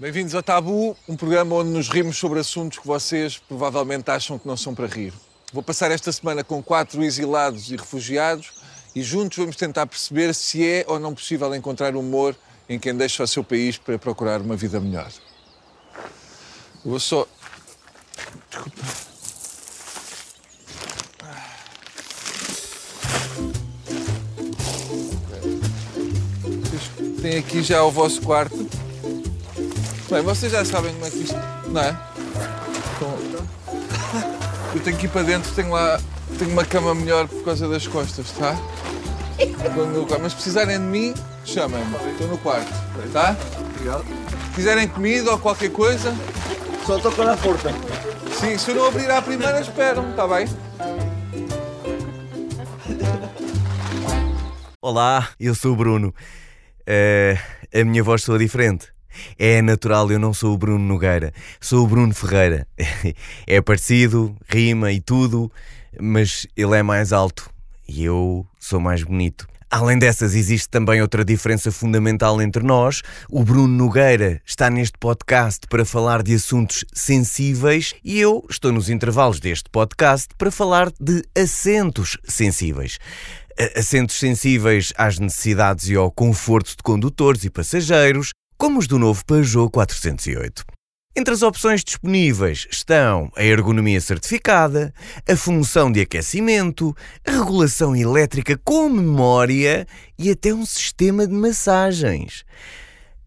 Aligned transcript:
Bem-vindos 0.00 0.32
ao 0.32 0.44
Tabu, 0.44 0.96
um 1.08 1.16
programa 1.16 1.56
onde 1.56 1.70
nos 1.70 1.88
rimos 1.88 2.16
sobre 2.16 2.38
assuntos 2.38 2.78
que 2.78 2.86
vocês 2.86 3.36
provavelmente 3.36 4.08
acham 4.08 4.38
que 4.38 4.46
não 4.46 4.56
são 4.56 4.72
para 4.72 4.86
rir. 4.86 5.12
Vou 5.52 5.60
passar 5.60 5.90
esta 5.90 6.12
semana 6.12 6.44
com 6.44 6.62
quatro 6.62 7.02
exilados 7.02 7.72
e 7.72 7.74
refugiados 7.74 8.52
e 8.94 9.02
juntos 9.02 9.38
vamos 9.38 9.56
tentar 9.56 9.88
perceber 9.88 10.32
se 10.36 10.64
é 10.64 10.84
ou 10.86 11.00
não 11.00 11.12
possível 11.12 11.52
encontrar 11.52 11.96
humor 11.96 12.36
em 12.68 12.78
quem 12.78 12.96
deixa 12.96 13.24
o 13.24 13.26
seu 13.26 13.42
país 13.42 13.76
para 13.76 13.98
procurar 13.98 14.40
uma 14.40 14.54
vida 14.54 14.78
melhor. 14.78 15.10
Vou 16.84 17.00
só. 17.00 17.26
Desculpa. 18.50 18.82
Têm 27.20 27.38
aqui 27.38 27.64
já 27.64 27.82
o 27.82 27.90
vosso 27.90 28.22
quarto. 28.22 28.77
Bem, 30.10 30.22
vocês 30.22 30.50
já 30.50 30.64
sabem 30.64 30.94
como 30.94 31.04
é 31.04 31.10
que 31.10 31.18
isto. 31.18 31.36
Não 31.66 31.82
é? 31.82 31.96
Então, 32.96 33.18
eu 34.74 34.80
tenho 34.80 34.96
que 34.96 35.04
ir 35.04 35.10
para 35.10 35.22
dentro, 35.22 35.52
tenho 35.54 35.70
lá. 35.70 36.00
Tenho 36.38 36.50
uma 36.52 36.64
cama 36.64 36.94
melhor 36.94 37.26
por 37.28 37.44
causa 37.44 37.68
das 37.68 37.86
costas, 37.86 38.30
tá? 38.32 38.54
Mas 40.20 40.32
se 40.32 40.36
precisarem 40.36 40.78
de 40.78 40.84
mim, 40.84 41.14
chamem-me. 41.44 41.94
Estou 42.12 42.28
no 42.28 42.38
quarto, 42.38 42.72
tá? 43.12 43.36
Obrigado. 43.74 44.04
Se 44.04 44.54
quiserem 44.54 44.88
comida 44.88 45.30
ou 45.30 45.38
qualquer 45.38 45.70
coisa, 45.70 46.14
Só 46.86 46.98
toco 46.98 47.22
na 47.22 47.36
porta. 47.36 47.70
sim, 48.40 48.56
se 48.56 48.70
eu 48.70 48.76
não 48.76 48.86
abrir 48.86 49.10
à 49.10 49.20
primeira, 49.20 49.60
esperam, 49.60 50.12
tá 50.14 50.26
bem? 50.26 50.46
Olá, 54.80 55.28
eu 55.38 55.54
sou 55.54 55.72
o 55.72 55.76
Bruno. 55.76 56.14
Eh, 56.86 57.38
a 57.74 57.84
minha 57.84 58.02
voz 58.02 58.22
soa 58.22 58.38
diferente. 58.38 58.97
É 59.38 59.62
natural, 59.62 60.10
eu 60.10 60.18
não 60.18 60.34
sou 60.34 60.54
o 60.54 60.58
Bruno 60.58 60.84
Nogueira, 60.84 61.32
sou 61.60 61.84
o 61.84 61.86
Bruno 61.86 62.14
Ferreira. 62.14 62.66
É 63.46 63.60
parecido, 63.60 64.36
rima 64.48 64.92
e 64.92 65.00
tudo, 65.00 65.50
mas 66.00 66.46
ele 66.56 66.76
é 66.76 66.82
mais 66.82 67.12
alto 67.12 67.50
e 67.88 68.04
eu 68.04 68.46
sou 68.58 68.78
mais 68.78 69.02
bonito. 69.02 69.46
Além 69.70 69.98
dessas, 69.98 70.34
existe 70.34 70.66
também 70.68 71.02
outra 71.02 71.22
diferença 71.22 71.70
fundamental 71.70 72.40
entre 72.40 72.62
nós. 72.62 73.02
O 73.28 73.44
Bruno 73.44 73.68
Nogueira 73.68 74.40
está 74.44 74.70
neste 74.70 74.96
podcast 74.98 75.66
para 75.68 75.84
falar 75.84 76.22
de 76.22 76.34
assuntos 76.34 76.86
sensíveis 76.92 77.94
e 78.02 78.18
eu 78.18 78.46
estou 78.48 78.72
nos 78.72 78.88
intervalos 78.88 79.40
deste 79.40 79.68
podcast 79.68 80.28
para 80.38 80.50
falar 80.50 80.90
de 80.98 81.22
assentos 81.38 82.16
sensíveis. 82.24 82.98
Assentos 83.76 84.18
sensíveis 84.18 84.92
às 84.96 85.18
necessidades 85.18 85.88
e 85.88 85.96
ao 85.96 86.10
conforto 86.10 86.70
de 86.70 86.82
condutores 86.82 87.44
e 87.44 87.50
passageiros, 87.50 88.30
como 88.58 88.80
os 88.80 88.88
do 88.88 88.98
novo 88.98 89.24
Peugeot 89.24 89.70
408. 89.70 90.64
Entre 91.16 91.32
as 91.32 91.42
opções 91.42 91.84
disponíveis 91.84 92.66
estão 92.70 93.30
a 93.36 93.44
ergonomia 93.44 94.00
certificada, 94.00 94.92
a 95.28 95.36
função 95.36 95.90
de 95.90 96.00
aquecimento, 96.00 96.94
a 97.24 97.30
regulação 97.30 97.94
elétrica 97.94 98.60
com 98.64 98.88
memória 98.88 99.86
e 100.18 100.30
até 100.30 100.52
um 100.52 100.66
sistema 100.66 101.24
de 101.24 101.32
massagens. 101.32 102.44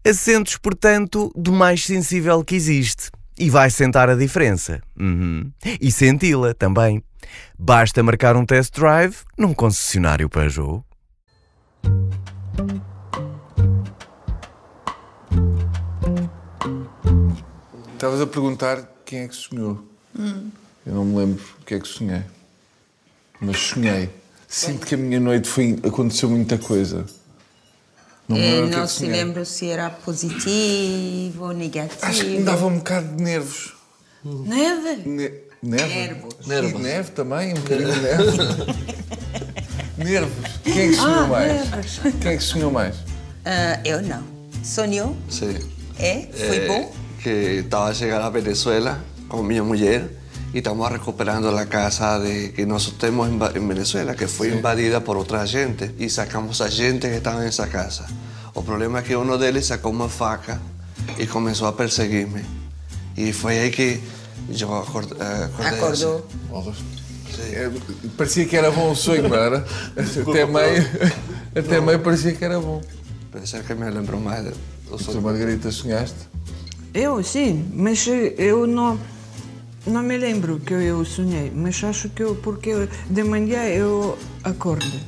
Assentos, 0.06 0.58
portanto, 0.58 1.32
do 1.34 1.52
mais 1.52 1.84
sensível 1.84 2.44
que 2.44 2.54
existe. 2.54 3.10
E 3.38 3.48
vai 3.48 3.70
sentar 3.70 4.10
a 4.10 4.14
diferença. 4.14 4.82
Uhum. 4.98 5.50
E 5.80 5.90
senti-la 5.90 6.52
também. 6.52 7.02
Basta 7.58 8.02
marcar 8.02 8.36
um 8.36 8.44
test 8.44 8.74
drive 8.74 9.16
num 9.38 9.54
concessionário 9.54 10.28
Peugeot. 10.28 10.84
Estavas 18.02 18.20
a 18.20 18.26
perguntar 18.26 18.82
quem 19.06 19.20
é 19.20 19.28
que 19.28 19.36
sonhou. 19.36 19.80
Eu 20.84 20.92
não 20.92 21.04
me 21.04 21.16
lembro 21.18 21.40
o 21.60 21.64
que 21.64 21.74
é 21.74 21.78
que 21.78 21.86
sonhei. 21.86 22.22
Mas 23.40 23.56
sonhei. 23.58 24.10
Sinto 24.48 24.84
que 24.84 24.96
a 24.96 24.98
minha 24.98 25.20
noite 25.20 25.48
foi, 25.48 25.78
aconteceu 25.86 26.28
muita 26.28 26.58
coisa. 26.58 27.06
Não 28.26 28.36
me 28.36 28.42
lembro 28.42 28.70
que 28.70 28.74
é 28.74 28.76
não 28.78 28.86
que 28.86 28.92
se 28.92 29.06
lembra 29.06 29.44
se 29.44 29.68
era 29.68 29.88
positivo 29.88 31.44
ou 31.44 31.52
negativo. 31.52 32.04
Acho 32.04 32.24
que 32.24 32.30
me 32.38 32.42
dava 32.42 32.66
um 32.66 32.78
bocado 32.78 33.06
de 33.16 33.22
nervos. 33.22 33.72
Neve? 34.24 35.08
Ne 35.08 35.32
neve? 35.62 35.94
Nervos. 35.94 36.74
E 36.74 36.78
neve 36.82 37.10
também, 37.12 37.52
um 37.52 37.60
bocadinho 37.60 37.92
de 37.92 38.00
neve. 38.00 38.24
nervos. 39.96 40.50
Quem 40.64 40.72
é 40.72 40.88
que 40.88 40.94
sonhou 40.96 41.28
mais? 41.28 42.00
Quem 42.20 42.32
é 42.32 42.36
que 42.36 42.42
sonhou 42.42 42.72
mais? 42.72 42.96
Ah, 43.44 43.78
eu 43.84 44.02
não. 44.02 44.24
Sonhou? 44.64 45.16
Sí. 45.30 45.56
É? 46.00 46.26
Foi 46.32 46.56
Eh, 46.56 46.66
bom? 46.66 47.01
Que 47.22 47.60
estaba 47.60 47.88
a 47.88 47.92
llegar 47.92 48.22
a 48.22 48.30
Venezuela 48.30 48.98
con 49.28 49.46
mi 49.46 49.60
mujer 49.60 50.18
y 50.52 50.58
estamos 50.58 50.90
recuperando 50.90 51.52
la 51.52 51.66
casa 51.66 52.18
de 52.18 52.52
que 52.52 52.66
nosotros 52.66 52.98
tenemos 53.00 53.28
en, 53.28 53.56
en 53.56 53.68
Venezuela, 53.68 54.14
que 54.14 54.28
fue 54.28 54.48
invadida 54.48 55.02
por 55.04 55.16
otra 55.16 55.46
gente 55.46 55.94
y 55.98 56.10
sacamos 56.10 56.60
a 56.60 56.68
gente 56.68 57.08
que 57.08 57.16
estaba 57.16 57.42
en 57.42 57.48
esa 57.48 57.68
casa. 57.68 58.06
El 58.54 58.62
problema 58.64 59.00
es 59.00 59.06
que 59.06 59.16
uno 59.16 59.38
de 59.38 59.48
ellos 59.48 59.66
sacó 59.66 59.88
una 59.90 60.08
faca 60.08 60.60
y 61.18 61.26
comenzó 61.26 61.66
a 61.66 61.76
perseguirme. 61.76 62.42
Y 63.16 63.32
fue 63.32 63.58
ahí 63.60 63.70
que 63.70 64.00
yo 64.50 64.68
eh, 64.68 64.88
acordé. 64.88 65.16
Acordou. 65.58 66.24
É, 67.40 67.70
parecia 68.16 68.44
que 68.44 68.54
era 68.54 68.70
bom 68.70 68.90
o 68.90 68.94
sonho, 68.94 69.26
não 69.26 69.34
era? 69.34 69.64
Até 69.96 70.44
meio, 70.44 70.86
até 71.56 71.80
meio 71.80 71.98
parecia 72.00 72.32
que 72.34 72.44
era 72.44 72.58
bom. 72.58 72.82
Pensé 73.32 73.60
que 73.60 73.74
me 73.74 73.90
lembró 73.90 74.20
más 74.20 74.44
de 74.44 74.52
los 74.90 75.06
Tu 75.06 75.20
Margarita, 75.20 75.72
sonhaste? 75.72 76.26
Eu 76.94 77.22
sim, 77.22 77.70
mas 77.74 78.06
eu 78.36 78.66
não 78.66 78.98
não 79.86 80.02
me 80.02 80.16
lembro 80.16 80.60
que 80.60 80.74
eu 80.74 81.04
sonhei, 81.04 81.50
mas 81.54 81.82
acho 81.82 82.08
que 82.10 82.22
eu 82.22 82.34
porque 82.36 82.88
de 83.08 83.24
manhã 83.24 83.64
eu 83.64 84.18
acordo. 84.44 85.00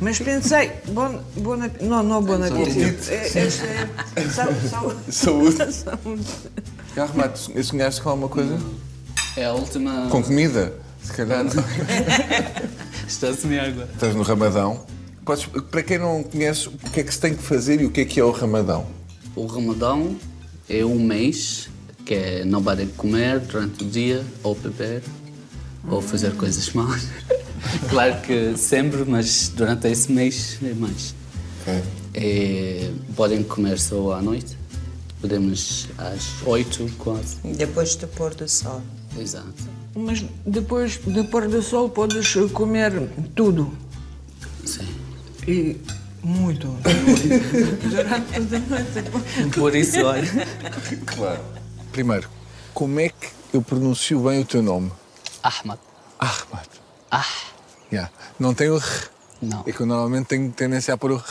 Mas 0.00 0.18
pensei, 0.18 0.72
bom, 0.88 1.20
bom 1.36 1.56
não, 1.80 2.02
não 2.02 2.22
bom 2.22 2.34
apetite. 2.34 3.10
É, 3.10 3.14
é, 3.14 3.46
é, 4.16 4.28
saúde, 4.28 4.68
saúde. 4.68 5.12
Saúde. 5.12 5.72
Saúde. 5.72 7.32
Tu 7.54 7.64
sonhaste 7.64 8.02
com 8.02 8.10
alguma 8.10 8.28
coisa? 8.28 8.58
É 9.36 9.46
a 9.46 9.52
última. 9.52 10.08
Com 10.10 10.22
comida? 10.22 10.74
Se 11.02 11.12
calhar. 11.12 11.44
Estou 13.06 13.30
a 13.30 13.34
sonhar 13.34 13.66
agora. 13.66 13.88
Estás 13.94 14.14
no 14.14 14.22
Ramadão. 14.22 14.84
Podes, 15.24 15.46
para 15.70 15.82
quem 15.82 15.98
não 15.98 16.22
conhece, 16.22 16.68
o 16.68 16.72
que 16.72 17.00
é 17.00 17.02
que 17.04 17.12
se 17.12 17.20
tem 17.20 17.34
que 17.34 17.42
fazer 17.42 17.80
e 17.80 17.86
o 17.86 17.90
que 17.90 18.02
é 18.02 18.04
que 18.04 18.20
é 18.20 18.24
o 18.24 18.30
Ramadão? 18.30 18.86
O 19.34 19.46
Ramadão 19.46 20.16
é 20.68 20.84
um 20.84 20.98
mês 20.98 21.68
que 22.04 22.14
é 22.14 22.44
não 22.44 22.62
podem 22.62 22.86
comer 22.88 23.40
durante 23.40 23.82
o 23.82 23.88
dia, 23.88 24.24
ou 24.42 24.54
beber, 24.54 25.02
ou 25.88 26.00
fazer 26.00 26.34
coisas 26.36 26.72
más. 26.72 27.08
claro 27.90 28.20
que 28.22 28.56
sempre, 28.56 29.04
mas 29.04 29.48
durante 29.48 29.88
esse 29.88 30.10
mês 30.10 30.58
é 30.62 30.72
mais. 30.72 31.14
É, 32.14 32.90
podem 33.16 33.42
comer 33.42 33.78
só 33.78 34.12
à 34.12 34.22
noite. 34.22 34.56
Podemos 35.20 35.88
às 35.98 36.46
oito, 36.46 36.88
quase. 36.98 37.36
Depois 37.42 37.96
do 37.96 38.06
pôr 38.06 38.34
do 38.34 38.48
sol. 38.48 38.80
Exato. 39.18 39.64
Mas 39.94 40.24
depois 40.46 40.98
do 40.98 41.24
pôr 41.24 41.48
do 41.48 41.60
sol 41.60 41.88
podes 41.88 42.34
comer 42.52 42.92
tudo. 43.34 43.72
Sim. 44.64 44.86
E 45.48 45.76
muito. 46.26 46.68
Por 49.54 49.74
isso, 49.74 50.04
olha. 50.04 50.26
Claro. 51.06 51.40
Primeiro, 51.92 52.28
como 52.74 53.00
é 53.00 53.08
que 53.08 53.28
eu 53.52 53.62
pronuncio 53.62 54.20
bem 54.20 54.40
o 54.40 54.44
teu 54.44 54.62
nome? 54.62 54.90
Ahmad. 55.42 55.78
Ahmad. 56.18 56.66
Ah, 57.10 57.24
Yeah. 57.92 58.10
Não 58.40 58.52
tem 58.52 58.68
o 58.68 58.76
R. 58.78 58.84
não. 59.40 59.62
É 59.64 59.70
que 59.72 59.80
eu 59.80 59.86
normalmente 59.86 60.26
tenho 60.26 60.50
tendência 60.50 60.92
a 60.92 60.98
pôr 60.98 61.12
o 61.12 61.16
R. 61.16 61.22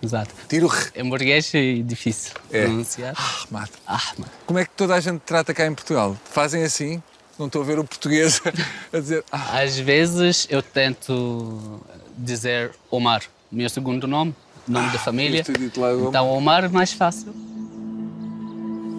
Exato. 0.00 0.32
Tiro 0.48 0.68
o 0.68 0.72
R. 0.72 0.90
Em 0.94 1.08
português 1.10 1.50
é 1.54 1.74
difícil 1.82 2.34
É. 2.52 2.62
pronunciar. 2.62 3.14
Ahmad. 3.16 3.68
Ahmad. 3.84 4.28
Como 4.46 4.60
é 4.60 4.64
que 4.64 4.70
toda 4.76 4.94
a 4.94 5.00
gente 5.00 5.20
trata 5.26 5.52
cá 5.52 5.66
em 5.66 5.74
Portugal? 5.74 6.16
Fazem 6.30 6.62
assim? 6.62 7.02
Não 7.36 7.46
estou 7.46 7.62
a 7.62 7.64
ver 7.64 7.80
o 7.80 7.84
português 7.84 8.40
a 8.92 8.98
dizer. 9.00 9.24
Ah, 9.32 9.58
Às 9.60 9.76
vezes 9.76 10.46
eu 10.48 10.62
tento 10.62 11.80
dizer 12.16 12.70
Omar, 12.90 13.22
meu 13.50 13.68
segundo 13.68 14.06
nome, 14.06 14.34
nome 14.66 14.90
da 14.90 14.98
família. 14.98 15.40
isto 15.40 15.52
é 15.52 15.58
dito 15.58 15.80
lá, 15.80 15.92
Omar. 15.92 16.08
Então 16.08 16.30
Omar 16.30 16.64
é 16.64 16.68
mais 16.68 16.92
fácil. 16.92 17.32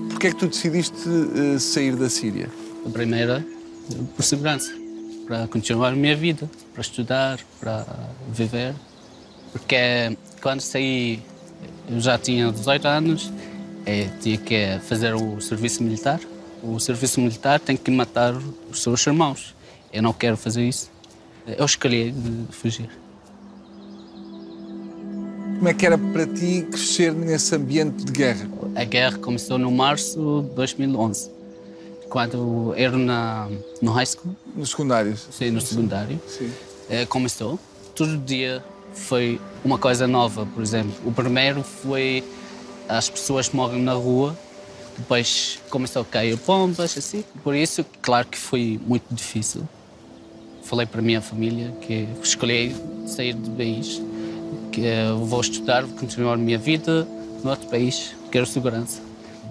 Porquê 0.10 0.28
é 0.28 0.30
que 0.31 0.38
tu 0.38 0.48
decidiste 0.48 1.07
eh, 1.36 1.60
sair 1.60 1.96
da 1.96 2.10
Síria? 2.10 2.50
A 2.86 2.90
primeira, 2.90 3.46
por 4.16 4.24
segurança, 4.24 4.72
para 5.25 5.48
continuar 5.48 5.90
a 5.90 5.96
minha 5.96 6.16
vida, 6.16 6.50
para 6.74 6.81
estudar, 6.81 7.40
para 7.60 7.86
viver. 8.30 8.74
Porque 9.51 9.78
quando 10.42 10.62
saí, 10.62 11.22
eu 11.90 12.00
já 12.00 12.18
tinha 12.18 12.52
18 12.52 12.88
anos, 12.88 13.31
eh, 13.86 14.10
tinha 14.19 14.38
que 14.38 14.80
fazer 14.81 15.13
o 15.13 15.40
serviço 15.40 15.84
militar. 15.84 16.19
O 16.62 16.80
serviço 16.80 17.22
militar 17.22 17.60
tem 17.60 17.78
que 17.78 17.90
matar 17.90 18.34
os 18.69 18.81
seus 18.81 19.06
irmãos. 19.06 19.56
Eu 19.94 20.02
não 20.02 20.12
quero 20.12 20.36
fazer 20.36 20.68
isso. 20.68 20.92
Eu 21.48 21.66
escolhi 21.66 22.12
de 22.12 22.54
fugir. 22.54 22.90
Como 25.60 25.68
é 25.68 25.74
que 25.74 25.86
era 25.86 25.98
para 25.98 26.26
ti 26.26 26.66
crescer 26.72 27.12
nesse 27.12 27.54
ambiente 27.54 28.06
de 28.06 28.14
guerra? 28.14 28.48
A 28.76 28.86
guerra 28.86 29.18
começou 29.18 29.58
no 29.58 29.70
março 29.70 30.46
de 30.48 30.56
2011, 30.56 31.30
quando 32.10 32.38
eu 32.38 32.74
era 32.78 32.98
na, 32.98 33.50
no 33.82 33.92
high 33.92 34.06
school, 34.06 34.34
Nos 34.56 34.70
secundários? 34.70 35.28
sim, 35.30 35.52
no 35.52 35.60
secundário. 35.60 36.18
Sim. 36.28 36.50
Eh, 36.90 37.06
começou. 37.06 37.60
Todo 37.94 38.18
dia 38.20 38.64
foi 38.94 39.38
uma 39.66 39.78
coisa 39.78 40.08
nova, 40.08 40.46
por 40.46 40.64
exemplo. 40.64 40.94
O 41.06 41.12
primeiro 41.12 41.62
foi 41.62 42.24
as 42.88 43.10
pessoas 43.10 43.50
que 43.50 43.56
morrem 43.58 43.82
na 43.84 43.94
rua, 43.94 44.38
depois 44.98 45.60
começou 45.70 46.04
a 46.04 46.06
cair 46.06 46.38
bombas, 46.38 46.98
assim. 46.98 47.22
Por 47.44 47.54
isso, 47.54 47.86
claro 48.02 48.28
que 48.28 48.38
foi 48.38 48.80
muito 48.88 49.14
difícil. 49.14 49.68
Falei 50.64 50.86
para 50.86 51.02
a 51.02 51.04
minha 51.04 51.22
família 51.22 51.74
que 51.82 52.08
escolhi 52.24 52.74
sair 53.06 53.34
do 53.34 53.50
país, 53.52 54.02
que 54.71 54.86
eh, 54.86 55.12
vou 55.13 55.42
estudar, 55.42 55.86
vou 55.86 55.98
continuar 55.98 56.33
a 56.33 56.38
minha 56.38 56.57
vida 56.57 57.07
no 57.44 57.50
outro 57.50 57.68
país, 57.68 58.16
quero 58.31 58.45
segurança. 58.45 59.01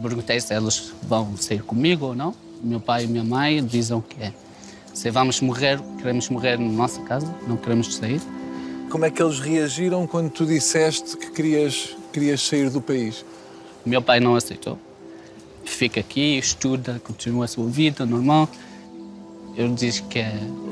Perguntei 0.00 0.40
se 0.40 0.54
elas 0.54 0.92
vão 1.02 1.36
sair 1.36 1.62
comigo 1.62 2.06
ou 2.06 2.14
não. 2.14 2.34
Meu 2.62 2.80
pai 2.80 3.04
e 3.04 3.06
minha 3.06 3.24
mãe 3.24 3.64
dizem 3.64 4.00
que 4.00 4.22
é. 4.22 4.32
Se 4.94 5.10
vamos 5.10 5.40
morrer, 5.40 5.80
queremos 5.98 6.28
morrer 6.28 6.58
na 6.58 6.70
nossa 6.70 7.00
casa, 7.02 7.26
não 7.46 7.56
queremos 7.56 7.94
sair. 7.94 8.20
Como 8.90 9.04
é 9.04 9.10
que 9.10 9.22
eles 9.22 9.38
reagiram 9.38 10.06
quando 10.06 10.30
tu 10.30 10.46
disseste 10.46 11.16
que 11.16 11.30
querias, 11.30 11.96
querias 12.12 12.40
sair 12.40 12.70
do 12.70 12.80
país? 12.80 13.24
Meu 13.84 14.00
pai 14.00 14.18
não 14.18 14.34
aceitou. 14.34 14.78
Fica 15.64 16.00
aqui, 16.00 16.38
estuda, 16.38 17.00
continua 17.04 17.44
a 17.44 17.48
sua 17.48 17.68
vida 17.68 18.06
normal. 18.06 18.48
Eu 19.58 19.74
disse 19.74 20.04
que 20.04 20.20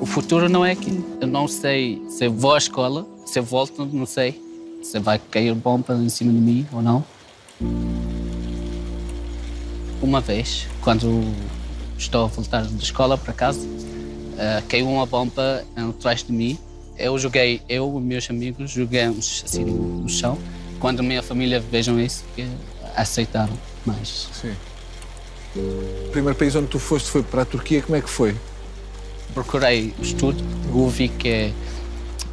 o 0.00 0.06
futuro 0.06 0.49
não 0.49 0.65
é 0.65 0.71
aqui. 0.71 1.05
Eu 1.21 1.27
não 1.27 1.49
sei 1.49 2.00
se 2.09 2.29
vou 2.29 2.55
à 2.55 2.59
escola, 2.59 3.05
se 3.27 3.41
volto, 3.41 3.85
não 3.85 4.06
sei. 4.06 4.41
Se 4.81 5.00
vai 5.00 5.19
cair 5.19 5.53
bomba 5.56 5.93
em 5.94 6.09
cima 6.09 6.33
de 6.33 6.38
mim 6.38 6.65
ou 6.73 6.81
não. 6.81 7.05
Uma 10.00 10.21
vez, 10.21 10.69
quando 10.83 11.21
estou 11.99 12.27
a 12.27 12.27
voltar 12.29 12.65
da 12.65 12.81
escola 12.81 13.19
para 13.19 13.33
casa, 13.33 13.67
eh, 14.38 14.62
caiu 14.69 14.89
uma 14.89 15.05
bomba 15.05 15.65
atrás 15.75 16.23
de 16.23 16.32
mim. 16.32 16.56
Eu 16.97 17.19
joguei, 17.19 17.61
eu 17.69 17.93
e 17.99 18.00
meus 18.00 18.31
amigos 18.31 18.71
jogamos 18.71 19.43
assim 19.44 19.65
no 19.65 20.09
chão. 20.09 20.39
Quando 20.79 21.00
a 21.00 21.03
minha 21.03 21.25
família 21.25 21.59
vejam 21.59 21.99
isso, 21.99 22.25
aceitaram 22.94 23.59
mais. 23.85 24.29
Sim. 24.32 24.55
O 25.56 26.11
primeiro 26.12 26.39
país 26.39 26.55
onde 26.55 26.69
tu 26.69 26.79
foste 26.79 27.11
foi 27.11 27.25
para 27.25 27.43
a 27.43 27.44
Turquia. 27.44 27.82
Como 27.82 27.97
é 27.97 28.00
que 28.00 28.09
foi? 28.09 28.37
Procurei 29.34 29.94
estudo, 30.00 30.43
ouvi 30.73 31.08
que 31.08 31.52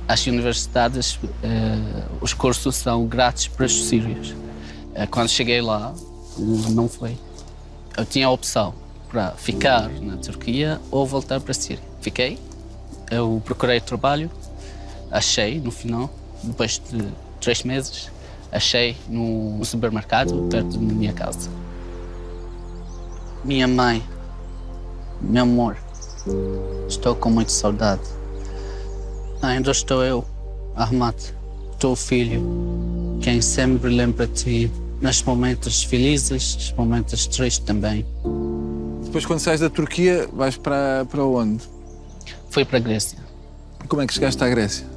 as 0.08 0.26
universidades, 0.28 1.20
eh, 1.42 2.04
os 2.22 2.34
cursos 2.34 2.76
são 2.76 3.06
grátis 3.06 3.48
para 3.48 3.66
os 3.66 3.86
sírios. 3.86 4.36
Eh, 4.96 5.08
quando 5.08 5.30
cheguei 5.30 5.62
lá, 5.62 5.94
não 6.38 6.88
foi. 6.88 7.18
Eu 7.98 8.06
tinha 8.06 8.28
a 8.28 8.32
opção 8.32 8.74
para 9.10 9.32
ficar 9.32 9.90
na 9.90 10.18
Turquia 10.18 10.82
ou 10.90 11.06
voltar 11.06 11.40
para 11.40 11.52
a 11.52 11.54
Síria. 11.54 11.84
Fiquei, 12.02 12.40
eu 13.12 13.42
procurei 13.46 13.80
trabalho, 13.80 14.30
achei 15.12 15.60
no 15.60 15.72
final, 15.72 16.10
depois 16.44 16.82
de 16.90 17.08
três 17.40 17.64
meses, 17.64 18.10
achei 18.52 18.98
no 19.08 19.64
supermercado 19.64 20.48
perto 20.50 20.78
da 20.78 20.94
minha 20.94 21.14
casa. 21.14 21.50
Minha 23.44 23.68
mãe, 23.68 24.04
meu 25.22 25.44
amor, 25.44 25.78
estou 26.88 27.16
com 27.16 27.30
muita 27.30 27.52
saudade. 27.52 28.02
Ainda 29.42 29.72
estou 29.72 30.04
eu, 30.04 30.26
Ahmad, 30.76 31.16
teu 31.80 31.96
filho, 31.96 32.42
quem 33.22 33.42
sempre 33.42 33.90
lembra 33.90 34.26
ti 34.28 34.72
nos 35.02 35.22
momentos 35.24 35.84
felizes, 35.84 36.56
nos 36.56 36.72
momentos 36.74 37.28
tristes 37.28 37.66
também. 37.66 38.06
Depois, 39.04 39.26
quando 39.26 39.40
sais 39.40 39.60
da 39.60 39.70
Turquia, 39.70 40.28
vais 40.32 40.56
para, 40.56 41.06
para 41.10 41.24
onde? 41.24 41.64
Fui 42.50 42.64
para 42.64 42.78
a 42.78 42.82
Grécia. 42.82 43.20
Como 43.88 44.02
é 44.02 44.08
que 44.08 44.14
chegaste 44.14 44.42
à 44.44 44.50
Grécia? 44.50 44.88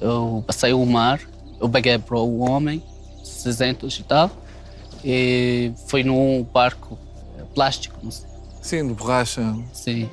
Eu 0.00 0.44
passei 0.46 0.72
o 0.72 0.84
mar, 0.86 1.20
eu 1.60 1.68
peguei 1.68 1.98
para 1.98 2.18
o 2.18 2.38
homem, 2.40 2.82
600 3.24 3.98
e 3.98 4.02
tal, 4.04 4.30
e 5.04 5.72
foi 5.88 6.04
num 6.04 6.44
barco 6.44 6.96
plástico, 7.54 7.98
não 8.02 8.10
sei. 8.10 8.31
Sim, 8.62 8.86
de 8.88 8.94
borracha. 8.94 9.54
Sim, 9.72 10.08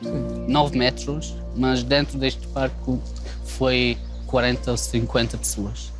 9 0.47 0.77
metros, 0.77 1.35
mas 1.55 1.83
dentro 1.83 2.17
deste 2.17 2.45
barco 2.47 2.99
foi 3.45 3.97
40 4.27 4.71
ou 4.71 4.77
50 4.77 5.37
pessoas. 5.37 5.91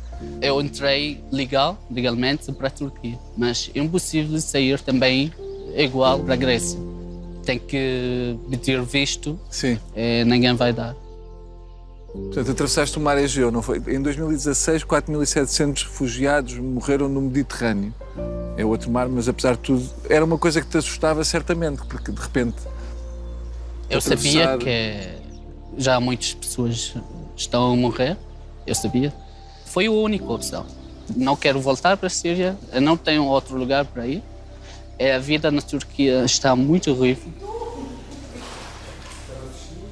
Eu 0.42 0.60
entrei 0.60 1.22
legal, 1.32 1.78
legalmente 1.90 2.52
para 2.52 2.66
a 2.66 2.70
Turquia, 2.70 3.18
mas 3.36 3.70
é 3.74 3.78
impossível 3.78 4.38
sair 4.40 4.80
também 4.80 5.32
igual 5.76 6.18
para 6.18 6.34
a 6.34 6.36
Grécia. 6.36 6.78
Tem 7.44 7.58
que 7.58 8.36
pedir 8.50 8.82
visto, 8.82 9.38
Sim. 9.48 9.78
eh, 9.94 10.24
ninguém 10.24 10.54
vai 10.54 10.72
dar. 10.72 10.94
Portanto, 12.12 12.50
atravessaste 12.50 12.98
o 12.98 13.00
mar 13.00 13.16
Egeu, 13.18 13.50
não 13.52 13.62
foi? 13.62 13.78
Em 13.88 14.02
2016, 14.02 14.84
4.700 14.84 15.84
refugiados 15.84 16.54
morreram 16.58 17.08
no 17.08 17.20
Mediterrâneo. 17.20 17.94
É 18.56 18.64
outro 18.64 18.90
mar, 18.90 19.08
mas 19.08 19.28
apesar 19.28 19.52
de 19.52 19.60
tudo, 19.60 19.88
era 20.08 20.24
uma 20.24 20.36
coisa 20.36 20.60
que 20.60 20.66
te 20.66 20.76
assustava 20.76 21.22
certamente, 21.24 21.82
porque 21.86 22.10
de 22.10 22.20
repente. 22.20 22.56
Eu 23.88 24.00
sabia 24.00 24.54
atravessar- 24.54 24.58
que 24.58 25.82
já 25.82 26.00
muitas 26.00 26.34
pessoas 26.34 26.94
estão 27.36 27.72
a 27.72 27.76
morrer, 27.76 28.16
eu 28.66 28.74
sabia. 28.74 29.14
Foi 29.66 29.86
a 29.86 29.90
única 29.92 30.24
opção. 30.24 30.66
Não 31.16 31.36
quero 31.36 31.60
voltar 31.60 31.96
para 31.96 32.08
a 32.08 32.10
Síria, 32.10 32.56
não 32.82 32.96
tenho 32.96 33.24
outro 33.24 33.56
lugar 33.56 33.84
para 33.84 34.06
ir. 34.06 34.22
É, 34.98 35.14
a 35.14 35.18
vida 35.18 35.50
na 35.50 35.62
Turquia 35.62 36.24
está 36.24 36.54
muito 36.54 36.90
horrível. 36.90 37.32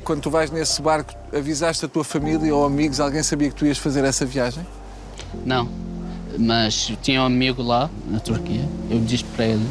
Quando 0.08 0.22
tu 0.22 0.30
vais 0.30 0.50
nesse 0.50 0.80
barco, 0.80 1.12
avisaste 1.36 1.84
a 1.84 1.88
tua 1.88 2.02
família 2.02 2.54
ou 2.54 2.64
amigos, 2.64 2.98
alguém 2.98 3.22
sabia 3.22 3.50
que 3.50 3.54
tu 3.54 3.66
ias 3.66 3.76
fazer 3.76 4.06
essa 4.06 4.24
viagem? 4.24 4.66
Não, 5.44 5.68
mas 6.38 6.90
tinha 7.02 7.20
um 7.20 7.26
amigo 7.26 7.62
lá 7.62 7.90
na 8.06 8.18
Turquia. 8.18 8.66
Eu 8.88 9.00
disse 9.00 9.24
para 9.24 9.44
ele: 9.44 9.68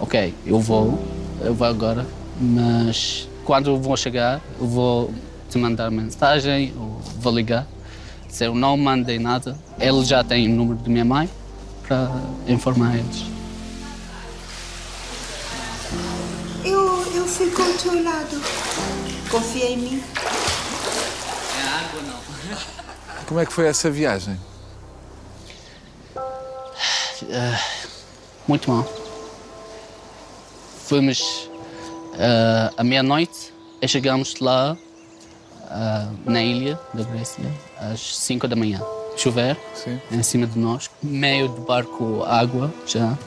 Ok, 0.00 0.32
eu 0.46 0.58
vou, 0.58 0.98
eu 1.42 1.52
vou 1.52 1.66
agora, 1.66 2.06
mas 2.40 3.28
quando 3.44 3.68
eu 3.68 3.78
vou 3.78 3.94
chegar, 3.94 4.40
eu 4.58 4.66
vou 4.66 5.12
te 5.50 5.58
mandar 5.58 5.90
mensagem 5.90 6.72
ou 6.74 7.02
vou 7.20 7.34
ligar. 7.34 7.66
Se 8.26 8.46
eu 8.46 8.54
não 8.54 8.74
mandei 8.74 9.18
nada, 9.18 9.54
ele 9.78 10.02
já 10.02 10.24
tem 10.24 10.50
o 10.50 10.56
número 10.56 10.78
da 10.78 10.88
minha 10.88 11.04
mãe 11.04 11.28
para 11.86 12.10
informar 12.46 12.96
eles. 12.96 13.22
Eu, 16.64 17.04
eu 17.14 17.26
fico 17.26 17.60
ao 17.60 17.72
teu 17.74 18.02
lado. 18.02 18.97
Confia 19.30 19.70
em 19.70 19.76
mim. 19.76 20.04
É 21.56 21.68
água 21.68 22.02
não. 22.02 22.18
Como 23.26 23.40
é 23.40 23.46
que 23.46 23.52
foi 23.52 23.66
essa 23.66 23.90
viagem? 23.90 24.38
Muito 28.46 28.70
mal. 28.70 28.86
Fomos 30.86 31.50
ah, 32.18 32.72
à 32.78 32.82
meia-noite 32.82 33.52
e 33.82 33.86
chegamos 33.86 34.40
lá 34.40 34.76
ah, 35.64 36.10
na 36.24 36.42
ilha 36.42 36.80
da 36.94 37.02
Grécia 37.02 37.44
às 37.78 38.16
5 38.16 38.48
da 38.48 38.56
manhã. 38.56 38.80
Chover 39.16 39.58
Sim. 39.74 40.00
em 40.10 40.22
cima 40.22 40.46
de 40.46 40.58
nós, 40.58 40.90
meio 41.02 41.48
do 41.48 41.60
barco 41.62 42.22
água 42.24 42.72
já. 42.86 43.18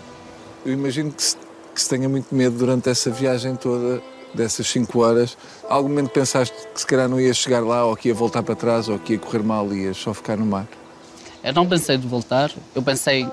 Eu 0.65 0.73
imagino 0.73 1.11
que 1.11 1.21
se, 1.21 1.37
que 1.75 1.81
se 1.81 1.89
tenha 1.89 2.09
muito 2.09 2.33
medo 2.33 2.57
durante 2.57 2.89
essa 2.89 3.11
viagem 3.11 3.55
toda, 3.55 4.01
dessas 4.33 4.67
5 4.67 4.99
horas. 4.99 5.37
Algum 5.69 5.89
momento 5.89 6.09
pensaste 6.09 6.55
que 6.73 6.79
se 6.79 6.85
calhar 6.87 7.07
não 7.09 7.19
ias 7.19 7.37
chegar 7.37 7.61
lá, 7.61 7.85
ou 7.85 7.95
que 7.95 8.07
ia 8.09 8.13
voltar 8.13 8.43
para 8.43 8.55
trás, 8.55 8.87
ou 8.89 8.97
que 8.99 9.13
ia 9.13 9.19
correr 9.19 9.43
mal 9.43 9.71
e 9.73 9.83
ias 9.85 9.97
só 9.97 10.13
ficar 10.13 10.37
no 10.37 10.45
mar? 10.45 10.67
Eu 11.43 11.53
não 11.53 11.67
pensei 11.67 11.97
de 11.97 12.07
voltar, 12.07 12.51
eu 12.75 12.81
pensei, 12.81 13.27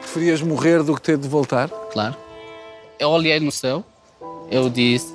Preferias 0.00 0.40
morrer 0.42 0.82
do 0.82 0.94
que 0.94 1.02
ter 1.02 1.16
de 1.18 1.28
voltar? 1.28 1.68
claro. 1.92 2.16
Eu 2.98 3.10
olhei 3.10 3.38
no 3.38 3.52
céu, 3.52 3.84
eu 4.50 4.68
disse, 4.68 5.14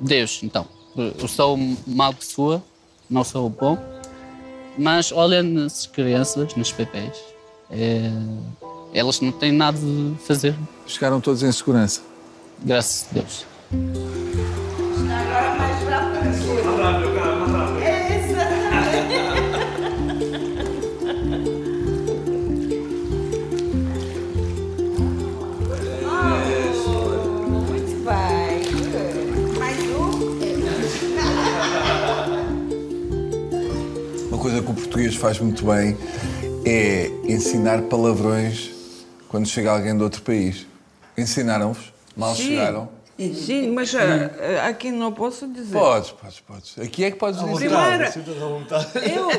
Deus, 0.00 0.40
então, 0.42 0.66
eu 0.96 1.28
sou 1.28 1.58
uma 1.86 2.12
pessoa, 2.14 2.62
não 3.10 3.22
sou 3.22 3.50
bom, 3.50 3.76
mas 4.78 5.12
olha 5.12 5.42
nas 5.42 5.86
crianças, 5.86 6.54
nos 6.54 6.72
bebês, 6.72 7.12
é, 7.70 8.10
elas 8.94 9.20
não 9.20 9.30
têm 9.30 9.52
nada 9.52 9.76
de 9.78 10.14
fazer, 10.24 10.54
Chegaram 10.86 11.20
todos 11.20 11.42
em 11.42 11.52
segurança. 11.52 12.00
graças 12.64 13.06
a 13.10 13.14
Deus. 13.14 13.44
Português 34.98 35.14
faz 35.14 35.38
muito 35.38 35.64
bem 35.64 35.96
é 36.66 37.08
ensinar 37.22 37.82
palavrões 37.82 38.70
quando 39.28 39.46
chega 39.46 39.70
alguém 39.70 39.96
de 39.96 40.02
outro 40.02 40.22
país. 40.22 40.66
Ensinaram-vos? 41.16 41.92
Mal 42.16 42.34
Sim. 42.34 42.48
chegaram? 42.48 42.88
Sim, 43.18 43.72
mas 43.72 43.92
ah, 43.96 44.30
ah, 44.62 44.68
aqui 44.68 44.92
não 44.92 45.12
posso 45.12 45.48
dizer. 45.48 45.76
Podes, 45.76 46.12
podes, 46.12 46.40
podes. 46.40 46.78
Aqui 46.78 47.04
é 47.04 47.10
que 47.10 47.16
podes 47.16 47.40
dizer. 47.40 47.68
Primeiro, 47.68 48.04
eu, 49.04 49.30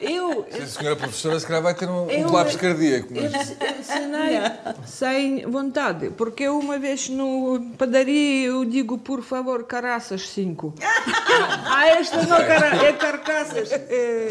eu, 0.00 0.46
A 0.62 0.66
senhora 0.66 0.96
professora, 0.96 1.38
se 1.38 1.46
calhar, 1.46 1.62
vai 1.62 1.74
ter 1.74 1.86
um, 1.86 2.06
um 2.06 2.10
Eu- 2.10 2.28
colapso 2.28 2.58
cardíaco. 2.58 3.08
Mas... 3.10 3.50
Eu 3.50 3.78
ensinei 3.78 4.40
sem 4.86 5.42
vontade, 5.50 6.10
porque 6.16 6.44
eu 6.44 6.58
uma 6.58 6.78
vez 6.78 7.10
no 7.10 7.60
padaria 7.76 8.46
eu 8.46 8.64
digo, 8.64 8.96
por 8.96 9.22
favor, 9.22 9.64
caraças 9.64 10.26
5. 10.30 10.74
ah, 10.80 11.86
esta 11.88 12.22
não 12.22 12.38
cara, 12.38 12.86
é 12.86 12.92
carcaças. 12.94 13.70
É, 13.70 14.28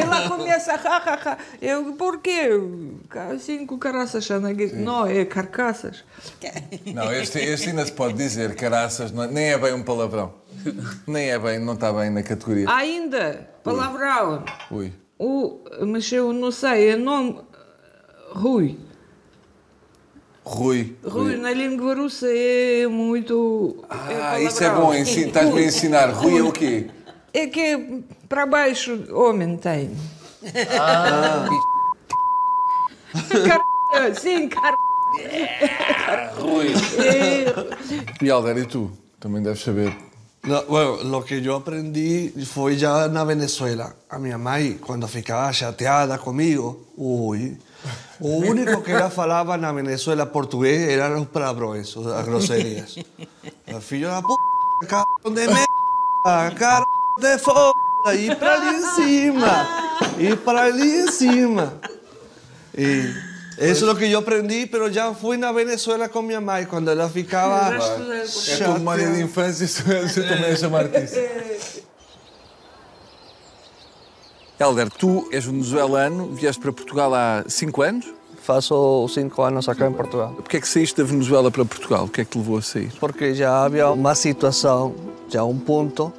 ela 0.00 0.28
começa, 0.28 0.72
ha, 0.72 0.96
ha, 0.96 1.32
ha. 1.32 1.38
Eu, 1.60 1.92
por 1.92 2.18
quê? 2.20 2.48
Cinco 3.38 3.78
caraças, 3.78 4.28
Ana. 4.30 4.50
Não, 4.74 5.06
é 5.06 5.24
carcaças. 5.24 6.04
Não, 6.94 7.12
este, 7.12 7.38
este 7.38 7.70
ainda 7.70 7.84
se 7.86 7.92
pode 7.92 8.14
dizer, 8.14 8.54
caraças, 8.54 9.10
não- 9.12 9.26
nem 9.30 9.52
é 9.52 9.58
bem 9.58 9.72
um 9.72 9.82
palavrão. 9.82 10.34
Nem 11.06 11.30
é 11.30 11.38
bem, 11.38 11.58
não 11.58 11.74
está 11.74 11.92
bem 11.92 12.10
na 12.10 12.22
categoria. 12.22 12.66
Ainda, 12.70 13.48
palavrão. 13.64 14.44
Ui. 14.70 14.92
O, 15.18 15.60
mas 15.86 16.10
eu 16.12 16.32
não 16.32 16.50
sei, 16.50 16.90
é 16.90 16.96
nome 16.96 17.40
Rui. 18.30 18.78
Rui. 20.44 20.96
Rui 21.04 21.36
na 21.36 21.52
língua 21.52 21.94
russa 21.94 22.26
é 22.28 22.86
muito. 22.88 23.84
Ah, 23.88 24.40
isso 24.40 24.64
é 24.64 24.70
bom, 24.70 24.92
estás-me 24.92 25.60
a 25.60 25.64
ensinar. 25.64 26.06
Rui 26.10 26.38
é 26.38 26.42
o 26.42 26.50
quê? 26.50 26.90
É 27.32 27.46
que 27.46 27.60
é 27.60 27.78
para 28.28 28.44
baixo 28.46 29.04
homem 29.14 29.56
tem. 29.56 29.96
Ah. 30.80 31.46
Car... 33.46 34.14
Sim, 34.14 34.48
car... 34.48 34.74
Rui. 36.38 36.72
É, 36.98 38.24
E 38.24 38.30
Alder, 38.30 38.58
e 38.58 38.66
tu? 38.66 38.90
Também 39.20 39.42
deves 39.42 39.62
saber. 39.62 39.94
No, 40.44 40.64
bueno, 40.64 41.04
lo 41.04 41.24
que 41.24 41.40
yo 41.40 41.54
aprendí 41.54 42.30
fue 42.44 42.76
ya 42.76 43.04
en 43.04 43.26
Venezuela. 43.26 43.94
A 44.10 44.18
mi 44.18 44.30
mamá, 44.30 44.60
y 44.60 44.74
cuando 44.74 45.06
ficaba 45.06 45.52
chateada 45.52 46.18
conmigo, 46.18 46.88
uy, 46.96 47.56
o 48.18 48.38
único 48.38 48.82
que 48.82 48.90
ela 48.90 49.08
falava 49.08 49.56
na 49.56 49.70
Venezuela 49.72 50.26
português 50.26 50.88
eram 50.88 51.22
os 51.22 51.28
palavrões, 51.28 51.96
as 51.96 52.24
grosserias. 52.24 52.96
Filho 53.80 54.08
da 54.08 54.20
p, 54.20 54.86
carro 54.88 55.06
de 55.26 55.46
merda, 55.46 56.54
carro 56.56 56.84
de 57.20 57.38
foda, 57.38 57.72
e 58.16 58.34
para 58.34 58.54
ali 58.54 58.76
em 58.76 58.94
cima, 58.96 59.68
e 60.18 60.36
para 60.36 60.62
ali 60.64 61.02
em 61.02 61.10
cima. 61.12 61.74
E 62.76 63.31
eso 63.58 63.72
es 63.72 63.82
lo 63.82 63.96
que 63.96 64.08
yo 64.08 64.18
aprendí, 64.18 64.66
pero 64.66 64.88
ya 64.88 65.12
fui 65.14 65.36
na 65.38 65.52
Venezuela 65.52 66.08
con 66.08 66.26
mi 66.26 66.34
mamá 66.34 66.60
y 66.60 66.66
cuando 66.66 66.90
ela 66.90 67.08
ficava 67.08 67.70
É 67.74 68.54
a 68.54 68.64
tua 68.64 68.74
memória 68.74 69.10
de 69.10 69.22
infância, 69.22 69.66
você 69.66 70.22
também 70.22 70.52
a 70.52 70.56
chamar-te 70.56 71.04
isso. 71.04 71.82
Helder, 74.58 74.90
tu 74.90 75.28
és 75.32 75.44
venezuelano, 75.44 76.28
vieste 76.28 76.60
para 76.60 76.72
Portugal 76.72 77.12
há 77.14 77.44
5 77.48 77.82
anos. 77.82 78.06
Faço 78.42 79.06
cinco 79.08 79.42
anos 79.42 79.68
acá 79.68 79.86
em 79.86 79.92
Portugal. 79.92 80.32
Porquê 80.34 80.56
é 80.56 80.60
que 80.60 80.66
saíste 80.66 81.00
da 81.00 81.04
Venezuela 81.04 81.48
para 81.48 81.64
Portugal? 81.64 82.06
O 82.06 82.08
que 82.08 82.22
é 82.22 82.24
que 82.24 82.32
te 82.32 82.38
levou 82.38 82.58
a 82.58 82.62
sair? 82.62 82.92
Porque 82.98 83.34
já 83.34 83.64
havia 83.64 83.88
uma 83.90 84.16
situação, 84.16 84.96
já 85.28 85.44
um 85.44 85.56
ponto, 85.56 86.12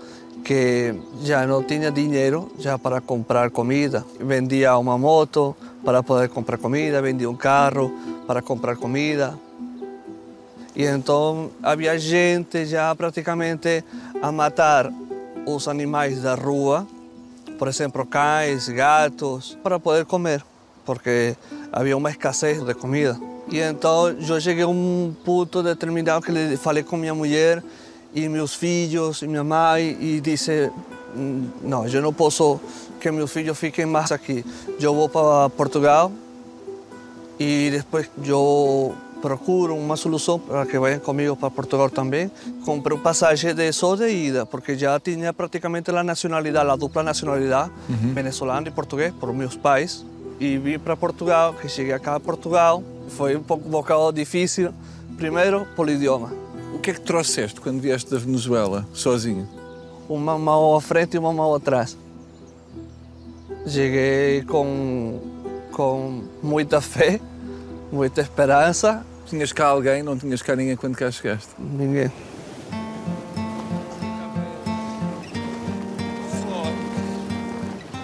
que 0.43 0.95
já 1.21 1.45
não 1.45 1.61
tinha 1.61 1.91
dinheiro 1.91 2.49
já 2.57 2.79
para 2.79 3.01
comprar 3.01 3.49
comida. 3.49 4.05
Vendia 4.21 4.77
uma 4.77 4.97
moto 4.97 5.53
para 5.83 6.01
poder 6.01 6.29
comprar 6.29 6.57
comida, 6.57 7.01
vendia 7.01 7.29
um 7.29 7.35
carro 7.35 7.91
para 8.25 8.41
comprar 8.41 8.75
comida. 8.75 9.37
E 10.75 10.85
então 10.85 11.51
havia 11.61 11.97
gente 11.99 12.65
já 12.65 12.95
praticamente 12.95 13.83
a 14.21 14.31
matar 14.31 14.91
os 15.45 15.67
animais 15.67 16.21
da 16.21 16.35
rua, 16.35 16.87
por 17.59 17.67
exemplo, 17.67 18.05
cães, 18.05 18.69
gatos, 18.69 19.57
para 19.61 19.79
poder 19.79 20.05
comer, 20.05 20.43
porque 20.85 21.35
havia 21.71 21.95
uma 21.95 22.09
escassez 22.09 22.63
de 22.63 22.73
comida. 22.73 23.19
E 23.51 23.59
então 23.59 24.09
eu 24.09 24.41
cheguei 24.41 24.63
a 24.63 24.67
um 24.67 25.13
ponto 25.23 25.61
determinado 25.61 26.25
que 26.25 26.57
falei 26.57 26.81
com 26.81 26.97
minha 26.97 27.13
mulher 27.13 27.61
e 28.15 28.27
meus 28.29 28.55
filhos 28.55 29.21
e 29.21 29.27
minha 29.27 29.43
mãe 29.43 29.97
e 29.99 30.21
disse 30.21 30.71
"Hum, 31.15 31.49
não, 31.61 31.85
eu 31.85 32.01
não 32.01 32.13
posso 32.13 32.59
que 33.03 33.11
meus 33.11 33.29
filhos 33.33 33.59
fiquem 33.59 33.85
mais 33.85 34.13
aqui. 34.13 34.45
Eu 34.79 34.95
vou 34.95 35.09
para 35.09 35.49
Portugal 35.49 36.09
e 37.37 37.69
depois 37.69 38.09
eu 38.23 38.95
procuro 39.21 39.75
uma 39.75 39.97
solução 39.97 40.39
para 40.39 40.65
que 40.65 40.79
venham 40.79 41.01
comigo 41.01 41.35
para 41.35 41.51
Portugal 41.51 41.89
também. 41.89 42.31
Comprei 42.63 42.97
um 42.97 43.01
passagem 43.01 43.53
de 43.53 43.73
só 43.73 43.97
de 43.97 44.07
ida, 44.07 44.45
porque 44.45 44.77
já 44.77 44.97
tinha 45.01 45.33
praticamente 45.33 45.91
a 45.91 46.01
nacionalidade, 46.01 46.69
a 46.69 46.77
dupla 46.77 47.03
nacionalidade, 47.03 47.71
venezuelano 47.89 48.69
e 48.69 48.71
português, 48.71 49.13
por 49.19 49.33
meus 49.33 49.57
pais. 49.57 50.05
E 50.39 50.57
vim 50.57 50.79
para 50.79 50.95
Portugal, 50.95 51.53
que 51.53 51.67
cheguei 51.67 51.91
acá 51.91 52.15
a 52.15 52.21
Portugal. 52.21 52.81
Foi 53.09 53.35
um 53.35 53.43
pouco 53.43 53.67
um 53.67 53.71
bocado 53.71 54.13
difícil, 54.13 54.73
primeiro 55.17 55.67
pelo 55.75 55.91
idioma. 55.91 56.31
O 56.73 56.79
que 56.79 56.91
é 56.91 56.93
que 56.93 57.01
trouxeste 57.01 57.59
quando 57.59 57.81
vieste 57.81 58.09
da 58.09 58.17
Venezuela, 58.17 58.87
sozinho? 58.93 59.45
Uma 60.07 60.37
mão 60.39 60.73
à 60.73 60.79
frente 60.79 61.15
e 61.15 61.17
uma 61.17 61.33
mão 61.33 61.53
atrás. 61.53 61.97
Cheguei 63.65 64.41
com, 64.43 65.21
com 65.71 66.23
muita 66.41 66.81
fé, 66.81 67.19
muita 67.91 68.21
esperança. 68.21 69.05
Tinhas 69.25 69.53
cá 69.53 69.67
alguém, 69.67 70.03
não 70.03 70.17
tinhas 70.17 70.41
cá 70.41 70.55
ninguém 70.55 70.75
quando 70.75 70.95
cá 70.95 71.09
chegaste? 71.09 71.49
Ninguém. 71.57 72.11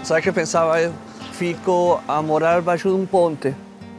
Sabe 0.04 0.22
o 0.22 0.24
que 0.24 0.30
eu 0.30 0.34
pensava? 0.34 0.82
Eu 0.82 0.94
fico 1.34 2.02
a 2.08 2.22
morar 2.22 2.62
baixo 2.62 2.90
de 2.90 2.96
um 2.96 3.06
ponte, 3.06 3.54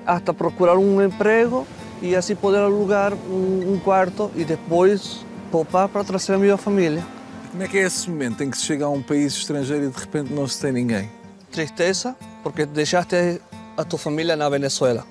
até 0.05 0.33
procurar 0.33 0.77
um 0.77 1.01
emprego 1.01 1.67
e 2.03 2.17
assim 2.17 2.35
poder 2.35 2.59
alugar 2.59 3.13
um, 3.13 3.75
um 3.75 3.79
quarto 3.79 4.31
e 4.35 4.45
depois 4.45 5.25
poupar 5.53 5.89
para 5.89 6.03
trazer 6.03 6.33
a 6.33 6.39
minha 6.39 6.57
família. 6.57 7.05
Como 7.51 7.63
é 7.63 7.69
que 7.69 7.79
é 7.79 7.83
esse 7.83 8.09
momento 8.09 8.43
em 8.43 8.51
que 8.51 8.57
se 8.57 8.65
chega 8.65 8.87
a 8.87 8.89
um 8.89 9.03
país 9.03 9.35
estrangeiro 9.35 9.85
e 9.85 9.89
de 9.89 9.99
repente 9.99 10.33
não 10.33 10.49
se 10.49 10.61
tem 10.61 10.73
ninguém? 10.73 11.20
Tristeza 11.51 12.17
porque 12.43 12.65
deixaste 12.65 13.41
a 13.77 13.85
tua 13.85 13.99
família 13.99 14.37
na 14.37 14.49
Venezuela. 14.49 15.05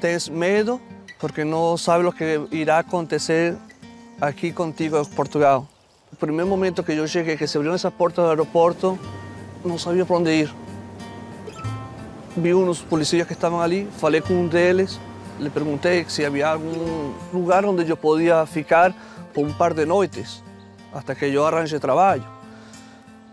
Tens 0.00 0.28
medo 0.28 0.80
porque 1.18 1.44
não 1.44 1.76
sabes 1.76 2.06
o 2.06 2.12
que 2.12 2.40
irá 2.50 2.80
acontecer 2.80 3.56
aqui 4.20 4.52
contigo 4.52 4.98
em 4.98 5.04
Portugal. 5.04 5.68
No 6.10 6.18
primeiro 6.18 6.48
momento 6.48 6.82
que 6.82 6.92
eu 6.92 7.06
cheguei, 7.06 7.36
que 7.36 7.46
se 7.46 7.56
abriram 7.56 7.74
essas 7.74 7.92
portas 7.92 8.24
do 8.24 8.30
aeroporto, 8.30 8.98
não 9.64 9.78
sabia 9.78 10.04
para 10.04 10.16
onde 10.16 10.30
ir. 10.30 10.54
Vi 12.36 12.52
uns 12.52 12.80
policiais 12.80 13.26
que 13.26 13.32
estavam 13.32 13.60
ali, 13.60 13.88
falei 13.98 14.20
com 14.20 14.34
um 14.34 14.48
deles, 14.48 14.98
lhe 15.38 15.48
perguntei 15.48 16.04
se 16.08 16.24
havia 16.24 16.48
algum 16.48 17.12
lugar 17.32 17.64
onde 17.64 17.88
eu 17.88 17.96
podia 17.96 18.44
ficar 18.46 18.92
por 19.32 19.46
um 19.46 19.52
par 19.52 19.72
de 19.72 19.86
noites, 19.86 20.42
até 20.92 21.14
que 21.14 21.26
eu 21.26 21.46
arranje 21.46 21.78
trabalho. 21.78 22.33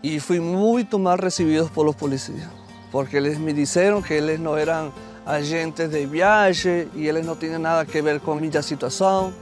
E 0.02 0.18
fui 0.18 0.40
muito 0.40 0.98
mal 0.98 1.16
recebido 1.16 1.70
pelos 1.70 1.94
policiais, 1.94 2.48
porque 2.90 3.16
eles 3.16 3.38
me 3.38 3.52
disseram 3.52 4.02
que 4.02 4.14
eles 4.14 4.40
não 4.40 4.56
eram 4.56 4.92
agentes 5.24 5.88
de 5.88 6.04
viagem 6.06 6.88
e 6.94 7.06
eles 7.06 7.24
não 7.24 7.36
tinham 7.36 7.58
nada 7.58 7.82
a 7.82 8.02
ver 8.02 8.18
com 8.20 8.34
minha 8.34 8.62
situação 8.62 9.32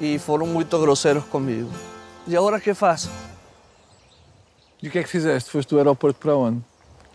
e 0.00 0.18
foram 0.18 0.46
muito 0.46 0.78
grosseiros 0.78 1.24
comigo. 1.24 1.70
E 2.26 2.36
agora 2.36 2.58
o 2.58 2.60
que 2.60 2.74
faço? 2.74 3.10
E 4.82 4.88
o 4.88 4.90
que 4.90 4.98
é 4.98 5.02
que 5.02 5.08
fizeste? 5.08 5.50
Foste 5.50 5.70
do 5.70 5.78
aeroporto 5.78 6.20
para 6.20 6.36
onde? 6.36 6.60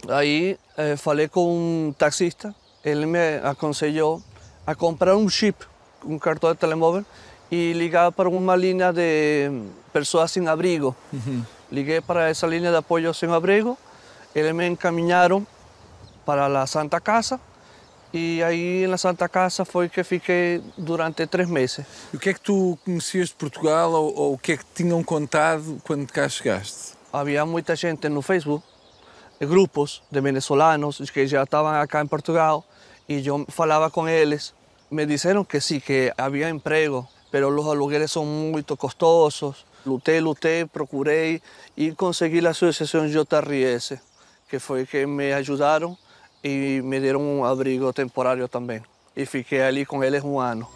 Aí 0.10 0.58
eh, 0.76 0.96
falei 0.96 1.28
com 1.28 1.54
um 1.54 1.94
taxista, 1.96 2.56
ele 2.84 3.06
me 3.06 3.38
aconselhou 3.44 4.24
a 4.66 4.74
comprar 4.74 5.16
um 5.16 5.30
chip, 5.30 5.64
um 6.04 6.18
cartão 6.18 6.52
de 6.52 6.58
telemóvel 6.58 7.06
e 7.52 7.74
ligar 7.74 8.12
para 8.12 8.28
uma 8.28 8.56
linha 8.56 8.92
de 8.92 9.52
pessoas 9.94 10.32
sem 10.32 10.48
abrigo. 10.48 10.96
Liguei 11.72 12.02
para 12.02 12.30
essa 12.30 12.46
linha 12.46 12.70
de 12.70 12.78
apoio 12.78 13.14
sem 13.14 13.32
abrigo, 13.32 13.78
eles 14.36 14.54
me 14.54 14.68
encaminharam 14.68 15.46
para 16.26 16.46
a 16.62 16.68
Santa 16.68 17.00
Casa 17.00 17.40
e 18.14 18.44
aí 18.44 18.86
na 18.88 18.98
Santa 18.98 19.30
Casa 19.30 19.64
foi 19.64 19.88
que 19.88 20.04
fiquei 20.04 20.62
durante 20.78 21.26
três 21.28 21.50
meses. 21.50 21.86
E 22.14 22.18
o 22.18 22.20
que 22.20 22.30
é 22.30 22.34
que 22.34 22.42
tu 22.42 22.78
conhecias 22.84 23.30
de 23.30 23.36
Portugal 23.36 23.92
ou, 23.94 24.14
ou 24.14 24.34
o 24.34 24.38
que 24.38 24.52
é 24.52 24.58
que 24.58 24.66
tinham 24.76 25.02
contado 25.02 25.82
quando 25.86 26.12
cá 26.12 26.28
chegaste? 26.28 26.94
Havia 27.14 27.46
muita 27.46 27.74
gente 27.76 28.10
no 28.10 28.22
Facebook, 28.22 28.66
grupos 29.40 30.04
de 30.12 30.20
venezuelanos 30.20 31.10
que 31.10 31.26
já 31.26 31.44
estavam 31.44 31.72
acá 31.72 32.02
em 32.02 32.08
Portugal 32.08 32.66
e 33.08 33.26
eu 33.26 33.46
falava 33.48 33.90
com 33.90 34.08
eles. 34.10 34.54
Me 34.90 35.06
disseram 35.06 35.46
que 35.46 35.62
sim, 35.62 35.80
que 35.80 36.12
havia 36.18 36.50
emprego, 36.50 37.08
mas 37.32 37.42
os 37.42 37.68
aluguéis 37.68 38.12
são 38.12 38.26
muito 38.26 38.76
custosos. 38.76 39.66
Lutei, 39.86 40.20
lutei, 40.20 40.66
procurei 40.66 41.42
e 41.76 41.92
consegui 41.92 42.46
a 42.46 42.52
associação 42.52 43.08
JRS, 43.08 44.00
que 44.48 44.60
foi 44.60 44.86
que 44.86 45.06
me 45.06 45.34
ajudaram 45.34 45.98
e 46.44 46.82
me 46.84 47.00
deram 47.00 47.22
um 47.22 47.44
abrigo 47.44 47.92
temporário 47.92 48.48
também. 48.48 48.82
E 49.16 49.26
fiquei 49.26 49.62
ali 49.62 49.86
com 49.86 50.04
eles 50.04 50.24
um 50.24 50.40
ano. 50.40 50.68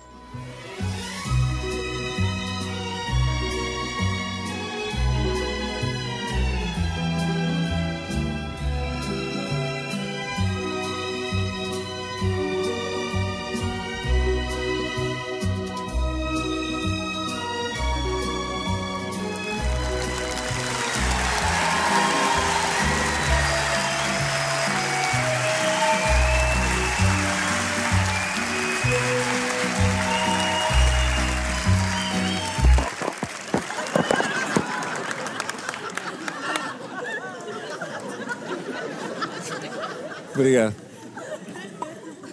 Obrigado. 40.36 40.76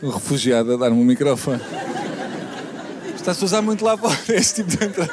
O 0.02 0.10
refugiado 0.10 0.74
a 0.74 0.76
dar-me 0.76 1.00
um 1.00 1.04
microfone. 1.04 1.62
Está-se 3.14 3.42
a 3.42 3.44
usar 3.44 3.62
muito 3.62 3.84
lá 3.84 3.96
fora 3.96 4.18
este 4.34 4.64
tipo 4.64 4.76
de 4.76 4.84
entrada. 4.84 5.12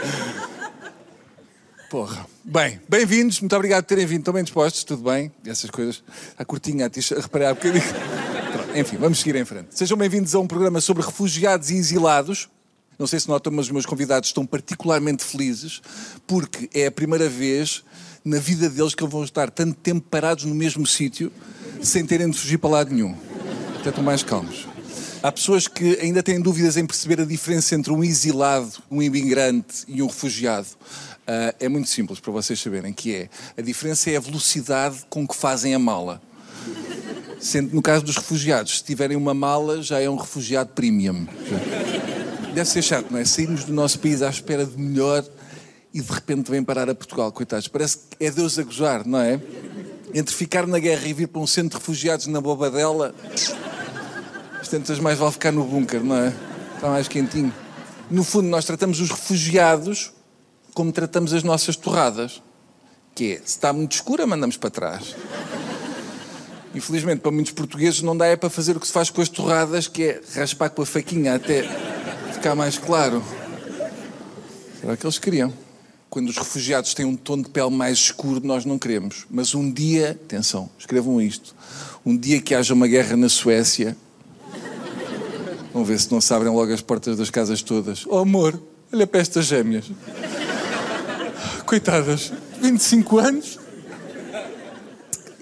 Porra. 1.88 2.26
Bem, 2.44 2.82
bem-vindos, 2.90 3.40
muito 3.42 3.56
obrigado 3.56 3.84
por 3.84 3.90
terem 3.90 4.08
vindo. 4.08 4.22
Estão 4.22 4.34
bem 4.34 4.44
dispostos? 4.44 4.84
Tudo 4.84 5.04
bem? 5.04 5.32
Essas 5.46 5.70
coisas. 5.70 6.04
A 6.36 6.44
curtinha, 6.44 6.88
a 6.88 6.90
tixa, 6.90 7.20
reparar 7.20 7.52
um 7.52 7.56
bocadinho. 7.56 7.84
Pronto, 8.52 8.76
enfim, 8.76 8.98
vamos 8.98 9.20
seguir 9.20 9.36
em 9.36 9.46
frente. 9.46 9.68
Sejam 9.70 9.96
bem-vindos 9.96 10.34
a 10.34 10.40
um 10.40 10.48
programa 10.48 10.82
sobre 10.82 11.06
refugiados 11.06 11.70
e 11.70 11.76
exilados. 11.76 12.50
Não 12.98 13.06
sei 13.06 13.20
se 13.20 13.30
notam, 13.30 13.54
mas 13.54 13.68
os 13.68 13.72
meus 13.72 13.86
convidados 13.86 14.30
estão 14.30 14.48
particularmente 14.48 15.24
felizes 15.24 15.80
porque 16.26 16.68
é 16.74 16.88
a 16.88 16.92
primeira 16.92 17.30
vez 17.30 17.84
na 18.30 18.38
vida 18.38 18.70
deles 18.70 18.94
que 18.94 19.04
eles 19.04 19.12
vão 19.12 19.24
estar 19.24 19.50
tanto 19.50 19.74
tempo 19.74 20.06
parados 20.08 20.46
no 20.46 20.54
mesmo 20.54 20.86
sítio 20.86 21.32
sem 21.82 22.06
terem 22.06 22.30
de 22.30 22.38
fugir 22.38 22.60
para 22.60 22.70
lado 22.70 22.94
nenhum. 22.94 23.16
Até 23.80 23.90
estão 23.90 24.04
mais 24.04 24.22
calmos. 24.22 24.68
Há 25.24 25.32
pessoas 25.32 25.68
que 25.68 25.98
ainda 26.00 26.22
têm 26.22 26.40
dúvidas 26.40 26.78
em 26.78 26.86
perceber 26.86 27.20
a 27.22 27.26
diferença 27.26 27.76
entre 27.76 27.92
um 27.92 28.04
exilado, 28.04 28.72
um 28.90 29.02
imigrante 29.02 29.84
e 29.88 30.02
um 30.02 30.08
refugiado. 30.08 30.68
Uh, 30.68 31.56
é 31.60 31.68
muito 31.68 31.90
simples 31.90 32.20
para 32.20 32.32
vocês 32.32 32.60
saberem 32.60 32.94
que 32.94 33.16
é. 33.16 33.30
A 33.58 33.62
diferença 33.62 34.12
é 34.12 34.18
a 34.18 34.20
velocidade 34.20 35.00
com 35.10 35.28
que 35.28 35.36
fazem 35.36 35.74
a 35.74 35.80
mala. 35.80 36.22
Sendo 37.40 37.74
no 37.74 37.82
caso 37.82 38.04
dos 38.04 38.16
refugiados, 38.16 38.78
se 38.78 38.84
tiverem 38.84 39.18
uma 39.18 39.34
mala, 39.34 39.82
já 39.82 40.00
é 40.00 40.10
um 40.10 40.16
refugiado 40.16 40.72
premium. 40.74 41.26
Deve 42.54 42.70
ser 42.70 42.82
chato, 42.82 43.08
não 43.10 43.20
é? 43.20 43.26
Saímos 43.26 43.64
do 43.64 43.74
nosso 43.74 44.00
país 44.00 44.22
à 44.22 44.30
espera 44.30 44.66
de 44.66 44.78
melhor 44.78 45.26
e 45.94 46.02
de 46.02 46.12
repente 46.12 46.52
vem 46.52 46.64
parar 46.64 46.90
a 46.90 46.96
Portugal, 46.96 47.32
coitados. 47.32 47.68
Parece 47.68 47.98
que 47.98 48.26
é 48.26 48.32
Deus 48.32 48.60
a 48.60 48.64
gozar, 48.64 49.06
não 49.06 49.20
é? 49.20 49.40
Entre 50.14 50.34
ficar 50.34 50.68
na 50.68 50.80
guerra 50.80 51.08
e 51.08 51.14
vir 51.14 51.28
para 51.28 51.42
um 51.42 51.48
centro 51.48 51.72
de 51.72 51.76
refugiados 51.78 52.28
na 52.28 52.40
Bobadela, 52.40 53.14
as 54.60 54.68
tantas 54.68 55.00
mais 55.00 55.18
vale 55.18 55.32
ficar 55.32 55.52
no 55.52 55.64
bunker, 55.64 56.04
não 56.04 56.16
é? 56.16 56.34
Está 56.76 56.90
mais 56.90 57.08
quentinho. 57.08 57.54
No 58.10 58.24
fundo, 58.24 58.48
nós 58.48 58.66
tratamos 58.66 59.00
os 59.00 59.10
refugiados 59.10 60.12
como 60.74 60.92
tratamos 60.92 61.34
as 61.34 61.44
nossas 61.44 61.76
torradas. 61.76 62.42
Que 63.14 63.34
é, 63.34 63.36
se 63.38 63.44
está 63.46 63.74
muito 63.74 63.94
escura, 63.94 64.26
mandamos 64.26 64.58
para 64.58 64.70
trás. 64.70 65.16
Infelizmente, 66.74 67.20
para 67.20 67.32
muitos 67.32 67.52
portugueses, 67.52 68.02
não 68.02 68.16
dá 68.16 68.28
é 68.28 68.36
para 68.36 68.50
fazer 68.50 68.78
o 68.78 68.80
que 68.80 68.88
se 68.88 68.94
faz 68.94 69.10
com 69.10 69.22
as 69.22 69.30
torradas, 69.30 69.88
que 69.88 70.04
é 70.04 70.22
raspar 70.36 70.70
com 70.70 70.84
a 70.84 70.86
faquinha 70.86 71.36
até 71.36 71.64
ficar 72.32 72.56
mais 72.56 72.78
claro. 72.78 73.24
Será 74.80 74.96
que 74.96 75.06
eles 75.06 75.20
queriam? 75.20 75.52
Quando 76.10 76.30
os 76.30 76.38
refugiados 76.38 76.96
têm 76.96 77.06
um 77.06 77.16
tom 77.16 77.40
de 77.40 77.50
pele 77.50 77.70
mais 77.70 78.00
escuro, 78.00 78.42
nós 78.44 78.66
não 78.66 78.80
queremos. 78.80 79.28
Mas 79.30 79.54
um 79.54 79.72
dia, 79.72 80.12
atenção, 80.12 80.68
escrevam 80.78 81.22
isto, 81.22 81.56
um 82.04 82.18
dia 82.18 82.42
que 82.42 82.56
haja 82.56 82.74
uma 82.74 82.88
guerra 82.88 83.16
na 83.16 83.30
Suécia, 83.30 83.96
vamos 85.72 85.88
ver 85.88 86.00
se 86.00 86.12
não 86.12 86.20
se 86.20 86.34
abrem 86.34 86.52
logo 86.52 86.74
as 86.74 86.82
portas 86.82 87.16
das 87.16 87.30
casas 87.30 87.62
todas. 87.62 88.08
Oh 88.08 88.18
amor, 88.18 88.60
olha 88.92 89.06
para 89.06 89.22
estas 89.22 89.46
gêmeas. 89.46 89.92
Coitadas, 91.64 92.34
25 92.60 93.20
anos, 93.20 93.60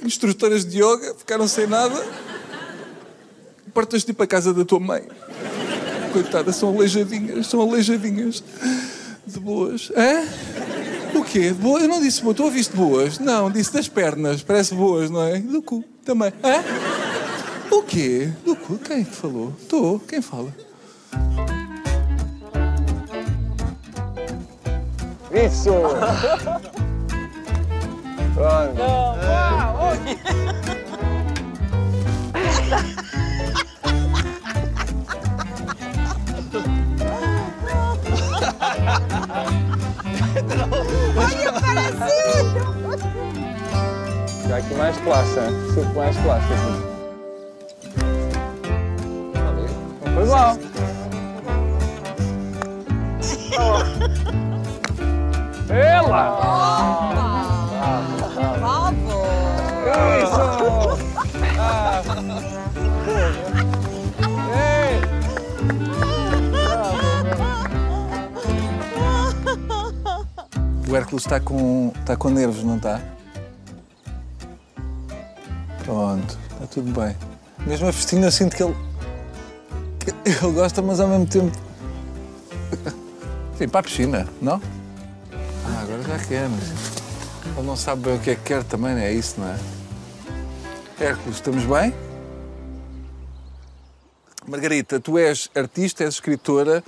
instrutoras 0.04 0.66
de 0.66 0.80
yoga, 0.84 1.16
ficaram 1.18 1.48
sem 1.48 1.66
nada. 1.66 2.06
Portas-te 3.74 4.12
para 4.12 4.26
a 4.26 4.28
casa 4.28 4.54
da 4.54 4.66
tua 4.66 4.82
mãe. 4.82 5.04
Coitadas, 6.12 6.58
são 6.58 6.76
aleijadinhas, 6.76 7.48
são 7.48 7.62
aleijadinhas. 7.62 8.44
De 9.28 9.40
boas. 9.40 9.92
Hã? 9.96 10.24
O 11.20 11.24
quê? 11.24 11.52
De 11.52 11.56
boas? 11.56 11.84
Eu 11.84 11.90
não 11.90 12.02
disse 12.02 12.22
boas. 12.24 12.38
Tu 12.38 12.44
ouviste 12.44 12.76
boas? 12.76 13.20
Não, 13.20 13.52
disse 13.52 13.74
das 13.74 13.88
pernas. 13.90 14.42
Parece 14.42 14.74
boas, 14.74 15.10
não 15.10 15.22
é? 15.24 15.40
Do 15.40 15.62
cu 15.62 15.84
também. 16.06 16.32
Hã? 16.44 16.64
O 17.70 17.84
quê? 17.84 18.32
Do 18.46 18.56
cu? 18.56 18.78
Quem 18.78 19.02
é 19.02 19.04
que 19.04 19.16
falou? 19.16 19.54
Estou. 19.62 20.00
Quem 20.00 20.22
fala? 20.22 20.54
Isso! 25.34 25.72
Pronto. 28.34 28.82
Olha, 29.80 30.00
Já 44.58 44.64
aqui 44.64 44.74
mais 44.74 44.98
classe, 44.98 45.40
hein? 45.40 45.52
Super 45.72 45.94
mais 45.94 46.18
classe 46.18 46.46
aqui. 46.52 46.72
Não 50.04 50.14
foi 50.16 50.26
mal. 50.26 50.58
Ela! 55.70 56.24
Isso! 60.24 60.42
Ah. 61.60 62.02
Ei! 64.56 64.98
O 70.90 70.96
Hércules 70.96 71.26
está 71.26 71.40
com, 71.40 71.92
está 72.00 72.16
com 72.16 72.30
nervos, 72.30 72.64
não 72.64 72.78
está? 72.78 73.17
Pronto, 75.88 76.38
está 76.52 76.68
tudo 76.68 76.92
bem. 77.00 77.16
Mesmo 77.66 77.88
a 77.88 77.94
festinha 77.94 78.26
eu 78.26 78.32
sinto 78.32 78.58
que 78.58 78.62
ele. 78.62 78.76
que 80.02 80.30
ele 80.46 80.54
gosta, 80.54 80.82
mas 80.82 81.00
ao 81.00 81.08
mesmo 81.08 81.26
tempo. 81.26 81.58
Sim, 83.58 83.70
para 83.70 83.80
a 83.80 83.84
piscina, 83.84 84.28
não? 84.42 84.62
Ah, 85.34 85.82
agora 85.84 86.04
já 86.04 86.20
quer, 86.20 86.50
mas. 86.50 87.58
Ele 87.58 87.66
não 87.66 87.78
sabe 87.78 88.02
bem 88.02 88.18
o 88.18 88.20
que 88.20 88.32
é 88.32 88.36
que 88.36 88.42
quer 88.42 88.64
também, 88.66 88.94
não 88.96 89.02
é 89.02 89.14
isso, 89.14 89.40
não 89.40 89.48
é? 89.48 89.58
Hércules, 91.00 91.38
estamos 91.38 91.64
bem? 91.64 91.94
Margarita, 94.46 95.00
tu 95.00 95.18
és 95.18 95.50
artista, 95.56 96.04
és 96.04 96.16
escritora. 96.16 96.84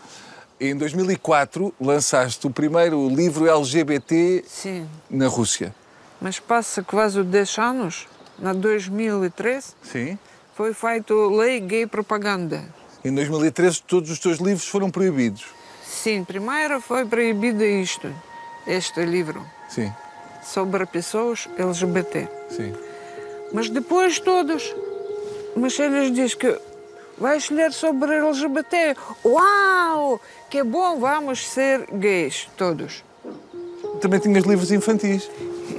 Em 0.59 0.75
2004 0.75 1.73
lançaste 1.79 2.45
o 2.45 2.49
primeiro 2.49 3.07
livro 3.07 3.49
LGBT 3.49 4.43
Sim, 4.45 4.85
na 5.09 5.27
Rússia. 5.27 5.73
mas 6.19 6.37
passa 6.37 6.83
quase 6.83 7.23
10 7.23 7.57
anos, 7.59 8.07
na 8.41 8.53
2013, 8.53 9.67
Sim. 9.83 10.17
foi 10.55 10.73
feito 10.73 11.29
lei 11.35 11.59
gay 11.59 11.85
propaganda. 11.87 12.63
Em 13.03 13.13
2013 13.13 13.81
todos 13.83 14.09
os 14.09 14.19
teus 14.19 14.37
livros 14.39 14.67
foram 14.67 14.89
proibidos. 14.89 15.45
Sim, 15.83 16.23
primeiro 16.23 16.79
foi 16.81 17.05
proibido 17.05 17.63
isto, 17.63 18.13
este 18.67 19.03
livro, 19.05 19.45
Sim, 19.67 19.91
sobre 20.43 20.85
pessoas 20.85 21.47
LGBT. 21.57 22.27
sim. 22.49 22.73
Mas 23.51 23.69
depois 23.69 24.19
todos. 24.19 24.75
Mas 25.55 25.77
eles 25.79 26.13
dizem 26.13 26.37
que 26.37 26.59
vais 27.17 27.49
ler 27.49 27.73
sobre 27.73 28.13
LGBT. 28.15 28.95
Uau! 29.25 30.21
Que 30.51 30.61
bom, 30.63 30.99
vamos 30.99 31.47
ser 31.49 31.87
gays, 31.91 32.47
todos. 32.55 33.03
Também 34.01 34.19
tinhas 34.19 34.43
livros 34.45 34.71
infantis. 34.71 35.27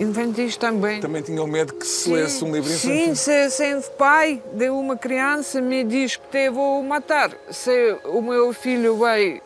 Infantis 0.01 0.57
também. 0.57 0.99
Também 0.99 1.21
tinham 1.21 1.47
medo 1.47 1.75
que 1.75 1.87
se 1.87 2.11
lesse 2.11 2.43
um 2.43 2.51
livro 2.51 2.71
Sim, 2.71 3.11
infantil. 3.11 3.17
se, 3.17 3.51
se 3.51 3.75
o 3.75 3.83
pai 3.99 4.43
de 4.55 4.71
uma 4.71 4.97
criança 4.97 5.61
me 5.61 5.85
diz 5.85 6.17
que 6.17 6.27
te 6.29 6.49
vou 6.49 6.83
matar, 6.83 7.31
se 7.51 7.99
o 8.07 8.23
meu 8.23 8.51
filho 8.55 8.97
vai 8.97 9.43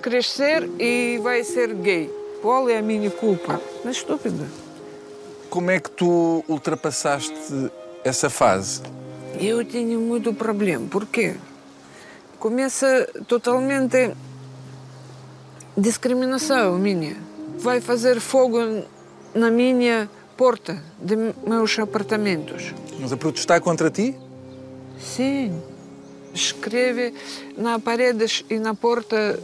crescer 0.00 0.70
e 0.78 1.18
vai 1.20 1.42
ser 1.42 1.74
gay, 1.74 2.08
qual 2.40 2.68
é 2.70 2.78
a 2.78 2.82
minha 2.82 3.10
culpa? 3.10 3.60
Mas 3.84 3.96
estúpida. 3.96 4.46
Como 5.50 5.70
é 5.72 5.80
que 5.80 5.90
tu 5.90 6.44
ultrapassaste 6.48 7.34
essa 8.04 8.30
fase? 8.30 8.80
Eu 9.40 9.64
tinha 9.64 9.98
muito 9.98 10.32
problema. 10.32 10.86
Por 10.88 11.04
quê? 11.06 11.34
Começa 12.38 13.08
totalmente 13.26 14.12
discriminação 15.76 16.78
minha. 16.78 17.16
Vai 17.58 17.80
fazer 17.80 18.20
fogo 18.20 18.84
na 19.34 19.50
minha 19.50 20.08
porta 20.36 20.82
de 21.00 21.16
meus 21.46 21.78
apartamentos. 21.78 22.72
Mas 22.98 23.12
a 23.12 23.16
protestar 23.16 23.60
contra 23.60 23.90
ti? 23.90 24.16
Sim. 24.98 25.60
Escreve 26.32 27.14
na 27.56 27.78
paredes 27.78 28.44
e 28.50 28.58
na 28.58 28.74
porta 28.74 29.38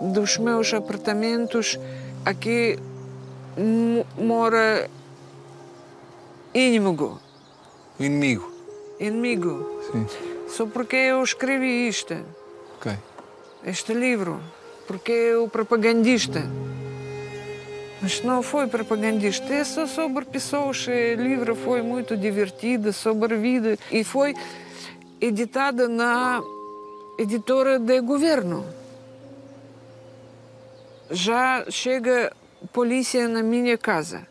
dos 0.00 0.38
meus 0.38 0.72
apartamentos 0.72 1.78
aqui 2.24 2.78
mo- 3.56 4.06
mora 4.22 4.88
inimigo. 6.54 7.20
O 7.98 8.02
inimigo. 8.02 8.50
Inimigo. 8.98 9.80
Sim. 9.92 10.06
Só 10.48 10.66
porque 10.66 10.96
eu 10.96 11.22
escrevi 11.22 11.88
isto, 11.88 12.14
Ok. 12.78 12.92
este 13.64 13.92
livro. 13.92 14.40
Porque 14.86 15.10
eu 15.12 15.48
propagandista. 15.48 16.42
Mas 18.00 18.22
não 18.22 18.42
foi 18.42 18.66
propagandista, 18.66 19.52
é 19.52 19.64
só 19.64 19.86
sobre 19.86 20.24
pessoas. 20.24 20.86
O 20.86 21.22
livro 21.22 21.54
foi 21.54 21.82
muito 21.82 22.16
divertido, 22.16 22.92
sobre 22.92 23.36
vida. 23.36 23.78
E 23.90 24.04
foi 24.04 24.34
editada 25.20 25.88
na 25.88 26.42
editora 27.18 27.78
de 27.78 28.00
governo. 28.00 28.66
Já 31.10 31.64
chega 31.70 32.32
polícia 32.72 33.28
na 33.28 33.42
minha 33.42 33.78
casa. 33.78 34.26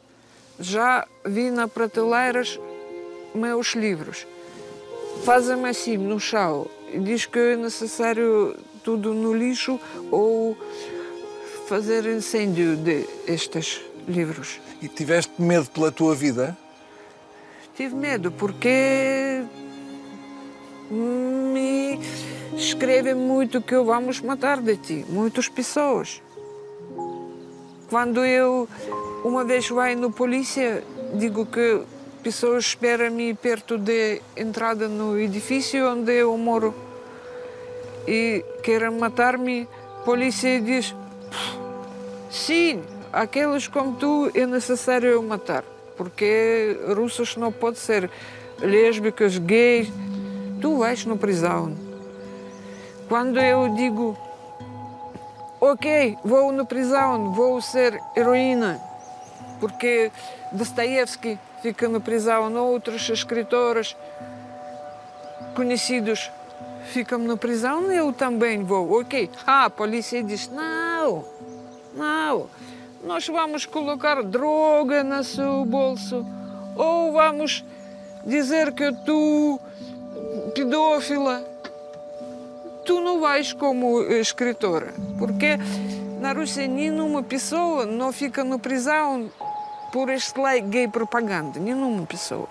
Já 0.59 1.05
vi 1.25 1.49
na 1.49 1.67
prateleiras 1.67 2.59
meus 3.33 3.73
livros. 3.73 4.27
Fazem 5.23 5.65
assim 5.65 5.97
no 5.97 6.19
chão 6.19 6.67
diz 6.99 7.25
que 7.25 7.39
é 7.39 7.55
necessário 7.55 8.55
tudo 8.83 9.13
no 9.13 9.33
lixo 9.33 9.79
ou 10.11 10.57
fazer 11.67 12.05
incêndio 12.05 12.75
de 12.75 13.07
estes 13.27 13.81
livros. 14.07 14.59
E 14.81 14.87
tiveste 14.87 15.41
medo 15.41 15.69
pela 15.71 15.91
tua 15.91 16.13
vida? 16.13 16.55
Tive 17.75 17.95
medo 17.95 18.31
porque 18.31 19.43
me 20.91 21.99
escrevem 22.55 23.15
muito 23.15 23.61
que 23.61 23.75
vamos 23.77 24.21
matar 24.21 24.61
de 24.61 24.77
ti, 24.77 25.05
muitas 25.09 25.49
pessoas. 25.49 26.21
Quando 27.89 28.23
eu 28.23 28.67
uma 29.23 29.43
vez 29.43 29.67
vai 29.69 29.95
no 29.95 30.11
polícia, 30.11 30.83
digo 31.15 31.45
que 31.45 31.81
pessoas 32.21 32.65
esperam-me 32.65 33.33
perto 33.33 33.77
da 33.77 34.19
entrada 34.37 34.87
no 34.87 35.19
edifício 35.19 35.87
onde 35.89 36.13
eu 36.13 36.37
moro 36.37 36.73
e 38.07 38.43
querem 38.63 38.91
matar-me, 38.91 39.67
polícia 40.03 40.61
diz 40.61 40.93
sim, 42.29 42.83
aqueles 43.11 43.67
como 43.67 43.95
tu 43.95 44.31
é 44.33 44.45
necessário 44.45 45.09
eu 45.09 45.23
matar, 45.23 45.63
porque 45.97 46.77
russos 46.95 47.35
não 47.35 47.51
podem 47.51 47.79
ser 47.79 48.09
lésbicas, 48.59 49.37
gays, 49.37 49.91
tu 50.61 50.77
vais 50.77 51.05
na 51.05 51.15
prisão. 51.15 51.75
Quando 53.07 53.39
eu 53.39 53.69
digo 53.75 54.17
ok, 55.59 56.17
vou 56.23 56.51
na 56.51 56.65
prisão, 56.65 57.31
vou 57.31 57.61
ser 57.61 57.99
heroína, 58.15 58.79
porque 59.59 60.11
Dostoiévski 60.51 61.39
fica 61.61 61.87
na 61.89 61.99
prisão, 61.99 62.53
outros 62.55 63.09
escritores 63.09 63.95
conhecidos 65.55 66.31
ficam 66.85 67.17
na 67.19 67.35
prisão, 67.35 67.91
eu 67.91 68.13
também 68.13 68.63
vou, 68.63 68.99
ok. 68.99 69.29
Ah, 69.47 69.65
a 69.65 69.69
polícia 69.69 70.21
diz, 70.23 70.47
não, 70.49 70.94
não, 71.95 72.49
nós 73.03 73.27
vamos 73.27 73.65
colocar 73.65 74.23
droga 74.23 75.03
no 75.03 75.23
seu 75.23 75.65
bolso, 75.65 76.25
ou 76.75 77.11
vamos 77.11 77.63
dizer 78.25 78.73
que 78.73 78.91
tu, 79.05 79.59
pedófila, 80.53 81.43
tu 82.85 82.99
não 82.99 83.19
vais 83.19 83.53
como 83.53 84.01
escritora, 84.01 84.93
porque 85.19 85.57
na 86.19 86.33
Rússia 86.33 86.67
nenhuma 86.67 87.21
pessoa 87.21 87.85
não 87.85 88.11
fica 88.11 88.43
na 88.43 88.57
prisão 88.57 89.29
por 89.91 90.09
este 90.09 90.39
lei 90.39 90.61
gay 90.61 90.87
propaganda, 90.87 91.59
nenhuma 91.59 92.05
pessoa. 92.05 92.47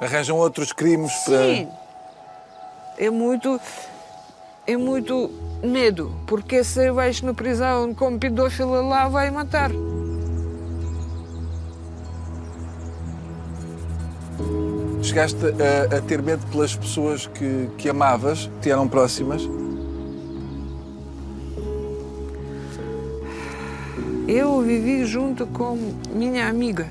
Arranjam 0.00 0.36
outros 0.36 0.72
crimes 0.72 1.12
para. 1.24 1.44
Sim. 1.44 1.68
É 2.98 3.10
muito, 3.10 3.60
é 4.66 4.76
muito 4.76 5.30
medo, 5.64 6.12
porque 6.26 6.62
se 6.62 6.90
vais 6.90 7.22
na 7.22 7.32
prisão 7.32 7.94
como 7.94 8.18
pedófila 8.18 8.80
lá, 8.82 9.08
vai 9.08 9.30
matar. 9.30 9.70
Chegaste 15.02 15.36
a, 15.46 15.96
a 15.96 16.00
ter 16.00 16.22
medo 16.22 16.44
pelas 16.50 16.74
pessoas 16.74 17.26
que, 17.26 17.68
que 17.76 17.88
amavas, 17.88 18.46
que 18.46 18.60
te 18.62 18.70
eram 18.70 18.88
próximas? 18.88 19.42
Eu 24.26 24.62
vivi 24.62 25.04
junto 25.04 25.46
com 25.46 25.76
minha 26.14 26.48
amiga 26.48 26.88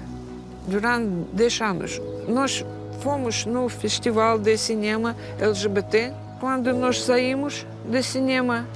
durante 0.67 1.07
10 1.33 1.61
anos. 1.61 2.01
Nós 2.27 2.63
fomos 2.99 3.45
no 3.45 3.67
festival 3.67 4.37
de 4.37 4.55
cinema 4.57 5.15
LGBT. 5.39 6.13
Quando 6.39 6.73
nós 6.73 7.01
saímos 7.01 7.65
do 7.85 8.03
cinema, 8.03 8.67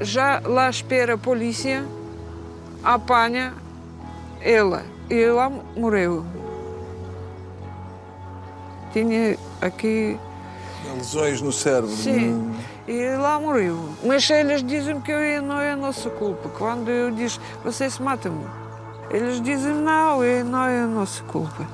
já 0.00 0.40
lá 0.44 0.68
espera 0.68 1.14
a 1.14 1.18
polícia, 1.18 1.84
apanha 2.82 3.54
ela 4.40 4.84
e 5.10 5.20
ela 5.20 5.50
morreu. 5.76 6.24
Tinha 8.92 9.38
aqui 9.60 10.18
Lesões 10.94 11.40
no 11.40 11.52
cérebro. 11.52 11.90
Sim, 11.90 12.54
e 12.86 13.16
lá 13.16 13.38
morreu. 13.40 13.78
Mas 14.04 14.28
eles 14.28 14.62
dizem 14.62 15.00
que 15.00 15.40
não 15.40 15.60
é 15.60 15.74
nossa 15.74 16.10
culpa. 16.10 16.48
Quando 16.50 16.90
eu 16.90 17.10
digo, 17.10 17.32
vocês 17.64 17.98
matam-me. 17.98 18.44
Eles 19.10 19.40
dizem, 19.40 19.74
não, 19.74 20.22
é, 20.22 20.42
não 20.42 20.64
é 20.64 20.86
nossa 20.86 21.22
culpa. 21.24 21.66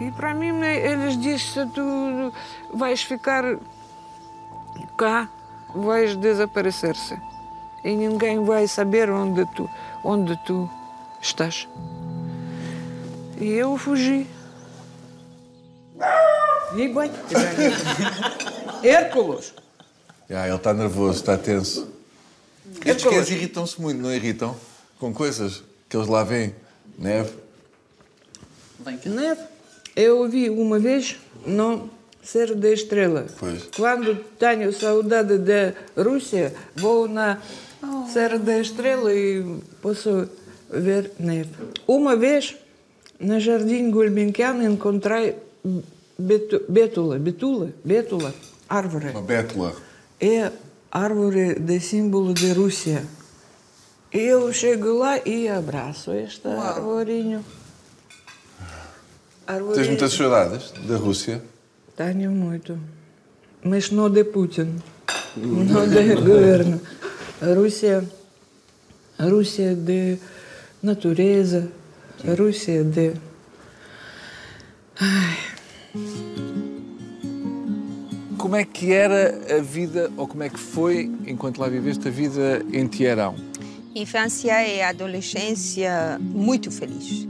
E 0.00 0.10
para 0.10 0.34
mim, 0.34 0.60
eles 0.62 1.16
dizem, 1.16 1.38
se 1.38 1.66
tu 1.66 2.32
vais 2.72 3.02
ficar 3.02 3.44
cá, 4.96 5.28
vais 5.74 6.16
desaparecer-se. 6.16 7.16
E 7.84 7.94
ninguém 7.94 8.44
vai 8.44 8.66
saber 8.66 9.10
onde 9.10 9.44
tu, 9.54 9.68
onde 10.02 10.36
tu 10.44 10.68
estás. 11.20 11.68
E 13.38 13.52
eu 13.52 13.76
fugi. 13.76 14.26
E 16.74 16.88
bem, 16.88 17.10
Hércules. 18.82 19.54
Ah, 20.30 20.48
ele 20.48 20.56
está 20.56 20.72
nervoso, 20.72 21.18
está 21.18 21.36
tenso. 21.36 21.88
Estes 22.84 23.04
cães 23.04 23.30
irritam-se 23.30 23.80
muito, 23.80 24.00
não 24.00 24.12
irritam? 24.12 24.56
Com 24.98 25.12
coisas 25.12 25.62
que 25.88 25.96
eles 25.96 26.08
lá 26.08 26.24
veem. 26.24 26.54
Neve. 26.98 27.32
Vem 28.80 28.98
cá. 28.98 29.10
Neve. 29.10 29.53
Eu 29.96 30.28
vi 30.28 30.50
uma 30.50 30.78
vez 30.78 31.16
não 31.46 31.88
ser 32.22 32.54
da 32.54 32.70
estrela. 32.70 33.26
Pois. 33.38 33.64
Quando 33.76 34.16
tenho 34.38 34.72
saudade 34.72 35.38
da 35.38 35.72
Rússia, 36.02 36.52
vou 36.74 37.06
na 37.08 37.38
Serra 38.12 38.38
da 38.38 38.58
Estrela 38.58 39.12
e 39.12 39.44
posso 39.82 40.28
ver 40.70 41.12
neve. 41.18 41.50
Uma 41.86 42.16
vez, 42.16 42.56
no 43.20 43.38
Jardim 43.38 43.90
Gulbenkian, 43.90 44.62
encontrei 44.64 45.36
betu- 46.18 46.62
bétula, 46.68 47.18
betula, 47.18 47.68
bétula, 47.84 48.34
árvore. 48.68 49.10
Uma 49.10 49.20
bétula. 49.22 49.76
É 50.18 50.50
árvore 50.90 51.54
de 51.60 51.78
símbolo 51.80 52.32
da 52.32 52.52
Rússia. 52.54 53.04
Eu 54.10 54.50
chego 54.52 54.94
lá 54.94 55.18
e 55.26 55.48
abraço 55.48 56.10
esta 56.12 56.48
arvorinho. 56.48 57.44
Tens 59.46 59.88
muitas 59.88 60.12
saudades 60.12 60.72
da 60.86 60.96
Rússia? 60.96 61.42
Tenho 61.96 62.30
muito. 62.30 62.78
Mas 63.62 63.90
não 63.90 64.08
de 64.08 64.24
Putin. 64.24 64.76
Não 65.36 65.88
de 65.88 66.14
governo. 66.16 66.80
A 67.42 67.54
Rússia, 67.54 68.04
a 69.18 69.24
Rússia 69.24 69.74
de 69.74 70.18
natureza, 70.82 71.68
a 72.26 72.34
Rússia 72.34 72.82
de. 72.84 73.12
Como 78.38 78.56
é 78.56 78.64
que 78.64 78.92
era 78.92 79.58
a 79.58 79.60
vida, 79.60 80.10
ou 80.16 80.26
como 80.26 80.42
é 80.42 80.48
que 80.48 80.58
foi, 80.58 81.10
enquanto 81.26 81.58
lá 81.58 81.68
viveste, 81.68 82.08
a 82.08 82.10
vida 82.10 82.64
em 82.72 82.86
Teherão? 82.86 83.34
Infância 83.94 84.66
e 84.66 84.82
adolescência 84.82 86.18
muito 86.20 86.70
feliz. 86.70 87.28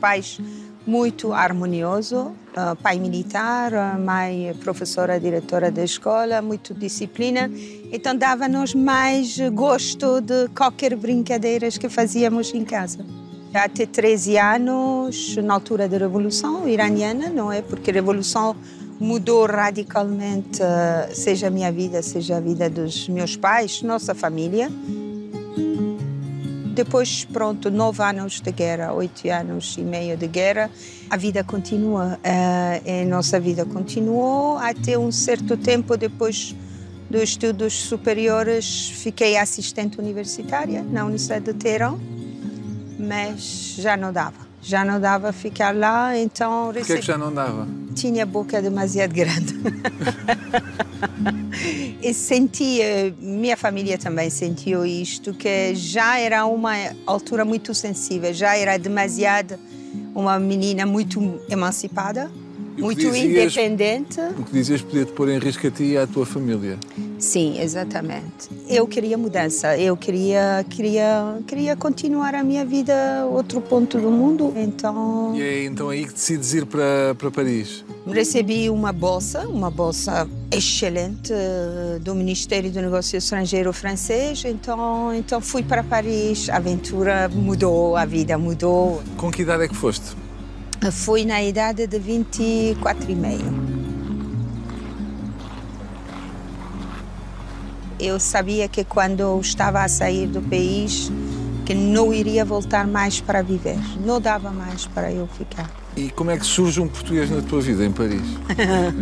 Pais 0.00 0.38
muito 0.88 1.34
harmonioso. 1.34 2.32
Uh, 2.56 2.74
pai 2.82 2.98
militar, 2.98 3.72
uh, 3.74 4.00
mãe 4.00 4.54
professora, 4.64 5.20
diretora 5.20 5.70
da 5.70 5.84
escola, 5.84 6.40
muito 6.40 6.72
disciplina. 6.72 7.50
Então 7.92 8.16
dava-nos 8.16 8.74
mais 8.74 9.38
gosto 9.52 10.22
de 10.22 10.48
qualquer 10.56 10.96
brincadeiras 10.96 11.76
que 11.76 11.90
fazíamos 11.90 12.54
em 12.54 12.64
casa. 12.64 13.04
Até 13.52 13.84
13 13.84 14.38
anos, 14.38 15.36
na 15.36 15.54
altura 15.54 15.86
da 15.86 15.98
Revolução 15.98 16.66
Iraniana, 16.66 17.28
não 17.28 17.52
é? 17.52 17.60
Porque 17.60 17.90
a 17.90 17.94
Revolução 17.94 18.56
mudou 18.98 19.44
radicalmente, 19.44 20.62
uh, 20.62 21.14
seja 21.14 21.48
a 21.48 21.50
minha 21.50 21.70
vida, 21.70 22.02
seja 22.02 22.38
a 22.38 22.40
vida 22.40 22.70
dos 22.70 23.10
meus 23.10 23.36
pais, 23.36 23.82
nossa 23.82 24.14
família. 24.14 24.70
Depois, 26.78 27.24
pronto, 27.24 27.72
nove 27.72 28.04
anos 28.04 28.40
de 28.40 28.52
guerra, 28.52 28.92
oito 28.92 29.28
anos 29.28 29.76
e 29.76 29.80
meio 29.80 30.16
de 30.16 30.28
guerra, 30.28 30.70
a 31.10 31.16
vida 31.16 31.42
continua. 31.42 32.20
Uh, 32.22 33.02
a 33.02 33.04
nossa 33.04 33.40
vida 33.40 33.64
continuou 33.64 34.56
até 34.58 34.96
um 34.96 35.10
certo 35.10 35.56
tempo 35.56 35.96
depois 35.96 36.54
dos 37.10 37.20
estudos 37.20 37.72
superiores. 37.72 38.90
Fiquei 38.90 39.36
assistente 39.36 39.98
universitária 39.98 40.80
na 40.84 41.04
Universidade 41.04 41.46
de 41.46 41.54
Teherão, 41.54 42.00
mas 42.96 43.74
já 43.76 43.96
não 43.96 44.12
dava. 44.12 44.47
Já 44.60 44.84
não 44.84 45.00
dava 45.00 45.32
ficar 45.32 45.74
lá, 45.74 46.16
então... 46.16 46.72
Por 46.72 46.84
que 46.84 46.96
que 46.96 47.02
já 47.02 47.16
não 47.16 47.32
dava? 47.32 47.66
Tinha 47.94 48.24
a 48.24 48.26
boca 48.26 48.60
demasiado 48.60 49.12
grande. 49.12 49.54
e 52.02 52.12
sentia, 52.12 53.14
minha 53.18 53.56
família 53.56 53.96
também 53.96 54.30
sentiu 54.30 54.84
isto, 54.84 55.32
que 55.32 55.74
já 55.74 56.18
era 56.18 56.44
uma 56.46 56.74
altura 57.06 57.44
muito 57.44 57.74
sensível, 57.74 58.32
já 58.32 58.56
era 58.56 58.76
demasiado 58.78 59.58
uma 60.14 60.38
menina 60.38 60.84
muito 60.84 61.40
emancipada, 61.48 62.30
muito 62.82 62.98
dizias- 62.98 63.52
independente. 63.56 64.20
O 64.38 64.44
que 64.44 64.52
dizias 64.52 64.82
podia 64.82 65.04
te 65.04 65.12
pôr 65.12 65.28
em 65.28 65.38
risco 65.38 65.66
a 65.66 65.70
ti 65.70 65.84
e 65.84 65.98
à 65.98 66.06
tua 66.06 66.24
família. 66.26 66.78
Sim, 67.18 67.60
exatamente. 67.60 68.48
Eu 68.68 68.86
queria 68.86 69.18
mudança, 69.18 69.76
eu 69.76 69.96
queria, 69.96 70.64
queria, 70.70 71.38
queria 71.46 71.74
continuar 71.76 72.34
a 72.34 72.42
minha 72.44 72.64
vida 72.64 73.26
outro 73.30 73.60
ponto 73.60 73.98
do 73.98 74.10
mundo. 74.10 74.52
Então 74.56 75.32
E 75.34 75.42
é 75.42 75.64
então 75.64 75.88
aí 75.90 76.06
que 76.06 76.12
decides 76.12 76.54
ir 76.54 76.64
para, 76.66 77.14
para 77.16 77.30
Paris. 77.30 77.84
recebi 78.06 78.70
uma 78.70 78.92
bolsa, 78.92 79.40
uma 79.48 79.70
bolsa 79.70 80.28
excelente 80.52 81.32
eh, 81.32 81.98
do 82.00 82.14
Ministério 82.14 82.70
do 82.70 82.80
Negócio 82.80 83.16
Estrangeiro 83.18 83.72
francês. 83.72 84.44
Então, 84.44 85.12
então 85.14 85.40
fui 85.40 85.62
para 85.62 85.82
Paris. 85.82 86.48
A 86.48 86.56
aventura 86.56 87.28
mudou, 87.28 87.96
a 87.96 88.04
vida 88.04 88.38
mudou. 88.38 89.02
Com 89.16 89.30
que 89.30 89.42
idade 89.42 89.64
é 89.64 89.68
que 89.68 89.74
foste? 89.76 90.16
Fui 90.92 91.24
na 91.24 91.42
idade 91.42 91.86
de 91.86 91.98
24 91.98 93.10
e 93.10 93.14
meio. 93.14 93.68
Eu 98.00 98.20
sabia 98.20 98.68
que 98.68 98.84
quando 98.84 99.20
eu 99.20 99.40
estava 99.40 99.82
a 99.82 99.88
sair 99.88 100.28
do 100.28 100.40
país, 100.40 101.10
que 101.66 101.74
não 101.74 102.14
iria 102.14 102.44
voltar 102.44 102.86
mais 102.86 103.20
para 103.20 103.42
viver. 103.42 103.76
Não 104.04 104.20
dava 104.20 104.50
mais 104.50 104.86
para 104.86 105.12
eu 105.12 105.26
ficar. 105.26 105.68
E 105.96 106.10
como 106.10 106.30
é 106.30 106.38
que 106.38 106.46
surge 106.46 106.80
um 106.80 106.86
português 106.86 107.28
na 107.28 107.42
tua 107.42 107.60
vida 107.60 107.84
em 107.84 107.90
Paris? 107.90 108.22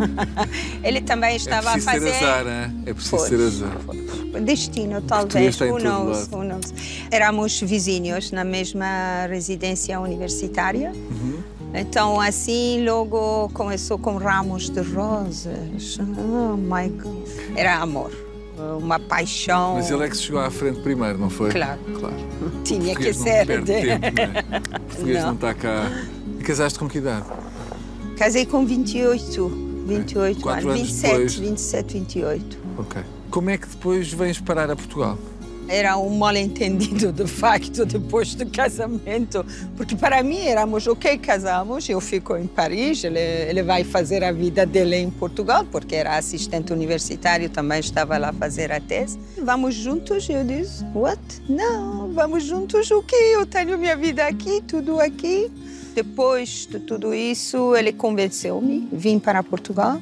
Ele 0.83 1.03
também 1.03 1.37
estava 1.37 1.73
é 1.73 1.75
a 1.75 1.81
fazer... 1.81 2.11
ter 2.11 2.25
azar, 2.25 2.45
né? 2.45 2.75
É 2.87 2.95
preciso 2.95 3.17
Pois, 3.19 3.29
ter 3.29 3.41
azar. 3.41 4.43
Destino, 4.43 5.03
talvez. 5.03 5.61
Who 5.61 5.79
knows, 5.79 6.29
who 6.33 6.43
knows. 6.43 6.73
Éramos 7.11 7.61
vizinhos 7.61 8.33
na 8.33 8.45
mesma 8.45 9.27
residência 9.29 10.01
universitária. 10.01 10.91
Uhum. 10.91 11.56
Então, 11.79 12.19
assim, 12.19 12.85
logo 12.85 13.51
começou 13.51 13.99
com 13.99 14.17
ramos 14.17 14.71
de 14.71 14.81
rosas. 14.81 15.99
Oh, 16.01 16.57
my 16.57 16.89
God. 16.89 17.29
Era 17.55 17.77
amor, 17.81 18.11
uma 18.81 18.99
paixão. 18.99 19.75
Mas 19.75 19.91
ele 19.91 20.05
é 20.05 20.09
que 20.09 20.17
se 20.17 20.23
chegou 20.23 20.41
à 20.41 20.51
frente 20.51 20.81
primeiro, 20.81 21.19
não 21.19 21.29
foi? 21.29 21.51
Claro. 21.51 21.79
claro. 21.99 22.17
Tinha 22.65 22.95
que 22.97 23.13
português 23.13 23.19
não 23.19 23.25
ser. 23.25 23.47
perde 23.47 23.73
tempo, 23.73 24.01
né? 24.01 24.63
O 24.75 24.81
português 24.81 25.19
não. 25.19 25.27
Não. 25.27 25.35
está 25.35 25.55
cá. 25.55 25.93
E 26.39 26.43
casaste 26.43 26.79
com 26.79 26.89
que 26.89 26.99
idade? 26.99 27.27
Casei 28.17 28.47
com 28.47 28.65
28, 28.65 29.85
28 29.87 30.41
Quatro 30.41 30.71
anos, 30.71 30.81
anos 30.81 30.91
27, 30.91 31.13
depois. 31.13 31.35
27, 31.35 31.93
28. 31.93 32.59
Ok. 32.79 33.03
Como 33.31 33.51
é 33.51 33.59
que 33.59 33.69
depois 33.69 34.11
vens 34.11 34.41
parar 34.41 34.71
a 34.71 34.77
Portugal? 34.77 35.19
Era 35.69 35.97
um 35.99 36.17
mal-entendido 36.17 37.13
de 37.13 37.27
facto 37.27 37.85
depois 37.85 38.35
do 38.35 38.47
casamento, 38.47 39.45
porque 39.77 39.97
para 39.97 40.23
mim 40.23 40.39
éramos 40.39 40.87
ok, 40.87 41.19
casamos, 41.19 41.89
eu 41.89 42.01
fico 42.01 42.37
em 42.37 42.47
Paris, 42.47 43.03
ele, 43.03 43.19
ele 43.19 43.63
vai 43.63 43.83
fazer 43.83 44.23
a 44.23 44.31
vida 44.31 44.65
dele 44.65 44.97
em 44.97 45.11
Portugal, 45.11 45.67
porque 45.71 45.97
era 45.97 46.17
assistente 46.17 46.73
universitário, 46.73 47.51
também 47.51 47.81
estava 47.81 48.17
lá 48.17 48.33
fazer 48.33 48.71
a 48.71 48.81
tese. 48.81 49.19
Vamos 49.43 49.75
juntos? 49.75 50.29
Eu 50.29 50.45
disse, 50.45 50.85
what? 50.95 51.21
Não, 51.49 52.13
vamos 52.13 52.45
juntos 52.45 52.91
o 52.91 53.03
quê? 53.03 53.17
Eu 53.35 53.45
tenho 53.45 53.77
minha 53.77 53.97
vida 53.97 54.25
aqui, 54.25 54.63
tudo 54.67 55.01
aqui. 55.01 55.51
Depois 55.95 56.69
de 56.71 56.79
tudo 56.79 57.15
isso, 57.15 57.75
ele 57.75 57.93
convenceu-me, 57.93 58.87
vim 58.93 59.19
para 59.19 59.43
Portugal. 59.43 60.01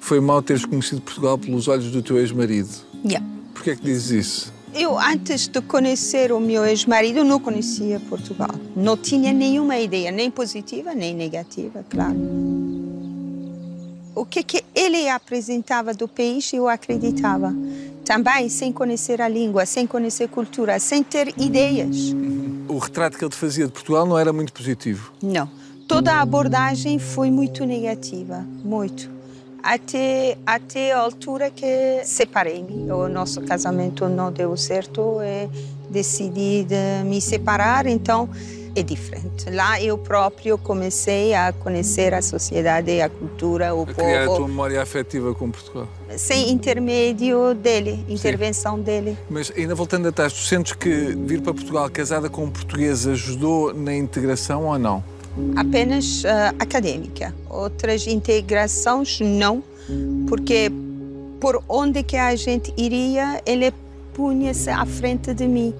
Foi 0.00 0.20
mal 0.20 0.42
teres 0.42 0.64
conhecido 0.64 1.00
Portugal 1.02 1.38
pelos 1.38 1.68
olhos 1.68 1.90
do 1.90 2.02
teu 2.02 2.18
ex-marido. 2.18 2.70
Yeah. 3.04 3.31
Porquê 3.52 3.70
é 3.70 3.76
que 3.76 3.82
dizes 3.82 4.10
isso? 4.10 4.52
Eu, 4.74 4.98
antes 4.98 5.48
de 5.48 5.60
conhecer 5.60 6.32
o 6.32 6.40
meu 6.40 6.64
ex-marido, 6.64 7.22
não 7.22 7.38
conhecia 7.38 8.00
Portugal. 8.00 8.50
Não 8.74 8.96
tinha 8.96 9.30
nenhuma 9.30 9.78
ideia, 9.78 10.10
nem 10.10 10.30
positiva, 10.30 10.94
nem 10.94 11.14
negativa, 11.14 11.84
claro. 11.90 12.16
O 14.14 14.24
que, 14.24 14.42
que 14.42 14.64
ele 14.74 15.08
apresentava 15.08 15.92
do 15.92 16.08
país, 16.08 16.50
eu 16.54 16.68
acreditava. 16.68 17.54
Também 18.04 18.48
sem 18.48 18.72
conhecer 18.72 19.20
a 19.20 19.28
língua, 19.28 19.66
sem 19.66 19.86
conhecer 19.86 20.24
a 20.24 20.28
cultura, 20.28 20.78
sem 20.78 21.02
ter 21.02 21.34
ideias. 21.38 22.14
O 22.66 22.78
retrato 22.78 23.18
que 23.18 23.24
ele 23.24 23.34
fazia 23.34 23.66
de 23.66 23.72
Portugal 23.72 24.06
não 24.06 24.18
era 24.18 24.32
muito 24.32 24.52
positivo. 24.52 25.12
Não. 25.22 25.48
Toda 25.86 26.14
a 26.14 26.22
abordagem 26.22 26.98
foi 26.98 27.30
muito 27.30 27.66
negativa, 27.66 28.46
muito. 28.64 29.10
Até, 29.62 30.36
até 30.44 30.92
a 30.92 30.98
altura 30.98 31.50
que 31.50 32.02
separei-me. 32.04 32.90
O 32.90 33.08
nosso 33.08 33.40
casamento 33.42 34.08
não 34.08 34.32
deu 34.32 34.56
certo 34.56 35.18
e 35.22 35.48
decidi 35.88 36.64
de 36.64 37.04
me 37.04 37.20
separar, 37.20 37.86
então 37.86 38.28
é 38.74 38.82
diferente. 38.82 39.50
Lá 39.50 39.80
eu 39.80 39.98
próprio 39.98 40.56
comecei 40.56 41.34
a 41.34 41.52
conhecer 41.52 42.14
a 42.14 42.22
sociedade, 42.22 43.00
a 43.00 43.08
cultura, 43.08 43.74
o 43.74 43.82
A 43.82 43.86
criar 43.86 44.22
a 44.22 44.26
povo, 44.26 44.38
tua 44.38 44.48
memória 44.48 44.82
afetiva 44.82 45.34
com 45.34 45.50
Portugal. 45.50 45.86
sem 46.16 46.50
intermédio 46.50 47.54
dele, 47.54 48.04
intervenção 48.08 48.80
dele. 48.80 49.16
Mas 49.28 49.52
ainda 49.56 49.74
voltando 49.74 50.08
atrás, 50.08 50.32
tu 50.32 50.40
sentes 50.40 50.72
que 50.72 50.88
vir 50.88 51.42
para 51.42 51.52
Portugal 51.52 51.88
casada 51.90 52.28
com 52.30 52.44
um 52.44 52.50
português 52.50 53.06
ajudou 53.06 53.74
na 53.74 53.94
integração 53.94 54.64
ou 54.64 54.78
não? 54.78 55.04
Apenas 55.56 56.24
ah, 56.24 56.54
acadêmica. 56.58 57.34
Outras 57.48 58.06
integrações 58.06 59.20
não, 59.20 59.62
porque 60.28 60.70
por 61.40 61.62
onde 61.68 62.02
que 62.02 62.16
a 62.16 62.34
gente 62.36 62.72
iria, 62.76 63.42
ele 63.44 63.72
punha-se 64.14 64.70
à 64.70 64.86
frente 64.86 65.34
de 65.34 65.48
mim. 65.48 65.74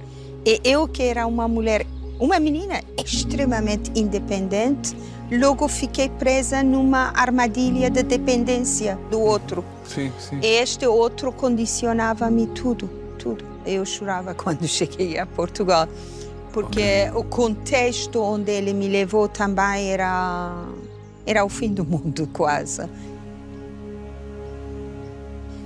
E 0.45 0.61
eu 0.65 0.89
que 0.89 1.05
era 1.05 1.27
uma 1.27 1.47
mulher, 1.47 1.87
uma 2.19 2.41
menina 2.41 2.81
extremamente 2.99 3.93
independente, 3.95 4.97
logo 5.31 5.69
fiquei 5.69 6.09
presa 6.09 6.63
numa 6.63 7.13
armadilha 7.15 7.89
de 7.89 8.03
dependência 8.03 8.99
do 9.11 9.21
outro. 9.21 9.65
Sim, 9.85 10.11
sim. 10.19 10.41
E 10.43 10.47
este 10.47 10.87
outro 10.87 11.33
condicionava-me 11.33 12.49
tudo, 12.49 12.91
tudo. 13.19 13.45
Eu 13.65 13.85
chorava 13.85 14.35
quando 14.35 14.67
cheguei 14.67 15.19
a 15.19 15.27
Portugal, 15.27 15.87
porque 16.53 17.11
o 17.15 17.25
contexto 17.25 18.21
onde 18.23 18.53
ele 18.53 18.73
me 18.73 18.89
levou 18.89 19.29
também 19.29 19.91
era 19.91 20.65
era 21.27 21.45
o 21.45 21.49
fim 21.49 21.73
do 21.73 21.85
mundo 21.85 22.29
quase. 22.33 22.83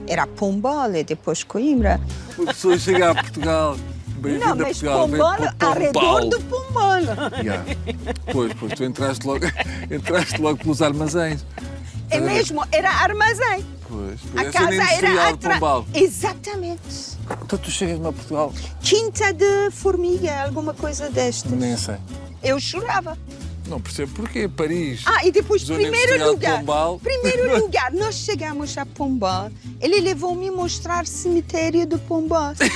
Era 0.06 0.26
Pombal 0.26 0.94
e 0.94 1.02
depois 1.02 1.42
Coimbra. 1.42 2.00
Uma 2.38 2.46
pessoa 2.48 2.78
chega 2.78 3.10
a 3.10 3.14
Portugal, 3.14 3.76
bem-vinda 4.18 4.46
Não, 4.46 4.52
a 4.52 4.66
Portugal, 4.66 5.08
vem 5.08 5.18
Pombal, 5.18 5.36
para 5.58 5.66
ao 5.68 5.74
redor 5.74 5.92
Pombal. 5.92 6.28
do 6.28 6.40
Pombal. 6.42 7.00
Yeah. 7.42 7.64
Pois, 8.32 8.52
pois, 8.54 8.72
tu 8.74 8.84
entraste 8.84 9.26
logo, 9.26 9.46
entraste 9.90 10.40
logo 10.40 10.58
pelos 10.58 10.80
armazéns. 10.80 11.44
É 12.10 12.20
mesmo, 12.20 12.62
era 12.70 12.90
armazém. 12.90 13.64
Pois, 13.88 14.20
A 14.36 14.42
pois, 14.42 14.50
casa 14.52 14.94
era 14.94 15.28
atrás. 15.30 15.84
Exatamente. 15.94 17.15
Então 17.46 17.56
tu 17.60 17.70
chegas-me 17.70 18.08
a 18.08 18.12
Portugal, 18.12 18.52
Quinta 18.82 19.32
de 19.32 19.70
formiga, 19.70 20.42
alguma 20.42 20.74
coisa 20.74 21.08
desta. 21.08 21.48
nem 21.54 21.76
sei. 21.76 21.94
Eu 22.42 22.58
chorava. 22.58 23.16
Não 23.68 23.80
percebo 23.80 24.12
porquê. 24.14 24.48
Paris. 24.48 25.02
Ah, 25.06 25.24
e 25.24 25.30
depois, 25.30 25.62
Zona 25.62 25.78
primeiro 25.80 26.18
de 26.18 26.24
lugar, 26.24 26.58
Pombal. 26.58 26.98
primeiro 26.98 27.58
lugar, 27.62 27.92
nós 27.92 28.16
chegamos 28.16 28.76
a 28.76 28.84
Pombal, 28.84 29.50
ele 29.80 30.00
levou-me 30.00 30.50
mostrar 30.50 31.06
cemitério 31.06 31.86
de 31.86 31.96
Pombal. 31.98 32.54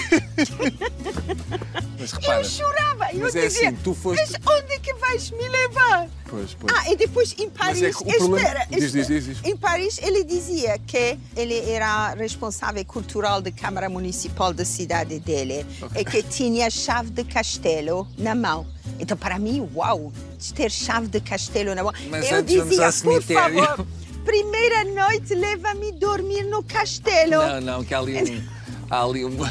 Mas 2.00 2.12
repara. 2.12 2.40
Eu 2.40 2.44
chorava, 2.44 3.12
eu 3.12 3.20
Mas 3.20 3.36
é 3.36 3.46
dizia, 3.46 3.68
assim, 3.68 3.78
tu 3.84 3.94
foste- 3.94 4.18
mas 4.32 4.40
onde 4.56 4.72
é 4.72 4.78
que 4.78 4.94
vais 4.94 5.30
me 5.30 5.48
levar? 5.48 6.08
Pois, 6.28 6.54
pois. 6.54 6.72
Ah, 6.74 6.90
e 6.90 6.96
depois 6.96 7.34
em 7.38 7.50
Paris, 7.50 7.82
é 7.82 7.88
o 7.90 7.92
problema- 7.92 8.38
espera, 8.40 8.66
Diz, 8.70 8.84
espera. 8.84 9.04
diz, 9.04 9.06
diz, 9.26 9.36
diz. 9.36 9.44
Em 9.44 9.56
Paris 9.56 9.98
ele 10.02 10.24
dizia 10.24 10.78
que 10.86 11.18
ele 11.36 11.70
era 11.70 12.14
responsável 12.14 12.82
cultural 12.86 13.42
da 13.42 13.50
Câmara 13.52 13.88
Municipal 13.90 14.52
da 14.54 14.64
cidade 14.64 15.18
dele 15.20 15.66
e 15.94 16.04
que 16.04 16.22
tinha 16.22 16.70
chave 16.70 17.10
de 17.10 17.22
castelo 17.24 18.08
na 18.16 18.34
mão. 18.34 18.66
Então 18.98 19.16
para 19.16 19.38
mim, 19.38 19.68
uau, 19.74 20.10
ter 20.54 20.70
chave 20.70 21.06
de 21.08 21.20
castelo 21.20 21.74
na 21.74 21.82
mão. 21.84 21.92
Mas 22.08 22.30
Eu 22.30 22.42
dizia, 22.42 22.84
por 22.86 22.92
cemitério." 22.92 23.64
favor, 23.66 23.86
primeira 24.24 24.84
noite 24.84 25.34
leva-me 25.34 25.92
dormir 25.92 26.44
no 26.44 26.62
castelo. 26.62 27.32
Não, 27.32 27.60
não, 27.60 27.84
que 27.84 27.94
ali 27.94 28.16
um. 28.22 28.59
Há 28.90 29.04
ali 29.04 29.24
um. 29.24 29.36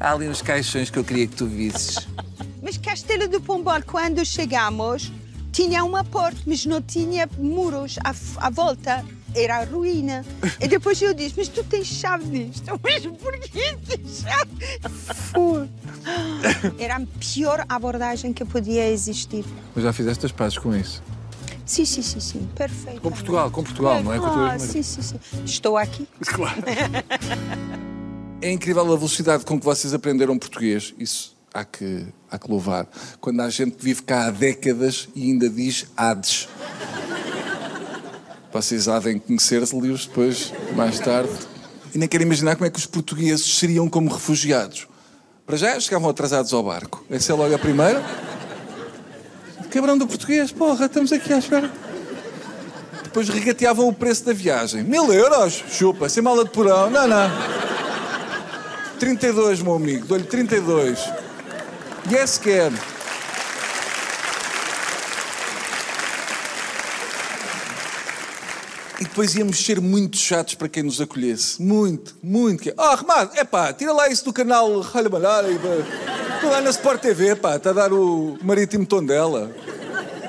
há 0.00 0.12
ali 0.12 0.26
uns 0.26 0.40
caixões 0.40 0.88
que 0.88 0.98
eu 0.98 1.04
queria 1.04 1.26
que 1.26 1.36
tu 1.36 1.46
visses. 1.46 2.08
Mas 2.62 2.78
Castelo 2.78 3.28
de 3.28 3.38
Pombal, 3.38 3.82
quando 3.82 4.24
chegamos, 4.24 5.12
tinha 5.52 5.84
uma 5.84 6.02
porta, 6.02 6.40
mas 6.46 6.64
não 6.64 6.80
tinha 6.80 7.28
muros 7.38 7.98
à, 8.02 8.14
à 8.46 8.50
volta. 8.50 9.04
Era 9.34 9.62
ruína. 9.64 10.24
E 10.58 10.66
depois 10.66 11.00
eu 11.02 11.12
disse, 11.12 11.34
mas 11.36 11.48
tu 11.48 11.62
tens 11.62 11.86
chave 11.86 12.24
disto? 12.24 12.80
Mas 12.82 13.06
por 13.06 13.38
que 13.38 13.76
tens 13.86 14.22
chave? 14.22 14.50
Fu. 15.14 15.68
Era 16.78 16.96
a 16.96 17.02
pior 17.20 17.66
abordagem 17.68 18.32
que 18.32 18.46
podia 18.46 18.88
existir. 18.88 19.44
Mas 19.74 19.84
já 19.84 19.92
fizeste 19.92 20.24
as 20.24 20.32
pazes 20.32 20.56
com 20.56 20.74
isso? 20.74 21.02
Sim, 21.66 21.84
sim, 21.84 22.00
sim, 22.02 22.20
sim, 22.20 22.48
perfeito. 22.54 23.00
Com 23.00 23.10
Portugal, 23.10 23.50
com 23.50 23.62
Portugal, 23.64 24.02
não 24.02 24.12
é? 24.14 24.18
Com 24.18 24.26
a 24.26 24.30
tua 24.30 24.50
Ah, 24.50 24.54
ex-mulher. 24.54 24.72
sim, 24.84 25.02
sim, 25.02 25.02
sim. 25.02 25.42
Estou 25.44 25.76
aqui. 25.76 26.06
Claro. 26.24 26.62
É 28.40 28.50
incrível 28.52 28.82
a 28.92 28.96
velocidade 28.96 29.44
com 29.44 29.58
que 29.58 29.64
vocês 29.64 29.92
aprenderam 29.92 30.38
português. 30.38 30.94
Isso 30.98 31.34
há 31.52 31.64
que, 31.64 32.06
há 32.30 32.38
que 32.38 32.48
louvar. 32.50 32.86
Quando 33.20 33.40
há 33.40 33.50
gente 33.50 33.76
que 33.76 33.82
vive 33.84 34.02
cá 34.02 34.26
há 34.26 34.30
décadas 34.30 35.08
e 35.14 35.24
ainda 35.24 35.48
diz 35.48 35.86
Hades. 35.96 36.48
Vocês 38.52 38.88
há 38.88 38.98
de 39.00 39.18
conhecer-se-los 39.20 40.06
depois, 40.06 40.52
mais 40.74 40.98
tarde. 41.00 41.30
E 41.94 41.98
nem 41.98 42.08
quero 42.08 42.22
imaginar 42.22 42.54
como 42.56 42.66
é 42.66 42.70
que 42.70 42.78
os 42.78 42.86
portugueses 42.86 43.58
seriam 43.58 43.88
como 43.88 44.10
refugiados. 44.12 44.86
Para 45.46 45.56
já, 45.56 45.78
chegavam 45.80 46.08
atrasados 46.10 46.52
ao 46.52 46.62
barco. 46.62 47.04
Essa 47.10 47.32
é 47.32 47.34
logo 47.34 47.54
a 47.54 47.58
primeira. 47.58 48.02
Cabrão 49.76 49.98
do 49.98 50.06
português, 50.06 50.50
porra, 50.50 50.86
estamos 50.86 51.12
aqui 51.12 51.30
à 51.34 51.38
espera. 51.38 51.70
Depois 53.02 53.28
regateavam 53.28 53.86
o 53.86 53.92
preço 53.92 54.24
da 54.24 54.32
viagem. 54.32 54.82
Mil 54.82 55.12
euros? 55.12 55.62
Chupa, 55.68 56.08
sem 56.08 56.22
mala 56.22 56.44
de 56.44 56.50
porão. 56.50 56.88
Não, 56.88 57.06
não. 57.06 57.30
32, 58.98 59.60
meu 59.60 59.74
amigo. 59.74 60.06
Dou-lhe 60.06 60.24
32. 60.24 60.98
Yes, 62.10 62.38
can. 62.38 62.72
E 68.98 69.04
depois 69.04 69.34
íamos 69.34 69.62
ser 69.62 69.78
muito 69.78 70.16
chatos 70.16 70.54
para 70.54 70.70
quem 70.70 70.84
nos 70.84 71.02
acolhesse. 71.02 71.60
Muito, 71.60 72.16
muito. 72.22 72.72
Ah, 72.78 72.94
Remado, 72.94 73.32
é 73.34 73.44
pá, 73.44 73.74
tira 73.74 73.92
lá 73.92 74.08
isso 74.08 74.24
do 74.24 74.32
canal 74.32 74.80
Ralha 74.80 75.10
Estou 76.36 76.50
lá 76.50 76.60
na 76.60 76.68
Sport 76.68 77.00
TV, 77.00 77.34
pá, 77.34 77.56
está 77.56 77.70
a 77.70 77.72
dar 77.72 77.92
o 77.94 78.36
marítimo 78.42 78.84
tom 78.84 79.02
dela. 79.02 79.50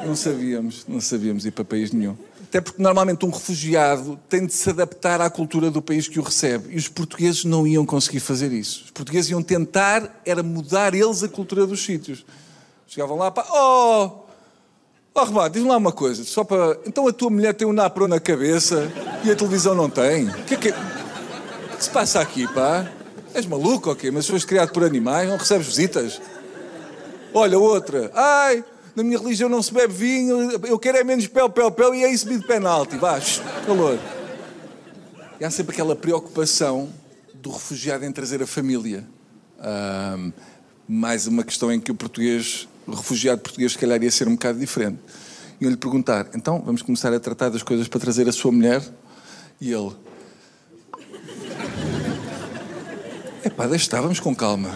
Não 0.06 0.16
sabíamos, 0.16 0.86
não 0.88 1.02
sabíamos 1.02 1.46
ir 1.46 1.52
para 1.52 1.66
país 1.66 1.92
nenhum. 1.92 2.16
Até 2.44 2.62
porque 2.62 2.82
normalmente 2.82 3.26
um 3.26 3.30
refugiado 3.30 4.18
tem 4.30 4.46
de 4.46 4.54
se 4.54 4.70
adaptar 4.70 5.20
à 5.20 5.30
cultura 5.30 5.70
do 5.70 5.82
país 5.82 6.08
que 6.08 6.18
o 6.18 6.24
recebe. 6.24 6.74
E 6.74 6.78
os 6.78 6.88
portugueses 6.88 7.44
não 7.44 7.68
iam 7.68 7.86
conseguir 7.86 8.22
fazer 8.22 8.54
isso. 8.54 8.86
Os 8.86 8.92
portugueses 8.92 9.32
iam 9.32 9.44
tentar, 9.44 10.22
era 10.26 10.42
mudar 10.42 10.96
eles 10.96 11.24
a 11.24 11.28
cultura 11.28 11.68
dos 11.68 11.84
sítios. 11.84 12.26
Chegavam 12.88 13.18
lá, 13.18 13.30
pá, 13.30 13.46
oh, 13.52 14.12
oh 15.14 15.24
Remado, 15.26 15.52
diz-me 15.52 15.68
lá 15.68 15.76
uma 15.76 15.92
coisa, 15.92 16.24
só 16.24 16.46
para... 16.46 16.80
Então 16.86 17.06
a 17.06 17.12
tua 17.12 17.30
mulher 17.30 17.54
tem 17.54 17.68
um 17.68 17.74
napro 17.74 18.08
na 18.08 18.20
cabeça 18.20 18.90
e 19.26 19.30
a 19.30 19.36
televisão 19.36 19.76
não 19.76 19.90
tem? 19.90 20.30
O 20.30 20.44
que 20.46 20.54
é 20.54 20.58
que... 20.58 20.70
O 20.70 21.78
que 21.78 21.84
se 21.84 21.90
passa 21.90 22.22
aqui, 22.22 22.48
pá? 22.54 22.90
És 23.38 23.46
maluco 23.46 23.96
quê? 23.96 24.10
Mas 24.10 24.26
se 24.26 24.32
foste 24.32 24.48
criado 24.48 24.72
por 24.72 24.84
animais, 24.84 25.30
não 25.30 25.38
recebes 25.38 25.68
visitas? 25.68 26.20
Olha, 27.32 27.60
outra. 27.60 28.12
Ai, 28.16 28.66
na 28.96 29.04
minha 29.04 29.20
religião 29.20 29.48
não 29.48 29.62
se 29.62 29.72
bebe 29.72 29.94
vinho, 29.94 30.54
eu 30.66 30.80
quero 30.80 30.98
é 30.98 31.04
menos 31.04 31.28
pel, 31.28 31.48
pel, 31.48 31.70
pel 31.70 31.94
e 31.94 32.04
é 32.04 32.12
isso 32.12 32.28
de 32.28 32.40
penalti. 32.48 32.96
Shh, 33.22 33.40
calor. 33.64 34.00
E 35.40 35.46
há 35.46 35.52
sempre 35.52 35.74
aquela 35.74 35.96
preocupação 35.96 36.90
do 37.36 37.52
refugiado 37.52 38.04
em 38.06 38.12
trazer 38.12 38.42
a 38.42 38.48
família. 38.48 39.08
Ahm, 39.60 40.32
mais 40.88 41.28
uma 41.28 41.44
questão 41.44 41.72
em 41.72 41.80
que 41.80 41.92
o 41.92 41.96
português, 41.96 42.68
o 42.88 42.96
refugiado 42.96 43.40
português, 43.40 43.74
se 43.74 43.78
calhar 43.78 44.02
ia 44.02 44.10
ser 44.10 44.28
um 44.28 44.34
bocado 44.34 44.58
diferente. 44.58 44.98
E 45.62 45.66
eu 45.66 45.70
lhe 45.70 45.78
perguntar, 45.78 46.28
então 46.34 46.60
vamos 46.66 46.82
começar 46.82 47.14
a 47.14 47.20
tratar 47.20 47.50
das 47.50 47.62
coisas 47.62 47.88
para 47.88 48.00
trazer 48.00 48.28
a 48.28 48.32
sua 48.32 48.52
mulher? 48.52 48.82
E 49.62 49.72
ele, 49.72 49.92
epá, 53.58 53.66
deixa 53.66 53.86
estar, 53.86 54.02
vamos 54.02 54.20
com 54.20 54.36
calma. 54.36 54.70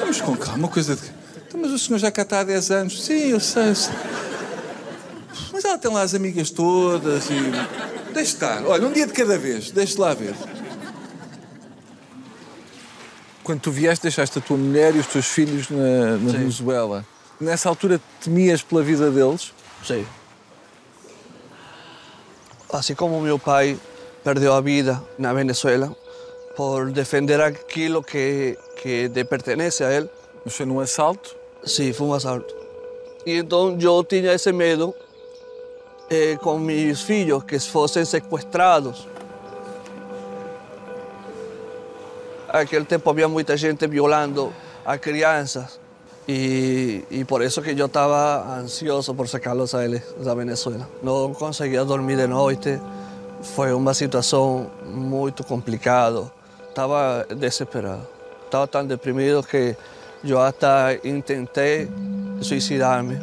Vamos 0.00 0.20
com 0.20 0.36
calma, 0.36 0.66
coisa 0.66 0.96
de. 0.96 1.02
Então, 1.46 1.60
mas 1.60 1.70
o 1.70 1.78
senhor 1.78 1.98
já 1.98 2.10
cá 2.10 2.22
está 2.22 2.40
há 2.40 2.44
10 2.44 2.70
anos. 2.72 3.04
Sim, 3.04 3.30
eu 3.30 3.38
sei. 3.38 3.70
eu 3.70 3.74
sei. 3.76 3.94
Mas 5.52 5.64
ela 5.64 5.78
tem 5.78 5.92
lá 5.92 6.02
as 6.02 6.12
amigas 6.12 6.50
todas 6.50 7.30
e. 7.30 8.12
Deixa 8.12 8.32
estar. 8.32 8.66
Olha, 8.66 8.88
um 8.88 8.92
dia 8.92 9.06
de 9.06 9.12
cada 9.12 9.38
vez. 9.38 9.70
Deixa 9.70 10.00
lá 10.00 10.14
ver. 10.14 10.34
Quando 13.44 13.60
tu 13.60 13.70
vieste, 13.70 14.02
deixaste 14.02 14.36
a 14.38 14.42
tua 14.42 14.56
mulher 14.56 14.96
e 14.96 14.98
os 14.98 15.06
teus 15.06 15.26
filhos 15.26 15.70
na, 15.70 16.16
na 16.16 16.32
Venezuela. 16.32 17.06
Nessa 17.40 17.68
altura 17.68 18.00
temias 18.20 18.62
pela 18.62 18.82
vida 18.82 19.10
deles? 19.12 19.52
Sí. 19.86 20.04
Así 22.72 22.96
como 22.96 23.20
mi 23.20 23.38
pai 23.38 23.78
perdió 24.24 24.54
a 24.54 24.60
vida 24.60 25.00
na 25.16 25.32
Venezuela 25.32 25.96
por 26.56 26.92
defender 26.92 27.40
aquilo 27.42 28.02
que, 28.02 28.58
que 28.82 29.10
le 29.14 29.24
pertenece 29.24 29.84
a 29.84 29.96
él. 29.96 30.08
Mas 30.44 30.54
foi 30.54 30.64
num 30.64 30.80
assalto? 30.80 31.34
Sí, 31.64 31.92
fue 31.92 32.06
un 32.06 32.14
asalto. 32.14 32.54
Y 33.24 33.38
entonces 33.38 33.82
yo 33.82 34.02
tenía 34.04 34.32
ese 34.32 34.52
miedo 34.52 34.94
eh, 36.08 36.38
con 36.40 36.64
mis 36.64 37.10
hijos 37.10 37.44
que 37.44 37.58
fuesen 37.58 38.06
secuestrados. 38.06 39.08
Aquel 42.48 42.86
tiempo 42.86 43.10
había 43.10 43.26
mucha 43.26 43.58
gente 43.58 43.88
violando 43.88 44.52
a 44.84 44.96
crianças 44.98 45.80
y, 46.28 47.02
y 47.10 47.24
por 47.24 47.42
eso 47.42 47.60
que 47.60 47.74
yo 47.74 47.86
estaba 47.86 48.56
ansioso 48.56 49.14
por 49.14 49.28
sacarlos 49.28 49.74
a 49.74 49.84
él 49.84 50.00
de 50.16 50.34
Venezuela. 50.36 50.88
No 51.02 51.32
conseguía 51.32 51.82
dormir 51.82 52.18
de 52.18 52.28
noche, 52.28 52.78
fue 53.42 53.74
una 53.74 53.92
situación 53.92 54.70
muy 54.94 55.32
complicada. 55.32 56.32
Estaba 56.76 57.24
desesperado, 57.24 58.06
estaba 58.44 58.66
tan 58.66 58.86
deprimido 58.86 59.42
que 59.42 59.78
yo 60.22 60.42
hasta 60.42 60.92
intenté 61.04 61.88
suicidarme 62.42 63.18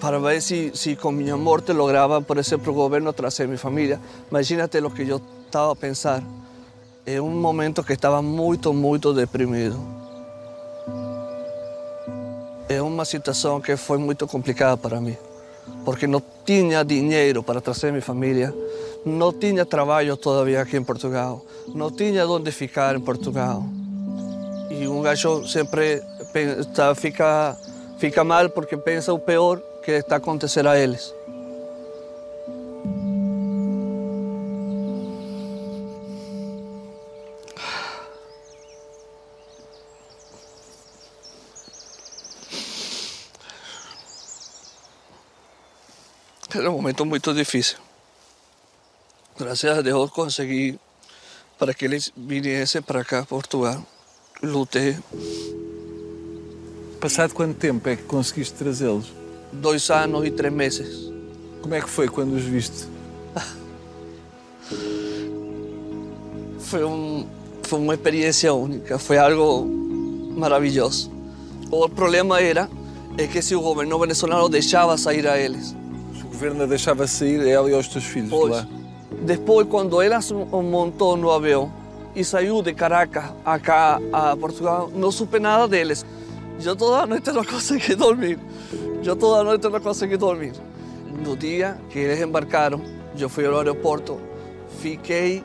para 0.00 0.18
ver 0.18 0.40
si, 0.40 0.70
si 0.72 0.94
con 0.94 1.16
mi 1.16 1.24
muerte 1.32 1.74
lograba, 1.74 2.20
por 2.20 2.38
ese 2.38 2.54
gobierno 2.54 3.12
traer 3.14 3.48
mi 3.48 3.56
familia. 3.56 3.98
Imagínate 4.30 4.80
lo 4.80 4.94
que 4.94 5.04
yo 5.04 5.20
estaba 5.44 5.72
a 5.72 5.74
pensar 5.74 6.22
en 7.04 7.20
un 7.20 7.40
momento 7.40 7.82
que 7.82 7.94
estaba 7.94 8.22
muy, 8.22 8.56
muy 8.58 9.00
deprimido. 9.12 9.76
Es 12.68 12.80
una 12.80 13.04
situación 13.04 13.60
que 13.60 13.76
fue 13.76 13.98
muy 13.98 14.14
complicada 14.14 14.76
para 14.76 15.00
mí, 15.00 15.16
porque 15.84 16.06
no 16.06 16.20
tenía 16.46 16.84
dinero 16.84 17.42
para 17.42 17.60
traer 17.60 17.92
mi 17.92 18.00
familia, 18.00 18.54
no 19.04 19.32
tenía 19.32 19.64
trabajo 19.64 20.16
todavía 20.16 20.62
aquí 20.62 20.76
en 20.76 20.84
Portugal, 20.84 21.36
no 21.74 21.90
tenía 21.90 22.24
dónde 22.24 22.52
ficar 22.52 22.94
en 22.94 23.04
Portugal. 23.04 23.58
Y 24.70 24.86
un 24.86 25.02
gallo 25.02 25.46
siempre 25.46 26.02
pe- 26.32 26.60
está- 26.60 26.94
fica, 26.94 27.56
fica 27.98 28.24
mal 28.24 28.52
porque 28.52 28.76
pensa 28.78 29.12
o 29.12 29.24
peor 29.24 29.62
que 29.84 29.96
está 29.96 30.14
a 30.16 30.18
acontecer 30.18 30.66
a 30.66 30.78
eles. 30.78 31.12
Era 46.54 46.70
um 46.70 46.74
momento 46.74 47.04
muito 47.04 47.32
difícil. 47.32 47.78
Graças 49.42 49.76
a 49.76 49.82
Deus 49.82 50.08
consegui 50.12 50.78
para 51.58 51.74
que 51.74 51.84
eles 51.84 52.12
viessem 52.16 52.80
para 52.80 53.04
cá, 53.04 53.26
Portugal. 53.26 53.82
Lutei. 54.40 54.96
Passado 57.00 57.34
quanto 57.34 57.56
tempo 57.56 57.88
é 57.88 57.96
que 57.96 58.04
conseguiste 58.04 58.54
trazê-los? 58.54 59.12
Dois 59.52 59.90
anos 59.90 60.24
e 60.24 60.30
três 60.30 60.52
meses. 60.54 61.10
Como 61.60 61.74
é 61.74 61.80
que 61.80 61.90
foi 61.90 62.06
quando 62.06 62.34
os 62.34 62.44
viste? 62.44 62.86
Foi, 66.60 66.84
um, 66.84 67.26
foi 67.64 67.78
uma 67.80 67.92
experiência 67.92 68.54
única, 68.54 68.98
foi 68.98 69.18
algo 69.18 69.66
maravilhoso. 70.34 71.10
O 71.70 71.86
problema 71.86 72.40
era 72.40 72.70
é 73.18 73.26
que 73.26 73.42
se 73.42 73.54
o 73.54 73.60
governo 73.60 73.98
venezuelano 73.98 74.48
deixava 74.48 74.96
sair 74.96 75.26
a 75.28 75.38
eles. 75.38 75.76
O 76.24 76.28
governo 76.28 76.66
deixava 76.66 77.06
sair 77.06 77.46
ela 77.46 77.70
e 77.70 77.74
aos 77.74 77.88
teus 77.88 78.04
filhos 78.04 78.30
Pois. 78.30 78.52
lá. 78.52 78.66
Depois, 79.22 79.66
quando 79.68 80.02
ela 80.02 80.18
montou 80.62 81.16
no 81.16 81.30
avião 81.30 81.72
e 82.14 82.24
saiu 82.24 82.60
de 82.60 82.74
Caracas 82.74 83.24
acá 83.44 84.00
a 84.12 84.36
Portugal, 84.36 84.90
não 84.92 85.12
supe 85.12 85.38
nada 85.38 85.68
deles. 85.68 86.04
Eu 86.62 86.76
toda 86.76 87.02
a 87.02 87.06
noite 87.06 87.30
não 87.30 87.44
consegui 87.46 87.94
dormir. 87.94 88.38
Eu 89.04 89.16
toda 89.16 89.40
a 89.40 89.44
noite 89.44 89.68
não 89.68 89.80
consegui 89.80 90.16
dormir. 90.16 90.52
No 91.24 91.36
dia 91.36 91.78
que 91.88 91.98
eles 91.98 92.20
embarcaram, 92.20 92.80
eu 93.18 93.28
fui 93.28 93.46
ao 93.46 93.56
aeroporto, 93.58 94.18
fiquei 94.80 95.44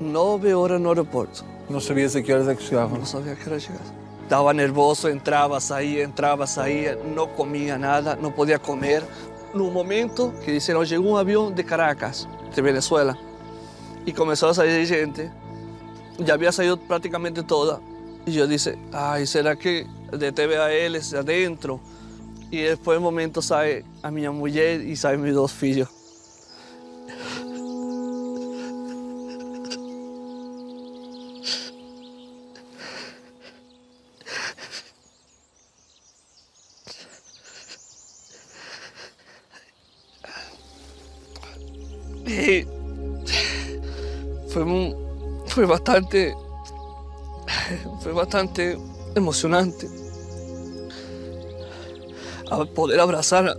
nove 0.00 0.54
horas 0.54 0.80
no 0.80 0.88
aeroporto. 0.88 1.44
Não 1.68 1.80
sabias 1.80 2.14
a 2.14 2.22
que 2.22 2.32
horas 2.32 2.48
é 2.48 2.54
que 2.54 2.62
chegavam? 2.62 2.98
Não 2.98 3.06
sabia 3.06 3.34
que 3.34 3.48
era 3.48 3.58
chegar. 3.58 3.80
Estava 4.22 4.52
nervoso, 4.52 5.08
entrava, 5.08 5.58
saía, 5.60 6.04
entrava, 6.04 6.46
saía, 6.46 6.96
não 6.96 7.26
comia 7.26 7.76
nada, 7.76 8.14
não 8.14 8.30
podia 8.30 8.60
comer. 8.60 9.02
No 9.52 9.70
momento 9.70 10.32
que 10.44 10.52
disseram, 10.52 10.84
chegou 10.86 11.12
um 11.12 11.16
avião 11.16 11.50
de 11.50 11.62
Caracas, 11.64 12.28
de 12.54 12.62
Venezuela, 12.62 13.18
e 14.06 14.12
começou 14.12 14.50
a 14.50 14.54
sair 14.54 14.84
gente, 14.86 15.30
já 16.24 16.34
havia 16.34 16.52
saído 16.52 16.78
praticamente 16.78 17.42
toda. 17.42 17.80
E 18.26 18.38
eu 18.38 18.46
disse, 18.46 18.78
ai, 18.92 19.26
será 19.26 19.56
que 19.56 19.86
deteve 20.16 20.56
a 20.56 20.72
eles 20.72 21.12
adentro? 21.14 21.80
E 22.52 22.68
depois, 22.68 22.98
no 22.98 23.02
momento, 23.02 23.42
sai 23.42 23.84
a 24.02 24.10
minha 24.10 24.30
mulher 24.30 24.80
e 24.80 24.96
saem 24.96 25.18
meus 25.18 25.34
dois 25.34 25.52
filhos. 25.52 25.99
E 42.30 42.66
mu- 44.64 44.94
foi 45.46 45.66
bastante, 45.66 46.32
foi 48.02 48.12
bastante 48.12 48.78
emocionante 49.14 49.88
poder 52.74 52.98
abrazar 53.00 53.48
a, 53.48 53.54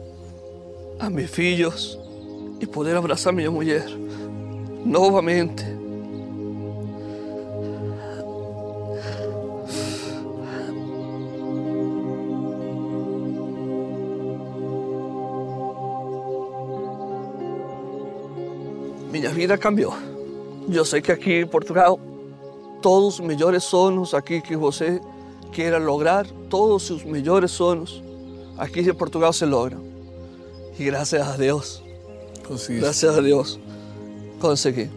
a 1.06 1.10
mis 1.10 1.30
filhos 1.30 2.00
y 2.60 2.66
poder 2.66 2.96
abrazar 2.96 3.34
a 3.34 3.36
mi 3.36 3.48
mujer 3.50 3.86
nuevamente. 4.86 5.71
Vida 19.42 19.58
cambiou. 19.58 19.96
Eu 20.72 20.86
sei 20.86 21.02
que 21.02 21.12
aqui 21.12 21.42
em 21.42 21.48
Portugal, 21.48 22.00
todos 22.80 23.16
os 23.16 23.26
melhores 23.26 23.64
sonhos 23.64 24.14
aqui 24.14 24.40
que 24.40 24.56
você 24.56 25.02
queira 25.52 25.80
lograr, 25.80 26.28
todos 26.48 26.92
os 26.92 27.04
melhores 27.04 27.50
sonhos 27.50 28.04
aqui 28.56 28.82
em 28.82 28.94
Portugal 28.94 29.34
se 29.34 29.44
logram. 29.44 29.82
E 30.78 30.84
graças 30.86 31.28
a 31.28 31.36
Deus, 31.36 31.82
Conseguiste. 32.48 32.84
graças 32.84 33.18
a 33.18 33.22
Deus, 33.22 33.60
consegui. 34.40 34.92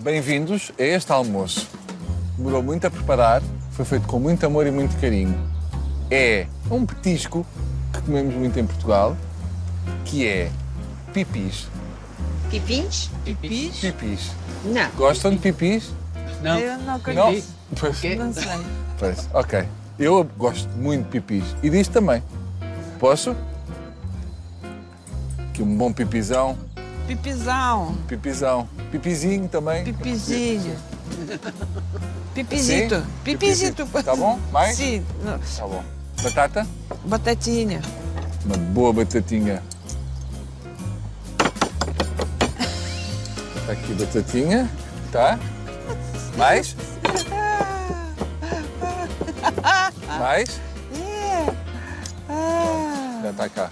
Bem-vindos 0.00 0.72
a 0.76 0.82
este 0.82 1.12
almoço. 1.12 1.68
Demorou 2.36 2.64
muito 2.64 2.84
a 2.84 2.90
preparar, 2.90 3.40
foi 3.70 3.84
feito 3.84 4.08
com 4.08 4.18
muito 4.18 4.44
amor 4.44 4.66
e 4.66 4.72
muito 4.72 5.00
carinho. 5.00 5.38
É 6.10 6.48
um 6.68 6.84
petisco 6.84 7.46
que 7.92 8.02
comemos 8.02 8.34
muito 8.34 8.58
em 8.58 8.66
Portugal, 8.66 9.16
que 10.04 10.26
é 10.26 10.50
pipis. 11.12 11.68
Pipins? 12.50 13.10
Pipis? 13.24 13.76
Pipis. 13.78 14.30
Não. 14.64 14.90
Gostam 14.96 15.32
de 15.32 15.38
pipis? 15.38 15.90
Não. 16.42 16.58
Eu 16.58 16.78
não 16.78 16.84
Não? 16.86 17.00
conheço. 17.00 17.54
Pois, 17.80 18.00
Quê? 18.00 18.14
Não 18.14 18.32
sei. 18.32 18.44
pois, 18.98 19.28
ok. 19.32 19.64
Eu 19.98 20.24
gosto 20.36 20.68
muito 20.76 21.04
de 21.04 21.10
pipis. 21.10 21.44
E 21.62 21.70
disto 21.70 21.92
também. 21.92 22.22
Posso? 22.98 23.34
Aqui 25.48 25.62
um 25.62 25.76
bom 25.76 25.92
pipizão. 25.92 26.56
Pipizão. 27.06 27.96
Pipizão. 28.08 28.68
Pipizinho 28.90 29.48
também. 29.48 29.84
Pipizinho. 29.84 30.76
Pipizito. 32.34 32.96
Sim? 32.96 33.02
Pipizito. 33.22 33.86
Tá 34.04 34.16
bom? 34.16 34.38
Mais? 34.52 34.76
Sim. 34.76 35.04
Não. 35.24 35.38
Tá 35.38 35.66
bom. 35.66 35.84
Batata? 36.22 36.66
Batatinha. 37.04 37.80
Uma 38.44 38.56
boa 38.56 38.92
batatinha. 38.92 39.62
Aqui 43.68 43.94
batatinha. 43.94 44.70
Tá? 45.10 45.38
Mais? 46.36 46.74
Mais? 50.18 50.60
Já 53.22 53.30
está 53.30 53.48
cá. 53.48 53.70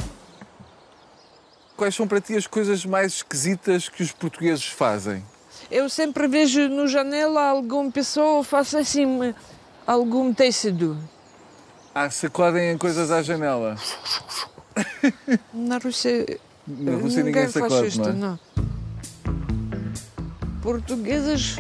Quais 1.76 1.94
são 1.94 2.06
para 2.06 2.20
ti 2.20 2.36
as 2.36 2.46
coisas 2.46 2.84
mais 2.84 3.14
esquisitas 3.14 3.88
que 3.88 4.02
os 4.02 4.12
portugueses 4.12 4.64
fazem? 4.64 5.24
Eu 5.70 5.88
sempre 5.88 6.28
vejo 6.28 6.68
no 6.68 6.86
janela 6.86 7.42
alguma 7.42 7.90
pessoa 7.90 8.44
faça 8.44 8.78
assim 8.80 9.34
algum 9.86 10.32
tecido. 10.32 10.96
Ah, 11.94 12.08
sacodem 12.08 12.78
coisas 12.78 13.10
à 13.10 13.22
janela. 13.22 13.76
Na 15.52 15.78
Rússia, 15.78 16.38
Na 16.66 16.96
Rússia 16.96 17.22
ninguém 17.22 17.48
faz 17.48 17.52
sacode, 17.52 17.88
isto, 17.88 18.00
não 18.00 18.08
é? 18.08 18.12
não. 18.12 18.38
Portugueses 20.62 21.56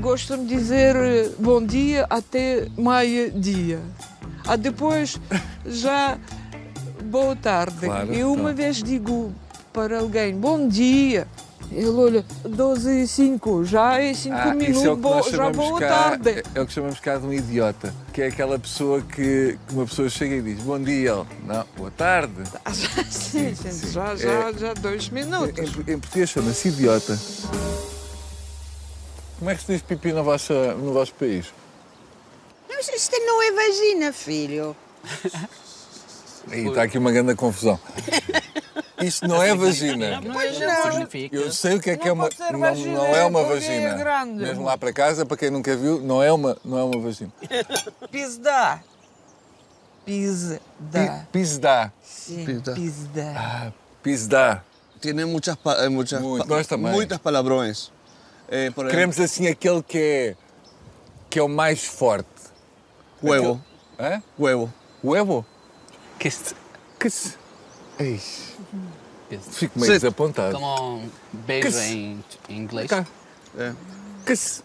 gostam 0.00 0.44
de 0.44 0.54
dizer 0.56 0.94
eh, 0.94 1.30
bom 1.38 1.64
dia 1.64 2.06
até 2.10 2.68
meio-dia. 2.76 3.80
Ah, 4.46 4.56
depois 4.56 5.18
já 5.66 6.18
boa 7.04 7.34
tarde. 7.34 7.86
Claro, 7.86 8.14
e 8.14 8.22
uma 8.22 8.52
vez 8.52 8.82
digo 8.82 9.32
para 9.72 9.98
alguém 10.00 10.34
bom 10.34 10.68
dia. 10.68 11.26
Ele 11.72 11.86
olha, 11.86 12.24
12 12.44 13.02
e 13.02 13.06
5, 13.06 13.64
já 13.64 14.00
é 14.00 14.12
5 14.12 14.34
Ah, 14.36 14.52
minutos, 14.54 14.84
é 14.84 14.90
o 14.90 14.96
que 14.96 15.02
bo- 15.02 15.30
já 15.30 15.50
boa 15.50 15.78
cá, 15.78 15.88
tarde. 15.88 16.28
é- 16.30 16.42
é 16.56 16.60
o 16.60 16.66
que 16.66 16.72
chamamos 16.72 16.98
cá 16.98 17.16
de 17.16 17.24
um 17.26 17.32
idiota, 17.32 17.94
que 18.12 18.22
é 18.22 18.26
aquela 18.26 18.58
pessoa 18.58 19.00
que, 19.02 19.56
que 19.68 19.74
uma 19.74 19.86
pessoa 19.86 20.08
chega 20.08 20.34
e 20.34 20.42
diz 20.42 20.58
bom 20.64 20.80
dia, 20.80 21.12
ele, 21.12 21.24
não, 21.46 21.64
boa 21.76 21.90
tarde. 21.92 22.32
Ah, 22.64 22.72
já, 22.72 22.88
sim, 23.08 23.54
sim, 23.54 23.70
sim. 23.70 23.92
já, 23.92 24.14
É- 24.14 24.16
já, 24.16 24.52
já 24.52 24.74
dois 24.74 25.08
minutos. 25.10 25.72
Em, 25.86 25.92
em 25.92 25.98
português 26.00 26.28
chama-se 26.30 26.68
idiota. 26.70 27.16
Como 29.40 29.50
é 29.50 29.54
que 29.54 29.62
se 29.62 29.72
diz 29.72 29.80
pipi 29.82 30.12
no 30.12 30.22
vosso, 30.22 30.52
no 30.52 30.92
vosso 30.92 31.14
país? 31.14 31.46
Mas 32.68 32.86
isto 32.90 33.16
não 33.24 33.42
é 33.42 33.52
vagina, 33.52 34.12
filho. 34.12 34.76
Aí 36.50 36.68
está 36.68 36.82
aqui 36.82 36.98
uma 36.98 37.10
grande 37.10 37.34
confusão. 37.34 37.80
Isto 39.00 39.26
não 39.26 39.42
é 39.42 39.54
vagina. 39.56 40.20
Pois 40.30 40.60
não. 40.60 41.08
Eu 41.32 41.50
sei 41.50 41.76
o 41.76 41.80
que 41.80 41.88
é 41.88 41.96
que 41.96 42.06
é 42.06 42.08
Não 42.08 42.16
uma. 42.16 42.28
Não, 42.52 42.60
vagina, 42.60 42.94
não 42.98 43.06
é 43.06 43.24
uma 43.24 43.40
porque 43.44 43.64
é 43.64 43.90
vagina. 43.94 44.26
Mesmo 44.26 44.64
lá 44.64 44.76
para 44.76 44.92
casa, 44.92 45.24
para 45.24 45.38
quem 45.38 45.50
nunca 45.50 45.74
viu, 45.74 45.98
não 46.02 46.22
é 46.22 46.30
uma, 46.30 46.58
não 46.62 46.76
é 46.78 46.84
uma 46.84 47.00
vagina. 47.00 47.32
Pisdá. 48.10 48.82
Pisdá. 50.04 50.58
Pi- 50.92 51.26
Pisdá. 51.32 51.92
Sim, 52.02 52.44
Pisdá. 52.44 52.72
pisdá. 52.74 53.32
Ah, 53.36 53.72
muchas, 55.26 55.56
pa- 55.56 55.78
eh, 55.82 55.88
também. 56.66 56.92
muitas 56.92 57.16
palavrões. 57.16 57.90
Por 58.50 58.56
ejemplo, 58.56 58.88
Queremos 58.88 59.20
assim 59.20 59.46
aquele 59.46 59.82
que 59.82 59.98
é, 59.98 60.36
que 61.30 61.38
é 61.38 61.42
o 61.42 61.48
mais 61.48 61.84
forte. 61.84 62.28
huevo, 63.22 63.60
Aquele- 63.98 64.14
Hã? 64.16 64.22
huevo. 64.38 64.72
Huevo? 65.04 65.46
Kiss. 66.18 66.54
Que 66.98 67.08
se. 67.08 67.34
Ei, 67.98 68.20
Kiss. 69.28 69.50
fico 69.52 69.78
meio 69.78 69.92
Sim. 69.92 69.98
desapontado. 69.98 70.58
Como 70.58 71.08
beijo 71.32 71.68
Kiss. 71.68 71.80
em 71.92 72.24
inglês. 72.48 72.88
Cá. 72.90 73.06
Eh, 73.56 73.72
Que 74.26 74.34
se. 74.36 74.62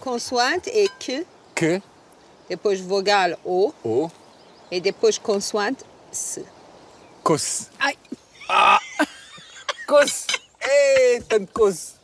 Consoante 0.00 0.70
é 0.70 0.86
que, 1.00 1.26
Que. 1.54 1.82
depois 2.48 2.80
vogal 2.80 3.36
O 3.44 3.72
O. 3.84 4.08
e 4.70 4.80
depois 4.80 5.18
consoante 5.18 5.84
se. 6.12 6.44
Coce. 7.24 7.66
Ai. 7.78 7.98
Ah! 8.48 8.78
Coce. 9.86 10.26
Ei, 10.60 11.20
tanto 11.22 11.52
coce. 11.52 11.95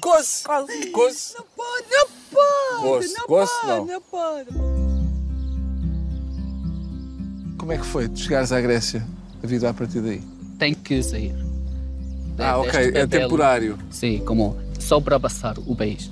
Coce. 0.00 0.44
Quase. 0.44 0.86
Coce. 0.90 1.34
Pode, 1.56 1.86
não 1.92 2.82
Gosto, 2.82 3.18
não 3.18 3.26
gosto, 3.26 3.54
pode, 3.60 3.66
não. 3.68 3.86
não 3.86 4.00
pode. 4.02 4.50
Como 7.58 7.72
é 7.72 7.78
que 7.78 7.84
foi 7.86 8.08
de 8.08 8.20
chegares 8.20 8.52
à 8.52 8.60
Grécia, 8.60 9.06
a 9.42 9.46
vida 9.46 9.68
a 9.68 9.74
partir 9.74 10.00
daí? 10.00 10.22
Tem 10.58 10.72
que 10.74 11.02
sair. 11.02 11.34
Ah, 12.38 12.58
ok, 12.58 12.92
é 12.94 13.06
temporário. 13.06 13.78
Sim, 13.90 14.22
como 14.24 14.56
só 14.78 14.98
para 15.00 15.20
passar 15.20 15.58
o 15.58 15.76
país. 15.76 16.10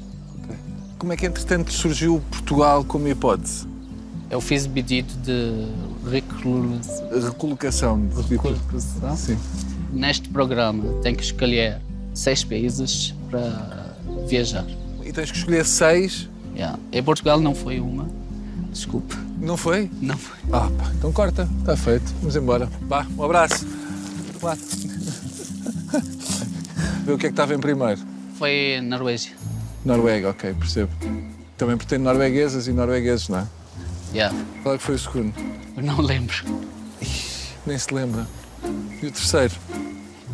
Como 0.99 1.13
é 1.13 1.17
que, 1.17 1.25
entretanto, 1.27 1.73
surgiu 1.73 2.23
Portugal 2.31 2.85
como 2.85 3.09
hipótese? 3.09 3.67
Eu 4.31 4.41
fiz 4.43 4.67
pedido 4.67 5.11
de 5.23 5.65
recolocação. 6.11 7.09
Recolocação. 7.23 8.07
de- 8.09 8.21
Recolocação. 8.37 9.17
Sim. 9.17 9.39
Neste 9.91 10.29
programa 10.29 11.01
tem 11.03 11.15
que 11.15 11.23
escolher 11.23 11.81
seis 12.19 12.43
países 12.43 13.15
para 13.31 13.95
viajar. 14.27 14.65
E 15.05 15.13
tens 15.13 15.31
que 15.31 15.39
escolher 15.39 15.65
seis. 15.65 16.29
Yeah. 16.55 16.79
Em 16.93 17.03
Portugal 17.03 17.41
não 17.41 17.55
foi 17.55 17.79
uma. 17.79 18.09
Desculpa, 18.73 19.15
Não 19.41 19.57
foi? 19.57 19.89
não 20.01 20.17
foi. 20.19 20.37
Ah, 20.53 20.69
pá, 20.77 20.91
então 20.97 21.13
corta. 21.13 21.49
Está 21.61 21.77
feito. 21.77 22.05
Vamos 22.21 22.35
embora. 22.37 22.69
Vá, 22.83 23.07
um 23.17 23.23
abraço. 23.23 23.65
Vá. 24.41 24.57
Vê 27.05 27.13
o 27.13 27.19
que 27.19 27.27
é 27.27 27.29
que 27.29 27.33
estava 27.33 27.55
em 27.55 27.59
primeiro. 27.59 28.01
Foi 28.37 28.81
Noruega. 28.83 29.23
Noruega, 29.85 30.31
ok, 30.31 30.55
percebo. 30.55 30.91
Também 31.57 31.77
tem 31.79 31.99
norueguesas 31.99 32.67
e 32.69 32.73
noruegueses, 32.73 33.29
não 33.29 33.39
é? 33.39 33.47
Yeah. 34.13 34.37
Qual 34.63 34.75
é 34.75 34.79
que 34.79 34.85
foi 34.85 34.95
o 34.97 34.99
segundo? 34.99 35.33
Eu 35.77 35.83
não 35.83 36.01
lembro. 36.01 36.35
Nem 37.67 37.79
se 37.79 37.93
lembra. 37.95 38.27
E 39.03 39.07
o 39.07 39.11
terceiro? 39.13 39.55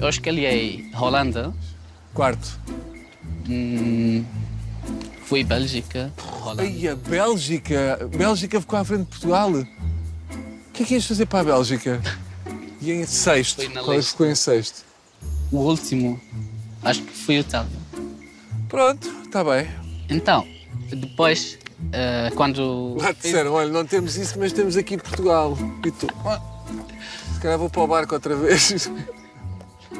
Eu 0.00 0.08
escolhi 0.08 0.90
Holanda, 0.98 1.52
Quarto? 2.14 2.58
hum, 3.48 4.24
fui 5.24 5.42
Bélgica. 5.44 6.12
Ai, 6.58 6.88
a 6.88 6.94
Bélgica! 6.96 7.98
Bélgica 8.16 8.60
ficou 8.60 8.78
à 8.78 8.84
frente 8.84 9.00
de 9.02 9.06
Portugal. 9.08 9.50
O 9.50 9.66
que 10.72 10.82
é 10.82 10.86
que 10.86 10.94
ias 10.94 11.04
fazer 11.06 11.26
para 11.26 11.40
a 11.40 11.44
Bélgica? 11.44 12.00
E 12.80 12.92
em 12.92 13.04
sexto? 13.06 13.56
Foi 13.56 13.68
na 13.68 13.80
Qual 13.82 13.92
é 13.94 13.96
lista. 13.96 14.10
ficou 14.12 14.26
em 14.26 14.34
sexto? 14.34 14.84
O 15.50 15.58
último, 15.58 16.20
acho 16.82 17.02
que 17.02 17.12
foi 17.16 17.36
Itália. 17.36 17.70
Pronto, 18.68 19.08
está 19.24 19.42
bem. 19.44 19.68
Então, 20.08 20.46
depois, 20.90 21.58
eh, 21.92 22.30
quando. 22.34 22.96
Lá 23.00 23.14
te 23.14 23.22
disseram, 23.22 23.52
olha, 23.52 23.70
não 23.70 23.84
temos 23.86 24.16
isso, 24.16 24.38
mas 24.38 24.52
temos 24.52 24.76
aqui 24.76 24.96
Portugal. 24.98 25.56
E 25.84 25.90
tu? 25.90 26.08
"Ah, 26.26 26.40
Se 27.34 27.40
calhar 27.40 27.58
vou 27.58 27.70
para 27.70 27.82
o 27.82 27.86
barco 27.86 28.14
outra 28.14 28.34
vez. 28.36 28.90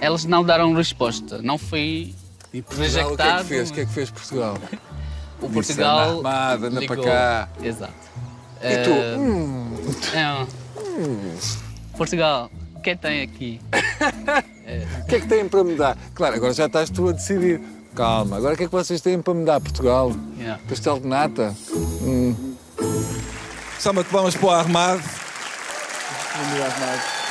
Eles 0.00 0.24
não 0.24 0.44
deram 0.44 0.74
resposta. 0.74 1.40
Não 1.42 1.56
fui. 1.58 2.14
E 2.52 2.62
Portugal, 2.62 3.12
o 3.12 3.16
que 3.16 3.22
é 3.22 3.26
que 3.26 3.32
Rejeitado, 3.32 3.48
fez? 3.48 3.70
O 3.70 3.74
que 3.74 3.80
é 3.80 3.86
que 3.86 3.92
fez 3.92 4.10
Portugal? 4.10 4.58
O 5.42 5.48
Disse, 5.48 5.54
Portugal. 5.74 5.98
anda 5.98 6.28
armado, 6.28 6.66
anda 6.66 6.86
para 6.86 7.02
cá. 7.02 7.48
Exato. 7.62 7.92
E 8.62 8.78
tu? 8.84 8.90
Eh, 8.90 9.16
Hum, 9.18 9.76
é, 10.14 11.96
Portugal, 11.98 12.50
o 12.74 12.80
que 12.80 12.96
tem 12.96 13.22
aqui? 13.22 13.60
o 15.02 15.06
que 15.06 15.16
é 15.16 15.20
que 15.20 15.26
têm 15.26 15.46
para 15.48 15.64
me 15.64 15.74
dar? 15.74 15.98
Claro, 16.14 16.36
agora 16.36 16.54
já 16.54 16.66
estás 16.66 16.88
tu 16.88 17.08
a 17.08 17.12
decidir. 17.12 17.60
Calma, 17.94 18.36
agora 18.36 18.54
o 18.54 18.56
que 18.56 18.62
é 18.62 18.66
que 18.66 18.72
vocês 18.72 19.00
têm 19.00 19.20
para 19.20 19.34
me 19.34 19.44
dar, 19.44 19.60
Portugal? 19.60 20.12
Yeah. 20.38 20.62
Pastel 20.68 21.00
de 21.00 21.08
nata? 21.08 21.54
Hum. 21.72 22.54
Salma 23.78 24.02
de 24.02 24.08
palmas 24.08 24.34
para 24.34 24.46
o 24.46 24.50
Armado. 24.50 25.02
Dia, 25.02 26.64
Armado. 26.64 27.23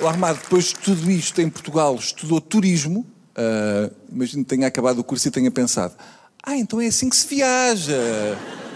O 0.00 0.06
Armado, 0.06 0.38
depois 0.42 0.66
de 0.66 0.76
tudo 0.76 1.10
isto 1.10 1.40
em 1.40 1.50
Portugal, 1.50 1.94
estudou 1.96 2.40
turismo. 2.40 3.04
Ah, 3.34 3.90
imagino 4.12 4.44
que 4.44 4.50
tenha 4.50 4.66
acabado 4.66 4.98
o 4.98 5.04
curso 5.04 5.28
e 5.28 5.30
tenha 5.30 5.50
pensado: 5.50 5.94
ah, 6.42 6.56
então 6.56 6.80
é 6.80 6.86
assim 6.86 7.08
que 7.08 7.16
se 7.16 7.26
viaja, 7.26 7.96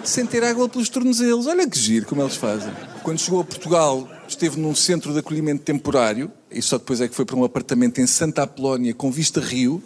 sem 0.04 0.24
ter 0.24 0.44
água 0.44 0.68
pelos 0.68 0.88
tornozelos. 0.88 1.46
Olha 1.46 1.68
que 1.68 1.78
giro 1.78 2.06
como 2.06 2.22
eles 2.22 2.36
fazem. 2.36 2.72
Quando 3.02 3.18
chegou 3.18 3.40
a 3.40 3.44
Portugal, 3.44 4.08
esteve 4.28 4.60
num 4.60 4.74
centro 4.74 5.12
de 5.12 5.18
acolhimento 5.18 5.62
temporário 5.62 6.30
e 6.50 6.62
só 6.62 6.78
depois 6.78 7.00
é 7.00 7.08
que 7.08 7.14
foi 7.14 7.24
para 7.24 7.36
um 7.36 7.44
apartamento 7.44 8.00
em 8.00 8.06
Santa 8.06 8.42
Apolónia 8.44 8.94
com 8.94 9.10
vista 9.10 9.40
Rio. 9.40 9.82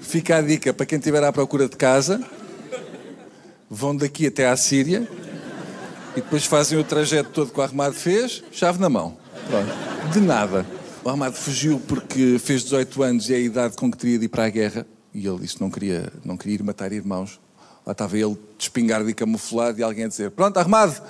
Fica 0.00 0.38
a 0.38 0.40
dica 0.40 0.72
para 0.72 0.86
quem 0.86 0.98
estiver 0.98 1.22
à 1.22 1.32
procura 1.32 1.68
de 1.68 1.76
casa. 1.76 2.20
Vão 3.70 3.94
daqui 3.94 4.26
até 4.26 4.48
à 4.48 4.56
Síria 4.56 5.08
e 6.16 6.20
depois 6.20 6.44
fazem 6.44 6.78
o 6.78 6.84
trajeto 6.84 7.30
todo 7.30 7.52
que 7.52 7.60
o 7.60 7.62
Armado 7.62 7.94
fez, 7.94 8.42
chave 8.50 8.80
na 8.80 8.88
mão. 8.88 9.16
Pronto. 9.48 10.12
De 10.12 10.20
nada. 10.20 10.66
O 11.04 11.08
Armado 11.08 11.36
fugiu 11.36 11.80
porque 11.86 12.38
fez 12.38 12.62
18 12.64 13.02
anos 13.02 13.30
e 13.30 13.34
é 13.34 13.36
a 13.36 13.40
idade 13.40 13.76
com 13.76 13.90
que 13.90 13.96
teria 13.96 14.18
de 14.18 14.24
ir 14.24 14.28
para 14.28 14.44
a 14.44 14.48
guerra. 14.48 14.86
E 15.14 15.26
ele 15.26 15.38
disse 15.38 15.60
não 15.60 15.70
queria, 15.70 16.12
não 16.24 16.36
queria 16.36 16.56
ir 16.56 16.62
matar 16.62 16.92
irmãos. 16.92 17.40
Lá 17.86 17.92
estava 17.92 18.18
ele 18.18 18.34
de 18.34 18.64
espingarda 18.64 19.10
e 19.10 19.14
camuflado 19.14 19.78
e 19.78 19.82
alguém 19.82 20.04
a 20.04 20.08
dizer: 20.08 20.30
Pronto, 20.30 20.58
Armado, 20.58 21.00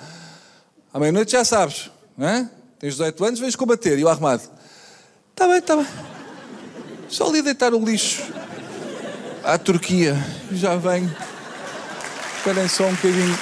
à 0.93 0.99
meia-noite 0.99 1.31
já 1.31 1.43
sabes, 1.43 1.89
não 2.17 2.27
é? 2.27 2.49
Tens 2.79 2.93
18 2.93 3.25
anos, 3.25 3.39
vens 3.39 3.55
combater. 3.55 3.97
E 3.99 4.03
o 4.03 4.09
Armado: 4.09 4.43
Está 5.31 5.47
bem, 5.47 5.57
está 5.57 5.75
bem. 5.75 5.87
Só 7.09 7.27
ali 7.27 7.41
deitar 7.41 7.73
o 7.73 7.83
lixo 7.83 8.23
à 9.43 9.57
Turquia. 9.57 10.15
Já 10.51 10.75
venho. 10.75 11.13
Esperem 12.39 12.69
só 12.69 12.87
um 12.87 12.95
bocadinho. 12.95 13.37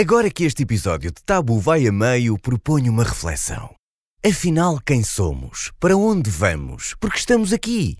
Agora 0.00 0.30
que 0.30 0.44
este 0.44 0.62
episódio 0.62 1.10
de 1.10 1.22
Tabu 1.22 1.60
vai 1.60 1.86
a 1.86 1.92
meio, 1.92 2.38
proponho 2.38 2.90
uma 2.90 3.04
reflexão. 3.04 3.74
Afinal, 4.24 4.80
quem 4.80 5.04
somos? 5.04 5.70
Para 5.78 5.98
onde 5.98 6.30
vamos? 6.30 6.94
Porque 6.98 7.18
estamos 7.18 7.52
aqui? 7.52 7.98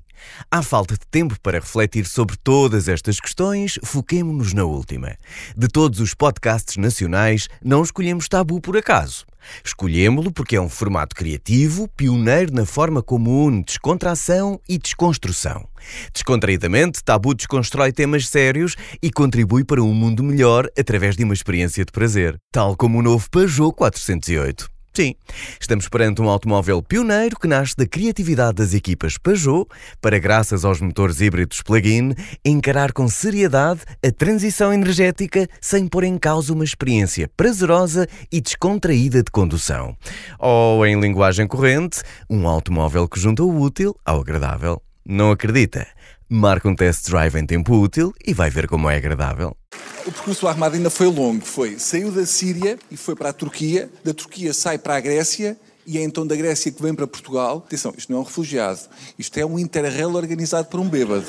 Há 0.50 0.62
falta 0.62 0.94
de 0.94 1.06
tempo 1.10 1.38
para 1.42 1.60
refletir 1.60 2.06
sobre 2.06 2.34
todas 2.38 2.88
estas 2.88 3.20
questões, 3.20 3.78
foquemo-nos 3.84 4.54
na 4.54 4.64
última. 4.64 5.16
De 5.54 5.68
todos 5.68 6.00
os 6.00 6.14
podcasts 6.14 6.78
nacionais, 6.78 7.46
não 7.62 7.82
escolhemos 7.82 8.26
Tabu 8.26 8.58
por 8.58 8.74
acaso. 8.74 9.26
Escolhemo-lo 9.64 10.30
porque 10.32 10.56
é 10.56 10.60
um 10.60 10.68
formato 10.68 11.14
criativo, 11.14 11.88
pioneiro 11.96 12.52
na 12.52 12.66
forma 12.66 13.02
como 13.02 13.46
une 13.46 13.64
descontração 13.64 14.60
e 14.68 14.78
desconstrução. 14.78 15.68
Descontraídamente, 16.12 17.02
Tabu 17.02 17.34
desconstrói 17.34 17.92
temas 17.92 18.28
sérios 18.28 18.76
e 19.02 19.10
contribui 19.10 19.64
para 19.64 19.82
um 19.82 19.94
mundo 19.94 20.22
melhor 20.22 20.68
através 20.78 21.16
de 21.16 21.24
uma 21.24 21.34
experiência 21.34 21.84
de 21.84 21.92
prazer, 21.92 22.36
tal 22.52 22.76
como 22.76 22.98
o 22.98 23.02
novo 23.02 23.30
Peugeot 23.30 23.72
408. 23.74 24.75
Sim, 24.96 25.14
estamos 25.60 25.90
perante 25.90 26.22
um 26.22 26.30
automóvel 26.30 26.82
pioneiro 26.82 27.38
que 27.38 27.46
nasce 27.46 27.76
da 27.76 27.86
criatividade 27.86 28.54
das 28.54 28.72
equipas 28.72 29.18
Peugeot 29.18 29.66
para, 30.00 30.18
graças 30.18 30.64
aos 30.64 30.80
motores 30.80 31.20
híbridos 31.20 31.60
plug-in, 31.60 32.14
encarar 32.42 32.94
com 32.94 33.06
seriedade 33.06 33.82
a 34.02 34.10
transição 34.10 34.72
energética 34.72 35.46
sem 35.60 35.86
pôr 35.86 36.04
em 36.04 36.16
causa 36.16 36.50
uma 36.50 36.64
experiência 36.64 37.30
prazerosa 37.36 38.08
e 38.32 38.40
descontraída 38.40 39.22
de 39.22 39.30
condução. 39.30 39.94
Ou, 40.38 40.86
em 40.86 40.98
linguagem 40.98 41.46
corrente, 41.46 42.00
um 42.30 42.48
automóvel 42.48 43.06
que 43.06 43.20
junta 43.20 43.42
o 43.42 43.60
útil 43.60 43.94
ao 44.02 44.22
agradável. 44.22 44.80
Não 45.04 45.30
acredita? 45.30 45.86
Marca 46.28 46.68
um 46.68 46.74
test 46.74 47.08
drive 47.08 47.36
em 47.36 47.46
tempo 47.46 47.72
útil 47.72 48.12
e 48.26 48.34
vai 48.34 48.50
ver 48.50 48.66
como 48.66 48.90
é 48.90 48.96
agradável. 48.96 49.56
O 50.04 50.10
percurso 50.10 50.40
do 50.40 50.48
Armado 50.48 50.74
ainda 50.74 50.90
foi 50.90 51.06
longo. 51.06 51.44
Foi, 51.44 51.78
saiu 51.78 52.10
da 52.10 52.26
Síria 52.26 52.76
e 52.90 52.96
foi 52.96 53.14
para 53.14 53.28
a 53.28 53.32
Turquia. 53.32 53.88
Da 54.02 54.12
Turquia 54.12 54.52
sai 54.52 54.76
para 54.76 54.96
a 54.96 55.00
Grécia 55.00 55.56
e 55.86 55.98
é 55.98 56.02
então 56.02 56.26
da 56.26 56.34
Grécia 56.34 56.72
que 56.72 56.82
vem 56.82 56.92
para 56.92 57.06
Portugal. 57.06 57.62
Atenção, 57.64 57.94
isto 57.96 58.10
não 58.10 58.18
é 58.18 58.22
um 58.22 58.24
refugiado. 58.24 58.80
Isto 59.16 59.38
é 59.38 59.46
um 59.46 59.56
interrail 59.56 60.12
organizado 60.16 60.66
por 60.66 60.80
um 60.80 60.88
bêbado. 60.88 61.26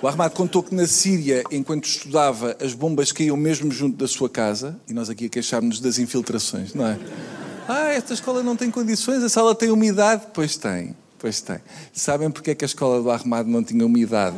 O 0.00 0.06
Armado 0.06 0.34
contou 0.34 0.62
que 0.62 0.72
na 0.72 0.86
Síria, 0.86 1.42
enquanto 1.50 1.86
estudava, 1.86 2.56
as 2.62 2.72
bombas 2.72 3.10
caíam 3.10 3.36
mesmo 3.36 3.72
junto 3.72 3.96
da 3.96 4.06
sua 4.06 4.30
casa. 4.30 4.78
E 4.86 4.94
nós 4.94 5.10
aqui 5.10 5.26
a 5.26 5.28
queixarmos 5.28 5.80
das 5.80 5.98
infiltrações, 5.98 6.72
não 6.72 6.86
é? 6.86 6.96
Ah, 7.66 7.88
esta 7.88 8.14
escola 8.14 8.44
não 8.44 8.54
tem 8.54 8.70
condições, 8.70 9.24
a 9.24 9.28
sala 9.28 9.56
tem 9.56 9.72
umidade. 9.72 10.26
Pois 10.32 10.56
tem, 10.56 10.94
pois 11.24 11.40
tem. 11.40 11.56
Sabem 11.90 12.30
porque 12.30 12.50
é 12.50 12.54
que 12.54 12.66
a 12.66 12.68
escola 12.68 13.02
do 13.02 13.10
Armado 13.10 13.48
não 13.48 13.64
tinha 13.64 13.86
umidade? 13.86 14.36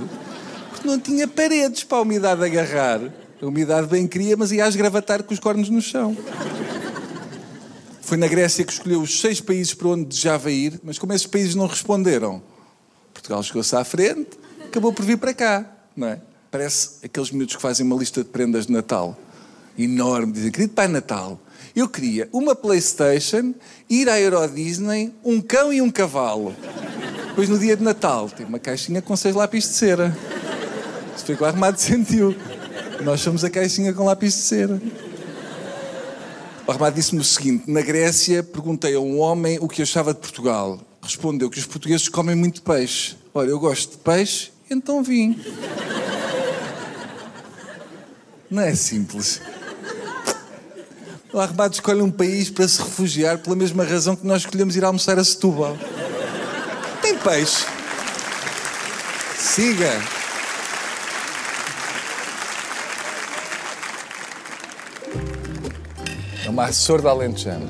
Porque 0.71 0.87
não 0.87 1.01
tinha 1.01 1.27
paredes 1.27 1.83
para 1.83 1.99
a 1.99 2.03
umidade 2.03 2.45
agarrar. 2.45 3.01
A 3.43 3.45
umidade 3.45 3.89
bem 3.89 4.07
queria, 4.07 4.37
mas 4.37 4.53
ia 4.53 4.65
a 4.65 4.69
esgravatar 4.69 5.25
com 5.25 5.35
os 5.35 5.41
cornos 5.41 5.69
no 5.69 5.83
chão. 5.83 6.17
Foi 8.03 8.17
na 8.17 8.29
Grécia 8.29 8.65
que 8.65 8.73
escolheu 8.73 9.01
os 9.01 9.21
seis 9.21 9.41
países 9.41 9.75
para 9.75 9.89
onde 9.89 10.05
desejava 10.05 10.49
ir, 10.49 10.79
mas 10.85 10.97
como 10.97 11.13
esses 11.13 11.27
países 11.27 11.57
não 11.57 11.67
responderam, 11.67 12.41
Portugal 13.13 13.43
chegou-se 13.43 13.75
à 13.75 13.83
frente, 13.83 14.39
acabou 14.65 14.93
por 14.93 15.05
vir 15.05 15.19
para 15.19 15.35
cá, 15.35 15.69
não 15.97 16.07
é? 16.07 16.21
Parece 16.53 17.05
aqueles 17.05 17.33
miúdos 17.33 17.57
que 17.57 17.63
fazem 17.63 17.85
uma 17.85 17.97
lista 17.97 18.23
de 18.23 18.31
prendas 18.31 18.69
de 18.69 18.73
Natal. 18.73 19.19
Enorme, 19.77 20.33
dizem, 20.33 20.53
querido 20.53 20.73
Pai 20.73 20.87
Natal, 20.87 21.41
eu 21.77 21.89
queria 21.89 22.27
uma 22.33 22.55
Playstation, 22.55 23.55
ir 23.89 24.09
à 24.09 24.19
Euro 24.19 24.49
Disney, 24.49 25.13
um 25.23 25.43
cão 25.43 25.71
e 25.71 25.83
um 25.83 25.91
cavalo. 25.91 26.57
Depois 27.29 27.51
no 27.51 27.59
dia 27.59 27.77
de 27.77 27.83
Natal, 27.83 28.31
tem 28.31 28.47
uma 28.47 28.59
caixinha 28.59 29.03
com 29.03 29.15
seis 29.15 29.35
lápis 29.35 29.65
de 29.65 29.75
cera. 29.75 30.17
Que 31.25 31.33
o 31.43 31.45
Armado 31.45 31.79
sentiu. 31.79 32.35
Nós 33.03 33.21
somos 33.21 33.45
a 33.45 33.51
caixinha 33.51 33.93
com 33.93 34.05
lápis 34.05 34.33
de 34.33 34.41
cera. 34.41 34.81
O 36.67 36.71
Armado 36.71 36.97
disse-me 36.97 37.21
o 37.21 37.25
seguinte: 37.25 37.71
na 37.71 37.83
Grécia 37.83 38.43
perguntei 38.43 38.95
a 38.95 39.01
um 39.01 39.19
homem 39.19 39.59
o 39.61 39.69
que 39.69 39.83
achava 39.83 40.15
de 40.15 40.21
Portugal. 40.21 40.81
Respondeu 41.03 41.51
que 41.51 41.59
os 41.59 41.67
portugueses 41.67 42.09
comem 42.09 42.35
muito 42.35 42.63
peixe. 42.63 43.17
Olha, 43.35 43.51
eu 43.51 43.59
gosto 43.59 43.93
de 43.93 43.99
peixe, 43.99 44.51
então 44.71 45.03
vim. 45.03 45.39
Não 48.49 48.63
é 48.63 48.75
simples. 48.75 49.43
O 51.37 51.39
Armado 51.39 51.75
escolhe 51.75 52.01
um 52.01 52.11
país 52.11 52.49
para 52.49 52.67
se 52.67 52.81
refugiar 52.81 53.37
pela 53.37 53.55
mesma 53.55 53.85
razão 53.85 54.17
que 54.17 54.27
nós 54.27 54.41
escolhemos 54.41 54.75
ir 54.75 54.83
almoçar 54.83 55.19
a 55.19 55.23
Setúbal. 55.23 55.77
Tem 57.03 57.15
peixe. 57.19 57.67
Siga. 59.37 60.01
É 66.43 66.49
uma 66.49 66.73
sorda 66.73 67.11
alentejana. 67.11 67.69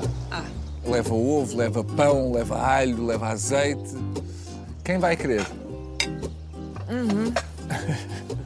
Leva 0.85 1.13
ovo, 1.13 1.57
leva 1.57 1.83
pão, 1.83 2.31
leva 2.31 2.57
alho, 2.57 3.05
leva 3.05 3.27
azeite. 3.27 3.97
Quem 4.81 4.97
vai 4.97 5.17
querer? 5.17 5.45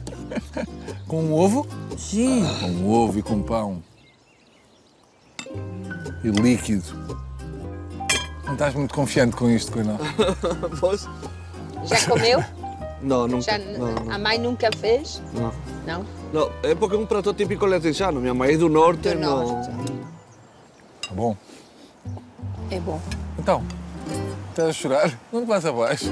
com 1.06 1.22
um 1.22 1.32
ovo? 1.32 1.64
Sim. 1.96 2.44
Com 2.58 2.66
um 2.66 2.90
ovo 2.90 3.20
e 3.20 3.22
com 3.22 3.40
pão. 3.40 3.91
E 6.24 6.28
líquido. 6.30 6.84
Não 8.46 8.52
estás 8.54 8.74
muito 8.74 8.94
confiante 8.94 9.34
com 9.36 9.50
isto, 9.50 9.72
Coinó? 9.72 9.96
¿Vos? 10.80 11.08
Já 11.84 12.06
comeu? 12.08 12.44
No, 13.02 13.26
nunca. 13.26 13.42
Já, 13.52 13.58
No, 13.58 13.92
no, 13.92 14.12
A 14.12 14.18
mãe 14.18 14.38
nunca 14.38 14.68
fez? 14.78 15.20
no. 15.34 15.52
Não? 15.86 16.04
No, 16.32 16.50
es 16.62 16.74
porque 16.76 16.94
es 16.96 17.00
un 17.02 17.06
plato 17.08 17.34
típico 17.34 17.66
lentejano. 17.66 18.20
Mi 18.20 18.28
mamá 18.28 18.46
es 18.48 18.58
del 18.58 18.72
norte, 18.72 19.14
Do 19.14 19.20
no. 19.20 19.52
norte. 19.52 19.70
Tá 21.08 21.14
bom. 21.14 21.36
É 22.70 22.78
bom. 22.80 23.00
Então, 23.38 23.62
estás 24.50 24.68
a 24.68 24.72
chorar? 24.72 25.18
Não 25.32 25.42
te 25.42 25.46
vais 25.48 25.66
abaixo. 25.66 26.06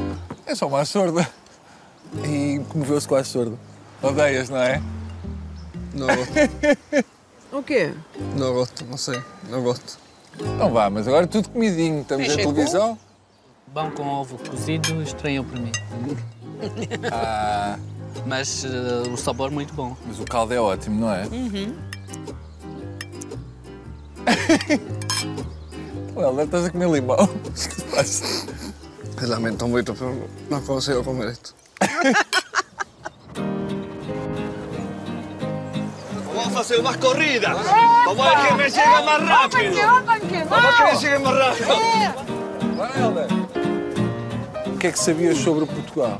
É 0.46 0.54
só 0.54 0.66
uma 0.66 0.84
sorda. 0.84 1.28
E 2.24 2.60
comoveu-se 2.70 3.06
com 3.06 3.14
a 3.14 3.22
sorda. 3.24 3.56
Odeias, 4.02 4.48
não 4.50 4.58
é? 4.58 4.82
Gosto. 5.94 7.04
O 7.52 7.62
quê? 7.62 7.92
No 8.36 8.52
gosto, 8.54 8.84
no 8.84 8.96
sé. 8.98 9.22
No 9.48 9.62
gosto. 9.62 9.98
Então 10.38 10.70
vá, 10.72 10.88
mas 10.88 11.06
agora 11.08 11.26
tudo 11.26 11.48
comidinho. 11.50 12.02
Estamos 12.02 12.28
em 12.28 12.32
é 12.40 12.44
bom? 12.44 12.52
televisão. 12.52 12.98
Pão 13.74 13.90
com 13.90 14.02
ovo 14.06 14.38
cozido 14.48 15.02
estranho 15.02 15.44
para 15.44 15.60
mim. 15.60 15.72
Ah, 17.10 17.78
Mas 18.26 18.64
eh, 18.66 19.08
o 19.10 19.16
sabor 19.16 19.50
muito 19.50 19.72
bom. 19.72 19.96
mas 20.06 20.20
o 20.20 20.24
caldo 20.26 20.52
é 20.52 20.60
ótimo, 20.60 21.00
não 21.00 21.10
é? 21.10 21.24
Uhum. 21.24 21.74
Well, 26.14 26.38
estás 26.40 26.66
a 26.66 26.70
comer 26.70 26.90
limão. 26.90 27.16
O 27.24 27.50
que 27.50 27.58
se 27.58 27.82
passa? 27.84 28.24
Lamento 29.22 29.66
mucho, 29.66 29.94
pero 29.94 30.28
no 30.50 30.60
consigo 30.60 31.02
comer 31.02 31.28
esto. 31.30 31.54
Vamos 36.40 36.56
a 36.56 36.60
hacer 36.60 36.82
más 36.82 36.96
corridas. 36.96 37.54
Vamos 38.06 38.26
a 38.26 38.30
ver 38.30 38.38
quién 38.46 38.56
me 38.56 38.70
llega 38.70 39.02
más 39.02 39.28
rápido. 39.28 39.74
Vamos 40.48 40.80
a 40.80 40.84
ver 40.84 40.96
quién 40.98 41.00
llegue 41.00 41.18
más 41.18 41.36
rápido. 41.36 41.68
Vai, 42.76 42.90
Helder. 42.96 43.28
O 44.66 44.78
que 44.78 44.86
é 44.86 44.92
que 44.92 44.98
sabias 44.98 45.36
sobre 45.36 45.66
Portugal? 45.66 46.18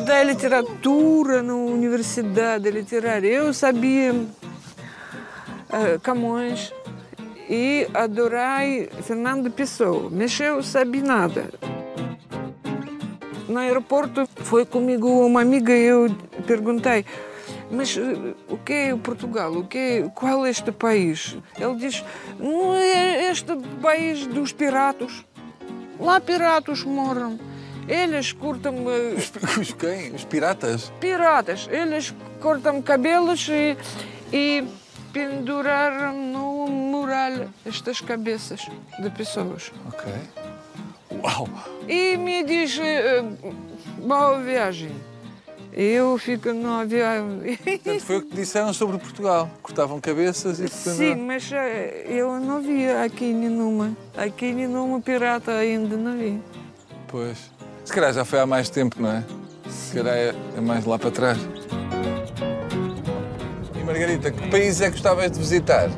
Da 0.00 0.22
literatura 0.22 1.42
na 1.42 1.54
universidade 1.54 2.70
literária. 2.70 3.28
Eu 3.28 3.54
sabia 3.54 4.14
eh, 5.72 5.98
Camões 6.02 6.74
e 7.48 7.88
adorei 7.94 8.90
Fernando 9.02 9.50
Pessoa, 9.50 10.10
mas 10.12 10.38
eu 10.38 10.62
sabia 10.62 11.02
nada. 11.02 11.50
No 13.48 13.58
aeroporto 13.58 14.28
foi 14.44 14.66
comigo 14.66 15.08
uma 15.26 15.40
amiga 15.40 15.72
e 15.72 15.84
eu 15.84 16.14
perguntei 16.46 17.06
mas 17.72 17.96
eh, 17.96 18.34
o 18.48 18.58
que 18.58 18.72
é 18.72 18.96
Portugal? 18.96 19.50
O 19.52 19.66
que 19.66 19.78
é, 19.78 20.08
qual 20.14 20.44
é 20.44 20.50
este 20.50 20.70
país? 20.70 21.36
Ele 21.58 21.74
diz, 21.76 22.04
não 22.38 22.74
é 22.74 23.30
este 23.30 23.56
país 23.80 24.26
dos 24.26 24.52
piratas. 24.52 25.24
Lá 25.98 26.20
piratas 26.20 26.84
moram. 26.84 27.38
Eles 27.88 28.32
cortam 28.32 28.74
eh, 28.90 29.14
Os 29.58 29.72
quem? 29.72 30.14
Os 30.14 30.24
piratas? 30.24 30.92
piratas. 31.00 31.66
Eles 31.70 32.14
cortam 32.40 32.82
cabelos 32.82 33.48
e, 33.48 33.76
e 34.32 34.64
penduraram 35.12 36.14
no 36.14 36.66
mural 36.66 37.48
estas 37.64 38.00
cabeças 38.00 38.68
de 38.98 39.10
pessoas. 39.10 39.72
Ok. 39.88 40.12
Uau! 41.22 41.48
E 41.88 42.16
me 42.16 42.44
diz, 42.44 42.78
eh, 42.78 43.22
boa 43.98 44.38
viagem. 44.40 44.92
Eu 45.74 46.18
fico 46.18 46.52
no 46.52 46.70
avião. 46.80 47.40
Portanto, 47.64 48.00
foi 48.00 48.16
o 48.18 48.22
que 48.22 48.36
disseram 48.36 48.74
sobre 48.74 48.98
Portugal. 48.98 49.48
Cortavam 49.62 49.98
cabeças 50.00 50.60
e 50.60 50.68
Sim, 50.68 51.14
mas 51.14 51.50
eh, 51.50 52.04
eu 52.08 52.38
não 52.38 52.60
vi 52.60 52.90
aqui 52.90 53.32
nenhuma. 53.32 53.96
Aqui 54.14 54.52
nenhuma 54.52 55.00
pirata 55.00 55.52
ainda 55.52 55.96
não 55.96 56.16
vi. 56.18 56.42
Pois. 57.08 57.50
Se 57.84 57.92
calhar 57.92 58.12
já 58.12 58.24
foi 58.24 58.40
há 58.40 58.46
mais 58.46 58.68
tempo, 58.68 59.00
não 59.00 59.10
é? 59.10 59.24
Se 59.68 59.94
calhar 59.94 60.14
é, 60.14 60.34
é 60.56 60.60
mais 60.60 60.84
lá 60.84 60.98
para 60.98 61.10
trás. 61.10 61.38
E 63.74 63.84
Margarita, 63.84 64.30
que 64.30 64.48
país 64.50 64.80
é 64.82 64.86
que 64.86 64.92
gostavas 64.92 65.30
de 65.30 65.38
visitar? 65.38 65.88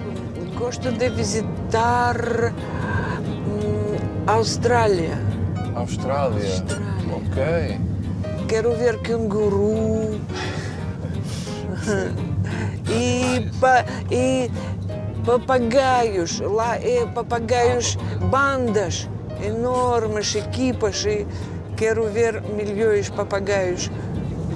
Gosto 0.56 0.92
de 0.92 1.08
visitar 1.10 2.16
hum, 3.46 3.96
Austrália. 4.28 5.18
Austrália. 5.74 6.44
Austrália. 6.44 6.94
Ok. 7.12 7.93
Quero 8.48 8.74
ver 8.74 9.00
canguru. 9.00 10.20
e, 12.88 13.50
pa, 13.60 13.84
e 14.10 14.50
papagaios. 15.24 16.40
Lá 16.40 16.76
é 16.76 17.06
papagaios, 17.06 17.96
bandas 18.30 19.08
enormes, 19.42 20.34
equipas. 20.34 21.04
E 21.04 21.26
quero 21.76 22.08
ver 22.10 22.42
milhões 22.42 23.06
de 23.06 23.12
papagaios. 23.12 23.90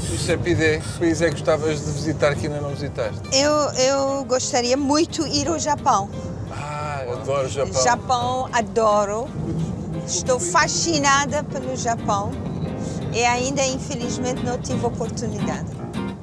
E 0.00 0.16
Chapidé, 0.18 0.78
que 0.78 0.98
país 0.98 1.20
é 1.22 1.26
que 1.26 1.32
gostavas 1.32 1.84
de 1.84 1.90
visitar 1.90 2.34
que 2.36 2.46
ainda 2.46 2.60
não 2.60 2.70
visitaste? 2.70 3.20
Eu, 3.32 3.52
eu 3.72 4.24
gostaria 4.24 4.76
muito 4.76 5.28
de 5.28 5.38
ir 5.40 5.48
ao 5.48 5.58
Japão. 5.58 6.08
Ah, 6.52 7.04
adoro 7.10 7.46
o 7.46 7.50
Japão. 7.50 7.82
Japão, 7.82 8.48
adoro. 8.52 9.28
Estou 10.06 10.38
fascinada 10.38 11.42
pelo 11.44 11.76
Japão 11.76 12.30
e 13.12 13.24
ainda, 13.24 13.64
infelizmente, 13.66 14.42
não 14.42 14.60
tive 14.60 14.84
oportunidade. 14.84 15.68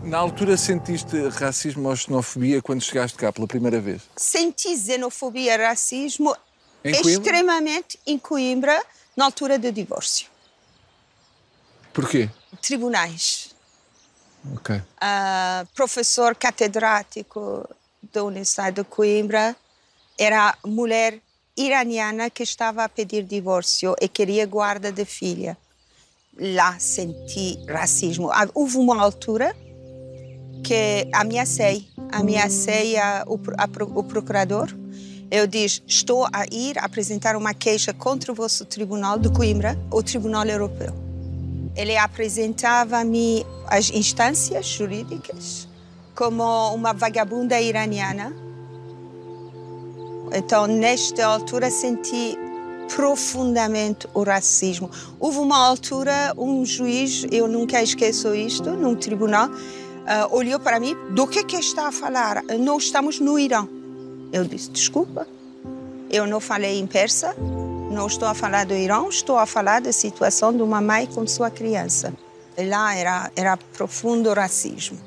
Na 0.04 0.18
altura 0.20 0.56
sentiste 0.56 1.18
racismo 1.30 1.90
ou 1.90 1.96
xenofobia 1.96 2.62
quando 2.62 2.82
chegaste 2.82 3.18
cá 3.18 3.32
pela 3.34 3.48
primeira 3.48 3.82
vez? 3.82 4.04
Senti 4.16 4.78
xenofobia 4.78 5.56
e 5.56 5.58
racismo 5.58 6.36
Em 6.84 6.92
extremamente 6.92 8.00
em 8.06 8.20
Coimbra, 8.20 8.84
na 9.16 9.26
altura 9.26 9.58
do 9.58 9.72
divórcio. 9.72 10.28
Porquê? 11.92 12.30
Tribunais. 12.62 13.56
Ok. 14.54 14.80
Ah, 15.02 15.66
professor 15.74 16.36
catedrático 16.36 17.68
da 18.14 18.24
Universidade 18.24 18.76
de 18.76 18.84
Coimbra 18.84 19.56
era 20.20 20.56
mulher 20.64 21.20
iraniana 21.58 22.30
que 22.30 22.44
estava 22.44 22.84
a 22.84 22.90
pedir 22.90 23.24
divórcio 23.24 23.96
e 24.00 24.08
queria 24.08 24.46
guarda 24.46 24.92
de 24.92 25.06
filha. 25.06 25.58
Lá 26.40 26.78
senti 26.80 27.58
racismo. 27.68 28.30
Ah, 28.32 28.48
Houve 28.54 28.78
uma 28.78 29.02
altura 29.02 29.56
que 30.64 31.08
ameacei, 31.14 31.88
ameacei 32.12 32.98
a, 32.98 33.24
o, 33.28 33.40
a 33.58 33.70
o 34.00 34.04
procurador. 34.04 34.68
Eu 35.32 35.48
disse, 35.48 35.82
estou 35.88 36.26
a 36.26 36.46
ir 36.52 36.78
apresentar 36.78 37.36
uma 37.36 37.54
queixa 37.54 37.94
contra 37.94 38.32
o 38.32 38.36
vosso 38.36 38.66
tribunal 38.66 39.18
de 39.18 39.30
Coimbra, 39.30 39.78
o 39.92 40.04
Tribunal 40.04 40.46
Europeu. 40.46 40.94
Ele 41.76 41.98
apresentava-me 41.98 43.46
as 43.68 43.90
instâncias 43.90 44.66
jurídicas 44.66 45.68
como 46.16 46.44
uma 46.74 46.94
vagabunda 46.94 47.60
iraniana. 47.60 48.34
Então, 50.34 50.68
nesta 50.68 51.26
altura, 51.26 51.70
senti 51.70 52.38
profundamente 52.94 54.08
o 54.14 54.24
racismo. 54.24 54.90
Houve 55.20 55.40
uma 55.40 55.58
altura, 55.58 56.34
um 56.38 56.66
juiz, 56.66 57.26
eu 57.32 57.48
nunca 57.48 57.82
esqueço 57.82 58.34
isto, 58.34 58.72
num 58.72 58.96
tribunal, 58.96 59.50
ah, 60.08 60.28
olhou 60.32 60.60
para 60.60 60.80
mim, 60.80 60.96
do 61.12 61.26
que 61.28 61.44
que 61.44 61.56
está 61.58 61.88
a 61.88 61.92
falar? 61.92 62.44
Nós 62.60 62.84
estamos 62.84 63.20
no 63.20 63.40
Irã. 63.40 63.68
Eu 64.32 64.44
disse, 64.44 64.70
desculpa, 64.70 65.28
eu 66.10 66.28
não 66.28 66.40
falei 66.40 66.80
em 66.80 66.86
persa, 66.86 67.36
não 67.92 68.08
estou 68.08 68.28
a 68.28 68.34
falar 68.34 68.66
do 68.66 68.74
Irã, 68.74 69.08
estou 69.08 69.38
a 69.38 69.46
falar 69.46 69.82
da 69.82 69.92
situação 69.92 70.56
de 70.56 70.62
uma 70.62 70.82
mãe 70.82 71.08
com 71.08 71.26
sua 71.26 71.50
criança. 71.50 72.14
Lá 72.58 72.96
era, 72.96 73.32
era 73.36 73.58
profundo 73.58 74.32
racismo. 74.34 74.98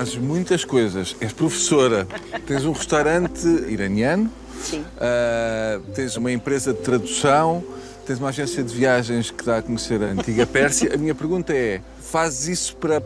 Fazes 0.00 0.16
muitas 0.16 0.64
coisas. 0.64 1.14
És 1.20 1.30
professora, 1.30 2.06
tens 2.46 2.64
um 2.64 2.72
restaurante 2.72 3.46
iraniano, 3.68 4.30
Sim. 4.62 4.82
ah, 4.98 5.78
tens 5.94 6.16
uma 6.16 6.32
empresa 6.32 6.72
de 6.72 6.80
tradução, 6.80 7.62
tens 8.06 8.18
uma 8.18 8.30
agência 8.30 8.62
de 8.62 8.74
viagens 8.74 9.30
que 9.30 9.44
dá 9.44 9.58
a 9.58 9.62
conhecer 9.62 10.02
a 10.02 10.06
antiga 10.06 10.46
Pérsia. 10.46 10.94
A 10.94 10.96
minha 10.96 11.14
pergunta 11.14 11.52
é: 11.52 11.82
fazes 12.00 12.48
isso 12.48 12.76
para, 12.76 13.02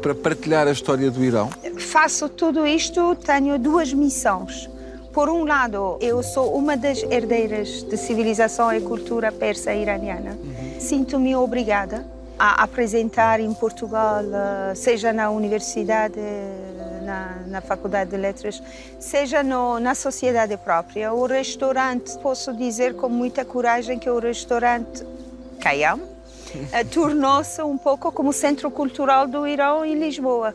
para 0.00 0.14
partilhar 0.14 0.68
a 0.68 0.70
história 0.70 1.10
do 1.10 1.24
Irão? 1.24 1.50
Faço 1.78 2.28
tudo 2.28 2.64
isto, 2.64 3.16
tenho 3.16 3.58
duas 3.58 3.92
missões. 3.92 4.70
Por 5.12 5.28
um 5.28 5.44
lado, 5.44 5.98
eu 6.00 6.22
sou 6.22 6.56
uma 6.56 6.76
das 6.76 7.02
herdeiras 7.02 7.82
de 7.82 7.96
civilização 7.96 8.72
e 8.72 8.80
cultura 8.80 9.32
persa 9.32 9.74
iraniana. 9.74 10.38
Sinto-me 10.78 11.34
obrigada 11.34 12.13
a 12.38 12.62
apresentar 12.62 13.40
em 13.40 13.52
Portugal, 13.54 14.22
eh, 14.22 14.74
seja 14.74 15.12
na 15.12 15.30
universidade, 15.30 16.18
na, 17.02 17.38
na 17.46 17.60
Faculdade 17.60 18.10
de 18.10 18.16
Letras, 18.16 18.62
seja 18.98 19.42
no, 19.42 19.78
na 19.78 19.94
sociedade 19.94 20.56
própria. 20.56 21.12
O 21.12 21.26
restaurante, 21.26 22.18
posso 22.18 22.52
dizer 22.52 22.94
com 22.94 23.08
muita 23.08 23.44
coragem 23.44 23.98
que 23.98 24.10
o 24.10 24.18
restaurante 24.18 25.04
Kayam 25.60 26.00
eh, 26.72 26.84
tornou-se 26.84 27.62
um 27.62 27.78
pouco 27.78 28.10
como 28.12 28.32
centro 28.32 28.70
cultural 28.70 29.26
do 29.26 29.46
Irão 29.46 29.84
em 29.84 29.94
Lisboa. 29.94 30.54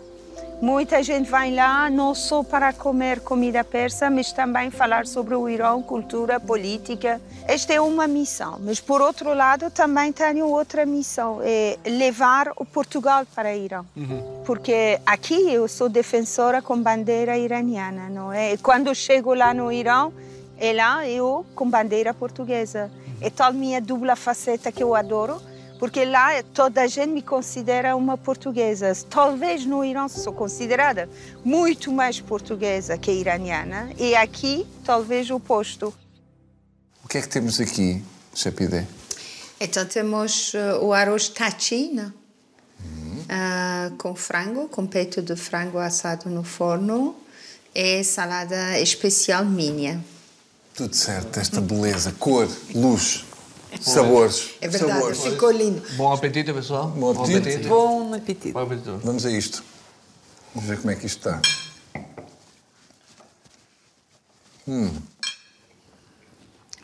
Muita 0.61 1.01
gente 1.01 1.29
vai 1.29 1.53
lá 1.53 1.89
não 1.89 2.13
só 2.13 2.43
para 2.43 2.73
comer 2.73 3.21
comida 3.21 3.63
persa, 3.63 4.09
mas 4.09 4.33
também 4.33 4.69
falar 4.69 5.07
sobre 5.07 5.33
o 5.33 5.47
Irão, 5.47 5.81
cultura, 5.81 6.37
política. 6.37 7.21
Esta 7.47 7.73
é 7.73 7.79
uma 7.79 8.07
missão, 8.07 8.57
mas 8.59 8.77
por 8.77 9.01
outro 9.01 9.33
lado 9.33 9.71
também 9.71 10.11
tenho 10.11 10.47
outra 10.47 10.85
missão, 10.85 11.39
é 11.41 11.77
levar 11.85 12.51
o 12.57 12.65
Portugal 12.65 13.25
para 13.33 13.49
o 13.49 13.55
Irão. 13.55 13.85
Porque 14.45 14.99
aqui 15.05 15.49
eu 15.49 15.65
sou 15.69 15.87
defensora 15.87 16.61
com 16.61 16.77
bandeira 16.77 17.37
iraniana, 17.37 18.09
não 18.09 18.33
é? 18.33 18.51
E 18.53 18.57
quando 18.57 18.93
chego 18.93 19.33
lá 19.33 19.53
no 19.53 19.71
Irão, 19.71 20.11
é 20.57 20.73
lá 20.73 21.07
eu 21.07 21.45
com 21.55 21.69
bandeira 21.69 22.13
portuguesa. 22.13 22.91
É 23.21 23.29
tal 23.29 23.53
minha 23.53 23.79
dupla 23.79 24.15
faceta 24.15 24.73
que 24.73 24.83
eu 24.83 24.93
adoro, 24.93 25.41
porque 25.79 26.03
lá 26.03 26.43
toda 26.53 26.81
a 26.81 26.87
gente 26.87 27.09
me 27.09 27.21
considera 27.21 27.95
uma 27.95 28.17
portuguesa. 28.17 28.93
Talvez 29.09 29.65
no 29.65 29.83
Irão 29.83 30.09
sou 30.09 30.33
considerada 30.33 31.09
muito 31.43 31.89
mais 31.91 32.19
portuguesa 32.19 32.97
que 32.97 33.09
iraniana, 33.09 33.89
e 33.97 34.13
aqui 34.13 34.67
talvez 34.83 35.29
o 35.29 35.37
oposto. 35.37 35.93
O 37.03 37.07
que 37.07 37.17
é 37.17 37.21
que 37.21 37.29
temos 37.29 37.59
aqui, 37.59 38.03
Chapidé? 38.35 38.85
Então 39.59 39.85
temos 39.85 40.53
uh, 40.53 40.83
o 40.83 40.93
arroz 40.93 41.29
tachina, 41.29 42.13
uh, 42.81 43.95
com 43.95 44.13
frango, 44.13 44.67
com 44.67 44.85
peito 44.85 45.21
de 45.21 45.35
frango 45.35 45.79
assado 45.79 46.29
no 46.29 46.43
forno, 46.43 47.15
e 47.73 48.03
salada 48.03 48.79
especial 48.79 49.45
minha. 49.45 50.03
Tudo 50.73 50.95
certo, 50.95 51.39
esta 51.39 51.59
beleza, 51.59 52.13
cor, 52.17 52.49
luz, 52.73 53.25
sabores. 53.81 54.51
É 54.61 54.67
verdade, 54.67 54.93
sabores. 54.93 55.19
ficou 55.21 55.51
lindo. 55.51 55.81
Bom 55.95 56.11
apetite, 56.11 56.53
pessoal. 56.53 56.87
Bom 56.87 57.11
apetite. 57.11 57.67
Bom 57.67 58.13
apetite. 58.13 58.51
Bom 58.51 58.59
apetite. 58.61 58.99
Vamos 59.03 59.25
a 59.25 59.31
isto. 59.31 59.63
Vamos 60.53 60.69
ver 60.69 60.77
como 60.77 60.91
é 60.91 60.95
que 60.95 61.05
isto 61.05 61.29
está. 61.29 61.41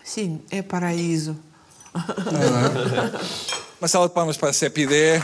Sim, 0.03 0.41
é 0.49 0.61
paraíso. 0.61 1.37
Uma 3.79 3.87
salva 3.87 4.07
de 4.07 4.13
palmas 4.13 4.37
para 4.37 4.49
a 4.49 4.53
Cepidé. 4.53 5.21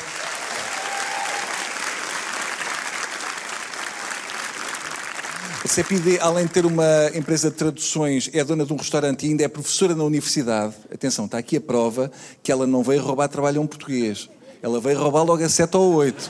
Cepidé, 5.72 6.20
além 6.20 6.48
de 6.48 6.52
ter 6.52 6.66
uma 6.66 7.10
empresa 7.16 7.50
de 7.50 7.56
traduções, 7.56 8.30
é 8.34 8.44
dona 8.44 8.66
de 8.66 8.74
um 8.74 8.76
restaurante 8.76 9.26
e 9.26 9.30
ainda 9.30 9.46
é 9.46 9.48
professora 9.48 9.96
na 9.96 10.04
universidade. 10.04 10.76
Atenção, 10.94 11.24
está 11.24 11.38
aqui 11.38 11.56
a 11.56 11.62
prova 11.62 12.12
que 12.44 12.52
ela 12.52 12.68
não 12.68 12.84
veio 12.84 13.02
roubar 13.02 13.30
trabalho 13.30 13.62
a 13.62 13.64
um 13.64 13.68
português. 13.68 14.30
Ela 14.62 14.82
veio 14.82 15.00
roubar 15.00 15.24
logo 15.24 15.42
a 15.42 15.48
7 15.48 15.78
ou 15.78 15.94
8. 15.94 16.30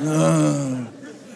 Não. 0.00 0.88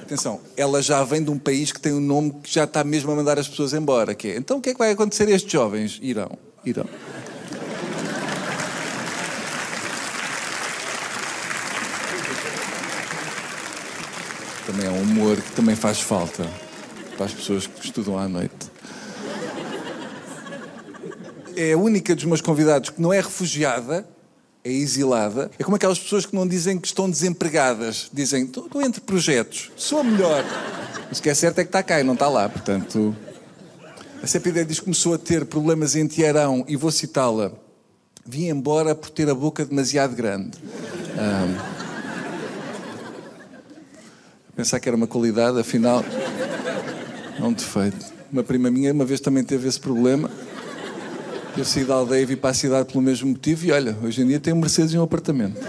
Atenção, 0.02 0.40
ela 0.56 0.82
já 0.82 1.04
vem 1.04 1.22
de 1.22 1.30
um 1.30 1.38
país 1.38 1.70
que 1.70 1.80
tem 1.80 1.92
um 1.92 2.00
nome 2.00 2.32
que 2.42 2.52
já 2.52 2.64
está 2.64 2.82
mesmo 2.82 3.12
a 3.12 3.14
mandar 3.14 3.38
as 3.38 3.46
pessoas 3.46 3.72
embora. 3.72 4.12
Que 4.12 4.30
é, 4.30 4.36
então 4.36 4.58
o 4.58 4.60
que 4.60 4.70
é 4.70 4.72
que 4.72 4.78
vai 4.80 4.90
acontecer 4.90 5.28
a 5.28 5.30
estes 5.30 5.52
jovens? 5.52 6.00
Irão. 6.02 6.36
Irão. 6.64 6.86
Também 14.66 14.86
é 14.86 14.90
um 14.90 15.02
humor 15.02 15.36
que 15.36 15.52
também 15.52 15.76
faz 15.76 16.00
falta 16.00 16.63
para 17.16 17.26
as 17.26 17.32
pessoas 17.32 17.66
que 17.66 17.84
estudam 17.84 18.18
à 18.18 18.28
noite. 18.28 18.70
É 21.56 21.72
a 21.72 21.78
única 21.78 22.14
dos 22.14 22.24
meus 22.24 22.40
convidados 22.40 22.90
que 22.90 23.00
não 23.00 23.12
é 23.12 23.20
refugiada, 23.20 24.06
é 24.64 24.70
exilada. 24.70 25.50
É 25.58 25.62
como 25.62 25.76
aquelas 25.76 25.98
pessoas 25.98 26.26
que 26.26 26.34
não 26.34 26.46
dizem 26.46 26.78
que 26.78 26.86
estão 26.86 27.08
desempregadas. 27.08 28.10
Dizem, 28.12 28.44
estou 28.44 28.82
entre 28.82 29.00
projetos, 29.00 29.70
sou 29.76 30.00
a 30.00 30.04
melhor. 30.04 30.44
Mas 31.08 31.18
o 31.18 31.22
que 31.22 31.30
é 31.30 31.34
certo 31.34 31.58
é 31.58 31.64
que 31.64 31.68
está 31.68 31.82
cá 31.82 32.00
e 32.00 32.02
não 32.02 32.14
está 32.14 32.28
lá, 32.28 32.48
portanto... 32.48 33.14
A 34.22 34.26
CPD 34.26 34.64
diz 34.64 34.78
que 34.78 34.84
começou 34.86 35.12
a 35.12 35.18
ter 35.18 35.44
problemas 35.44 35.94
em 35.94 36.06
Tiarão 36.06 36.64
e 36.66 36.76
vou 36.76 36.90
citá-la. 36.90 37.52
Vim 38.24 38.48
embora 38.48 38.94
por 38.94 39.10
ter 39.10 39.28
a 39.28 39.34
boca 39.34 39.66
demasiado 39.66 40.16
grande. 40.16 40.56
Ahm, 41.18 41.84
pensar 44.56 44.80
que 44.80 44.88
era 44.88 44.96
uma 44.96 45.06
qualidade, 45.06 45.60
afinal, 45.60 46.02
é 47.44 47.48
um 47.48 47.52
defeito. 47.52 48.12
Uma 48.32 48.42
prima 48.42 48.70
minha 48.70 48.92
uma 48.92 49.04
vez 49.04 49.20
também 49.20 49.44
teve 49.44 49.68
esse 49.68 49.78
problema. 49.78 50.30
Eu 51.56 51.64
saí 51.64 51.84
da 51.84 51.94
aldeia 51.94 52.22
e 52.22 52.26
vim 52.26 52.36
para 52.36 52.50
a 52.50 52.54
cidade 52.54 52.88
pelo 52.88 53.02
mesmo 53.02 53.28
motivo 53.28 53.66
e 53.66 53.70
olha, 53.70 53.96
hoje 54.02 54.22
em 54.22 54.26
dia 54.26 54.40
tenho 54.40 54.56
um 54.56 54.60
Mercedes 54.60 54.92
e 54.92 54.98
um 54.98 55.02
apartamento. 55.02 55.60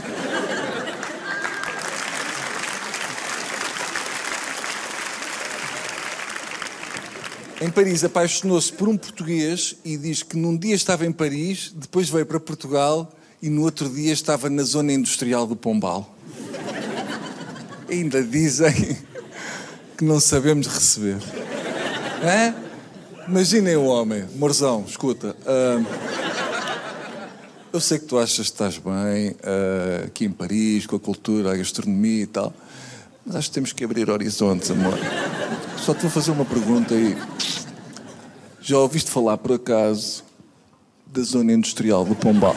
Em 7.61 7.69
Paris 7.69 8.03
apaixonou-se 8.03 8.71
por 8.71 8.87
um 8.87 8.97
português 8.97 9.75
e 9.83 9.97
diz 9.97 10.23
que 10.23 10.37
num 10.37 10.57
dia 10.57 10.75
estava 10.75 11.05
em 11.05 11.11
Paris, 11.11 11.73
depois 11.75 12.09
veio 12.09 12.25
para 12.25 12.39
Portugal 12.39 13.11
e 13.41 13.49
no 13.49 13.63
outro 13.63 13.89
dia 13.89 14.13
estava 14.13 14.49
na 14.49 14.63
zona 14.63 14.93
industrial 14.93 15.45
do 15.45 15.55
Pombal. 15.55 16.15
Ainda 17.89 18.23
dizem 18.23 18.97
que 19.97 20.03
não 20.03 20.19
sabemos 20.19 20.67
receber. 20.67 21.17
Hã? 22.25 22.55
Imaginem 23.27 23.75
o 23.75 23.85
homem, 23.85 24.25
Morzão, 24.35 24.83
escuta. 24.87 25.35
ah, 25.45 25.79
eu 27.71 27.79
sei 27.79 27.99
que 27.99 28.05
tu 28.05 28.17
achas 28.17 28.47
que 28.47 28.53
estás 28.53 28.79
bem 28.79 29.35
ah, 29.43 30.05
aqui 30.07 30.25
em 30.25 30.31
Paris, 30.31 30.87
com 30.87 30.95
a 30.95 30.99
cultura, 30.99 31.53
a 31.53 31.55
gastronomia 31.55 32.23
e 32.23 32.25
tal, 32.25 32.51
mas 33.23 33.35
acho 33.35 33.49
que 33.49 33.53
temos 33.53 33.73
que 33.73 33.83
abrir 33.83 34.09
horizontes, 34.09 34.71
amor. 34.71 34.97
Só 35.77 35.93
te 35.93 36.01
vou 36.01 36.09
fazer 36.09 36.31
uma 36.31 36.45
pergunta 36.45 36.95
aí. 36.95 37.15
Já 38.59 38.79
ouviste 38.79 39.11
falar, 39.11 39.37
por 39.37 39.51
acaso, 39.51 40.23
da 41.05 41.21
zona 41.21 41.53
industrial 41.53 42.03
do 42.05 42.15
Pombal? 42.15 42.55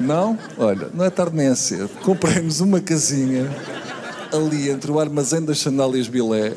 Não? 0.00 0.38
Olha, 0.56 0.88
não 0.94 1.04
é 1.04 1.10
tarde 1.10 1.36
nem 1.36 1.48
é 1.48 1.54
cedo. 1.54 1.90
Comprei-nos 2.00 2.62
uma 2.62 2.80
casinha 2.80 3.54
ali 4.32 4.70
entre 4.70 4.90
o 4.90 4.98
armazém 4.98 5.44
das 5.44 5.58
sandálias 5.58 6.08
Bilé 6.08 6.54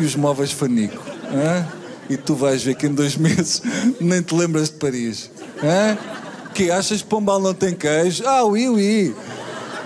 e 0.00 0.04
os 0.04 0.16
móveis 0.16 0.52
Fanico. 0.52 1.02
hã? 1.32 1.66
E 2.08 2.16
tu 2.16 2.34
vais 2.34 2.62
ver 2.62 2.74
que 2.74 2.86
em 2.86 2.94
dois 2.94 3.14
meses 3.16 3.62
nem 4.00 4.22
te 4.22 4.34
lembras 4.34 4.70
de 4.70 4.76
Paris. 4.76 5.30
Hã? 5.62 5.96
Que 6.54 6.70
achas 6.70 7.02
que 7.02 7.08
Pombal 7.08 7.40
não 7.40 7.54
tem 7.54 7.74
queijo? 7.74 8.24
Ah, 8.26 8.44
oui, 8.44 8.68
oui. 8.68 9.14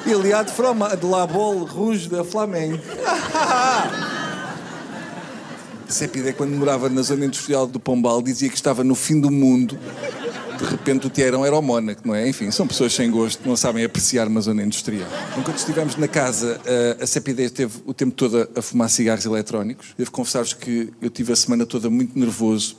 Il 0.06 0.26
y 0.26 0.34
a 0.34 0.42
de, 0.42 1.06
la 1.06 1.26
bolle 1.26 1.64
rouge 1.64 2.10
da 2.10 2.22
Flamengo. 2.22 2.78
Cepide, 5.88 6.34
quando 6.34 6.54
morava 6.56 6.90
na 6.90 7.00
zona 7.00 7.24
industrial 7.24 7.66
do 7.66 7.80
Pombal, 7.80 8.20
dizia 8.20 8.50
que 8.50 8.54
estava 8.54 8.84
no 8.84 8.94
fim 8.94 9.18
do 9.18 9.30
mundo. 9.30 9.78
De 10.59 10.64
repente 10.64 11.07
o 11.07 11.11
Tiarão 11.11 11.44
era 11.44 11.57
o 11.57 11.62
Mónaco, 11.62 12.07
não 12.07 12.14
é? 12.14 12.28
Enfim, 12.28 12.50
são 12.50 12.66
pessoas 12.66 12.94
sem 12.94 13.11
gosto, 13.11 13.46
não 13.46 13.57
sabem 13.57 13.84
apreciar 13.84 14.28
uma 14.28 14.40
zona 14.40 14.62
industrial. 14.62 15.09
Enquanto 15.36 15.59
estivemos 15.59 15.96
na 15.96 16.07
casa, 16.07 16.61
eh, 16.64 16.96
a 17.00 17.07
Cepide 17.07 17.42
esteve 17.42 17.74
o 17.84 17.92
tempo 17.92 18.12
todo 18.12 18.48
a 18.55 18.62
fumar 18.62 18.88
cigarros 18.88 19.24
eletrónicos. 19.24 19.88
Devo 19.98 20.11
confessar-vos 20.12 20.52
que 20.52 20.92
eu 21.02 21.11
tive 21.11 21.32
a 21.32 21.36
semana 21.36 21.66
toda 21.66 21.90
muito 21.90 22.18
nervoso 22.18 22.76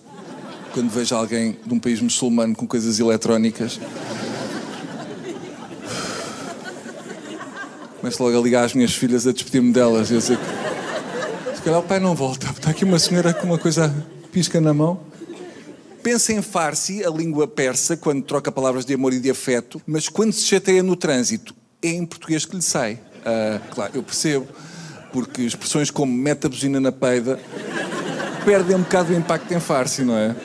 quando 0.73 0.89
vejo 0.89 1.15
alguém 1.15 1.57
de 1.65 1.73
um 1.73 1.79
país 1.79 2.01
muçulmano 2.01 2.55
com 2.55 2.67
coisas 2.67 2.99
eletrónicas. 2.99 3.79
Começo 7.99 8.21
logo 8.21 8.37
a 8.37 8.41
ligar 8.41 8.65
às 8.65 8.73
minhas 8.73 8.93
filhas 8.93 9.25
a 9.25 9.31
despedir-me 9.31 9.71
delas. 9.71 10.11
Eu 10.11 10.21
sei 10.21 10.37
que... 10.37 11.61
calhar 11.63 11.79
o 11.79 11.83
pai 11.83 11.99
não 11.99 12.13
volta. 12.13 12.47
Está 12.51 12.71
aqui 12.71 12.85
uma 12.85 12.99
senhora 12.99 13.33
com 13.33 13.47
uma 13.47 13.57
coisa 13.57 13.91
pisca 14.31 14.61
na 14.61 14.73
mão. 14.73 14.99
Pensa 16.05 16.31
em 16.33 16.41
Farsi, 16.43 17.03
a 17.03 17.09
língua 17.09 17.47
persa, 17.47 17.97
quando 17.97 18.21
troca 18.21 18.51
palavras 18.51 18.85
de 18.85 18.93
amor 18.93 19.11
e 19.11 19.19
de 19.19 19.31
afeto, 19.31 19.81
mas 19.87 20.07
quando 20.07 20.33
se 20.33 20.45
chateia 20.45 20.83
no 20.83 20.95
trânsito, 20.95 21.55
é 21.81 21.87
em 21.87 22.05
português 22.05 22.45
que 22.45 22.55
lhe 22.55 22.61
sai. 22.61 22.99
Ah, 23.25 23.59
claro, 23.71 23.93
eu 23.95 24.03
percebo, 24.03 24.47
porque 25.11 25.41
expressões 25.41 25.89
como 25.89 26.13
mete 26.13 26.45
a 26.45 26.49
buzina 26.49 26.79
na 26.79 26.91
peida 26.91 27.39
perdem 28.45 28.75
um 28.75 28.83
bocado 28.83 29.11
o 29.11 29.17
impacto 29.17 29.51
em 29.51 29.59
Farsi, 29.59 30.03
não 30.03 30.15
é? 30.15 30.35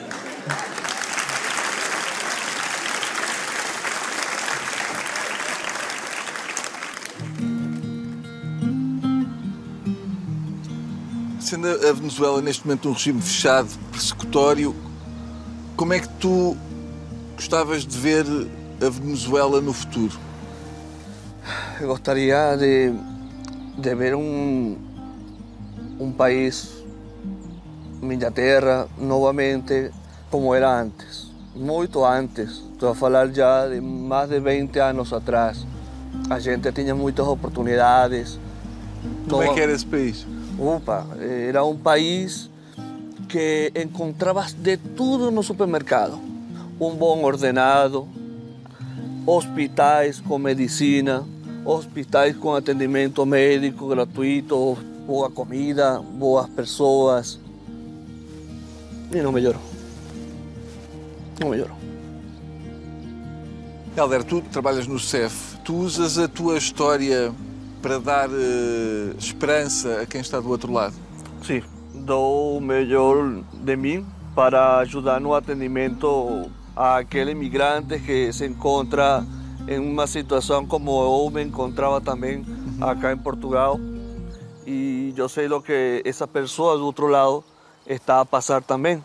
Sendo 11.39 11.67
a 11.67 11.93
Venezuela 11.93 12.41
neste 12.41 12.65
momento 12.65 12.89
um 12.89 12.93
regime 12.93 13.21
fechado, 13.21 13.69
persecutório, 13.91 14.75
como 15.75 15.93
é 15.93 15.99
que 15.99 16.09
tu 16.19 16.55
gostavas 17.35 17.85
de 17.85 17.97
ver 17.97 18.25
a 18.85 18.89
Venezuela 18.89 19.59
no 19.61 19.73
futuro? 19.73 20.17
Gostaria 21.81 22.55
de, 22.55 22.93
de 23.77 23.95
ver 23.95 24.15
um, 24.15 24.77
um 25.99 26.11
país, 26.11 26.83
minha 27.99 28.29
terra, 28.29 28.87
novamente 28.97 29.91
como 30.29 30.53
era 30.53 30.81
antes. 30.81 31.31
Muito 31.55 32.05
antes. 32.05 32.63
Estou 32.73 32.89
a 32.89 32.95
falar 32.95 33.27
já 33.29 33.67
de 33.67 33.81
mais 33.81 34.29
de 34.29 34.39
20 34.39 34.79
anos 34.79 35.11
atrás. 35.11 35.65
A 36.29 36.39
gente 36.39 36.71
tinha 36.71 36.93
muitas 36.93 37.27
oportunidades. 37.27 38.39
Como 39.27 39.41
é 39.41 39.51
que 39.53 39.59
era 39.59 39.71
esse 39.71 39.85
país? 39.85 40.27
Opa, 40.59 41.07
era 41.19 41.63
um 41.65 41.75
país 41.75 42.50
que 43.31 43.71
encontravas 43.73 44.51
de 44.51 44.75
tudo 44.75 45.31
no 45.31 45.41
supermercado. 45.41 46.19
Um 46.77 46.93
bom 46.93 47.23
ordenado, 47.23 48.05
hospitais 49.25 50.19
com 50.19 50.37
medicina, 50.37 51.25
hospitais 51.63 52.35
com 52.35 52.53
atendimento 52.53 53.25
médico 53.25 53.87
gratuito, 53.87 54.77
boa 55.07 55.31
comida, 55.31 56.01
boas 56.01 56.49
pessoas. 56.49 57.39
E 59.13 59.21
não 59.21 59.31
melhorou. 59.31 59.61
Não 61.39 61.49
melhorou. 61.49 61.77
Helder, 63.95 64.23
tu 64.25 64.41
trabalhas 64.41 64.87
no 64.87 64.99
CEF, 64.99 65.57
tu 65.63 65.75
usas 65.75 66.17
a 66.17 66.27
tua 66.27 66.57
história 66.57 67.33
para 67.81 67.97
dar 67.97 68.29
eh, 68.29 69.15
esperança 69.17 70.01
a 70.01 70.05
quem 70.05 70.19
está 70.19 70.39
do 70.39 70.49
outro 70.49 70.71
lado? 70.71 70.95
Sim, 71.45 71.61
dou 72.01 72.57
o 72.57 72.61
melhor 72.61 73.41
de 73.53 73.75
mim 73.75 74.05
para 74.35 74.77
ajudar 74.79 75.19
no 75.19 75.33
atendimento 75.33 76.49
àquele 76.75 77.31
imigrante 77.31 77.99
que 77.99 78.31
se 78.33 78.45
encontra 78.45 79.23
em 79.67 79.79
uma 79.79 80.07
situação 80.07 80.65
como 80.65 80.91
eu 81.03 81.29
me 81.29 81.43
encontrava 81.43 82.01
também 82.01 82.45
acá 82.79 83.11
em 83.13 83.17
Portugal. 83.17 83.79
E 84.65 85.13
eu 85.15 85.29
sei 85.29 85.47
o 85.47 85.61
que 85.61 86.01
essa 86.05 86.27
pessoa 86.27 86.77
do 86.77 86.85
outro 86.85 87.07
lado 87.07 87.43
está 87.85 88.21
a 88.21 88.25
passar 88.25 88.61
também. 88.61 89.03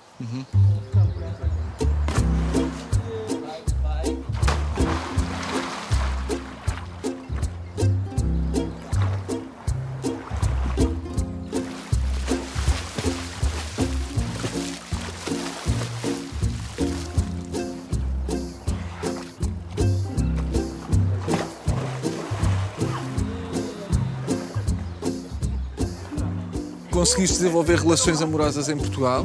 Conseguiste 27.07 27.37
desenvolver 27.37 27.79
relações 27.79 28.21
amorosas 28.21 28.69
em 28.69 28.77
Portugal? 28.77 29.25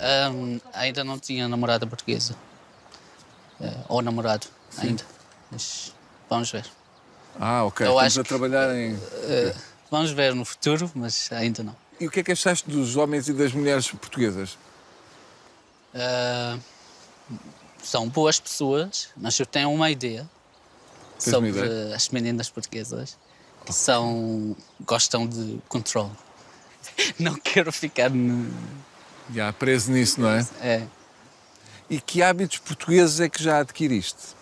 Ahm, 0.00 0.58
ainda 0.72 1.04
não 1.04 1.16
tinha 1.16 1.46
namorada 1.46 1.86
portuguesa. 1.86 2.34
Eh, 3.60 3.72
ou 3.88 4.02
namorado, 4.02 4.48
ainda. 4.76 5.04
Mas 5.48 5.94
vamos 6.28 6.50
ver. 6.50 6.66
Ah, 7.38 7.62
ok. 7.62 7.86
Eu 7.86 7.92
Estamos 7.92 8.18
a 8.18 8.24
trabalhar 8.24 8.74
em. 8.74 8.98
Eh, 9.28 9.54
vamos 9.88 10.10
ver 10.10 10.34
no 10.34 10.44
futuro, 10.44 10.90
mas 10.92 11.30
ainda 11.30 11.62
não. 11.62 11.76
E 12.00 12.08
o 12.08 12.10
que 12.10 12.18
é 12.18 12.24
que 12.24 12.32
achaste 12.32 12.68
dos 12.68 12.96
homens 12.96 13.28
e 13.28 13.32
das 13.32 13.52
mulheres 13.52 13.88
portuguesas? 13.88 14.58
Ah, 15.94 16.58
são 17.80 18.08
boas 18.08 18.40
pessoas, 18.40 19.10
mas 19.16 19.38
eu 19.38 19.46
tenho 19.46 19.72
uma 19.72 19.88
ideia 19.88 20.28
Tens 21.16 21.28
uma 21.28 21.32
sobre 21.34 21.50
ideia? 21.50 21.94
as 21.94 22.08
meninas 22.08 22.50
portuguesas 22.50 23.16
que 23.64 23.72
são 23.72 24.56
gostam 24.84 25.28
de 25.28 25.60
controle. 25.68 26.10
Não 27.18 27.34
quero 27.34 27.72
ficar 27.72 28.10
no, 28.10 28.50
Já 29.34 29.52
preso 29.52 29.92
nisso, 29.92 30.20
não 30.20 30.30
é? 30.30 30.46
é, 30.60 30.82
E 31.88 32.00
que 32.00 32.22
hábitos 32.22 32.58
portugueses 32.58 33.20
é 33.20 33.28
que 33.28 33.42
já 33.42 33.60
adquiriste? 33.60 34.40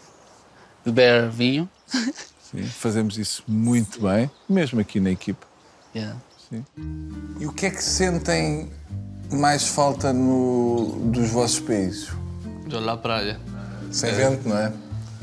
beber 0.85 1.29
vinho. 1.31 1.69
Sim, 2.51 2.63
fazemos 2.65 3.19
isso 3.19 3.43
muito 3.47 4.01
bem, 4.01 4.31
mesmo 4.49 4.81
aqui 4.81 5.01
na 5.01 5.11
equipe. 5.11 5.45
Yeah. 5.95 6.17
Sim. 6.49 6.65
E 7.39 7.47
o 7.47 7.53
que 7.53 7.67
é 7.67 7.71
que 7.71 7.83
sentem 7.83 8.71
mais 9.31 9.67
falta 9.67 10.13
no, 10.13 10.99
dos 11.13 11.31
vossos 11.31 11.61
países? 11.61 12.09
Eu 12.71 12.81
na 12.81 12.97
praia. 12.97 13.39
Sem 13.91 14.13
vento, 14.15 14.49
não 14.49 14.57
é? 14.57 14.73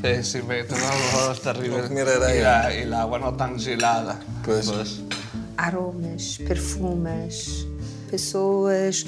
É, 0.02 0.22
sim, 0.22 0.40
vento, 0.42 0.74
não, 0.76 1.32
está 1.32 1.54
terrible. 1.54 1.80
Não 1.80 1.88
comer 1.88 2.08
areia. 2.08 2.84
E 2.84 2.92
a, 2.92 3.02
água 3.02 3.18
não 3.18 3.32
tan 3.32 3.58
gelada. 3.58 4.18
Pois. 4.44 4.68
Aromas, 5.56 6.38
perfumes, 6.38 7.66
pessoas. 8.10 9.04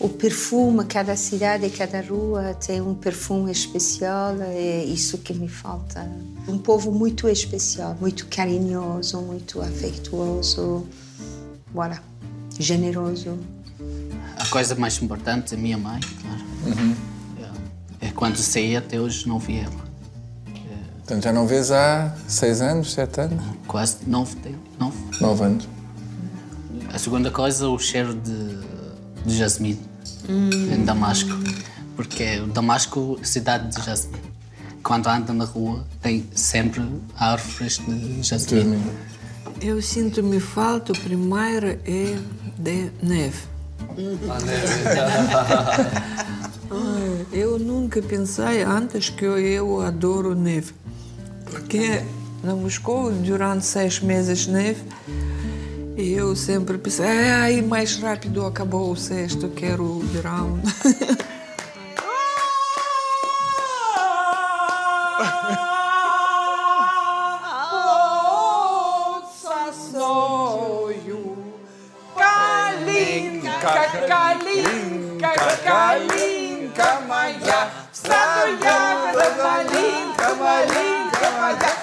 O 0.00 0.08
perfume, 0.08 0.84
cada 0.84 1.14
cidade, 1.14 1.70
cada 1.70 2.00
rua 2.00 2.54
tem 2.54 2.80
um 2.80 2.92
perfume 2.94 3.52
especial, 3.52 4.34
é 4.40 4.82
isso 4.84 5.18
que 5.18 5.32
me 5.32 5.48
falta. 5.48 6.10
Um 6.48 6.58
povo 6.58 6.90
muito 6.90 7.28
especial, 7.28 7.96
muito 8.00 8.26
carinhoso, 8.26 9.20
muito 9.20 9.60
afetuoso, 9.62 10.86
voilà, 11.72 12.02
generoso. 12.58 13.38
A 14.36 14.46
coisa 14.46 14.74
mais 14.74 15.00
importante 15.00 15.54
é 15.54 15.56
a 15.56 15.60
minha 15.60 15.78
mãe, 15.78 16.00
claro. 16.20 16.96
Yeah. 17.38 17.58
É 18.00 18.10
quando 18.10 18.38
saí 18.38 18.74
até 18.74 18.98
hoje 19.00 19.28
não 19.28 19.38
vi 19.38 19.58
ela. 19.58 19.92
Portanto, 20.96 21.22
já 21.24 21.32
não 21.32 21.46
vês 21.46 21.70
há 21.70 22.12
seis 22.26 22.60
anos, 22.60 22.92
sete 22.92 23.20
anos? 23.20 23.44
Quase 23.68 23.98
nove, 24.06 24.34
tem- 24.36 24.56
nove. 24.80 24.96
Nove 25.20 25.44
anos. 25.44 25.68
A 26.92 26.98
segunda 26.98 27.30
coisa, 27.30 27.68
o 27.68 27.78
cheiro 27.78 28.14
de, 28.14 28.58
de 29.24 29.36
jasmim 29.36 29.78
em 30.28 30.84
Damasco. 30.84 31.30
Porque 31.96 32.38
o 32.40 32.46
Damasco 32.46 33.18
é 33.20 33.24
cidade 33.24 33.74
de 33.74 33.84
jasmim. 33.84 34.20
Quando 34.82 35.06
anda 35.06 35.32
na 35.32 35.44
rua, 35.44 35.84
tem 36.02 36.26
sempre 36.34 36.82
árvores 37.16 37.78
de 37.78 38.22
jasmim. 38.22 38.82
Eu 39.60 39.80
sinto-me 39.80 40.40
falta, 40.40 40.92
o 40.92 40.98
primeiro 40.98 41.68
é 41.68 42.18
de 42.58 42.90
neve. 43.02 43.38
Ai, 46.70 47.26
eu 47.32 47.58
nunca 47.58 48.02
pensei 48.02 48.62
antes 48.64 49.08
que 49.08 49.24
eu, 49.24 49.38
eu 49.38 49.80
adoro 49.80 50.34
neve. 50.34 50.72
Porque 51.44 52.02
na 52.42 52.54
Moscou, 52.54 53.12
durante 53.12 53.64
seis 53.64 54.00
meses 54.00 54.46
neve, 54.46 54.82
e 55.06 55.21
eu 56.10 56.34
sempre 56.34 56.76
pensei, 56.78 57.06
ai, 57.06 57.62
mais 57.62 57.96
rápido 57.96 58.44
acabou 58.44 58.90
o 58.90 58.96
sexto, 58.96 59.48
quero 59.50 59.84
o 59.84 60.00
verão. 60.00 60.60
Muito 81.52 81.81